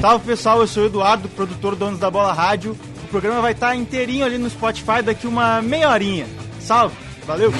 Salve 0.00 0.26
pessoal, 0.26 0.60
eu 0.60 0.66
sou 0.66 0.82
o 0.82 0.86
Eduardo, 0.86 1.28
produtor 1.28 1.76
do 1.76 1.78
Donos 1.78 2.00
da 2.00 2.10
Bola 2.10 2.32
Rádio. 2.32 2.76
O 3.04 3.08
programa 3.08 3.40
vai 3.40 3.52
estar 3.52 3.76
inteirinho 3.76 4.24
ali 4.24 4.38
no 4.38 4.50
Spotify 4.50 5.02
daqui 5.04 5.26
uma 5.26 5.62
meia 5.62 5.88
horinha. 5.90 6.26
Salve, 6.60 6.96
valeu! 7.24 7.52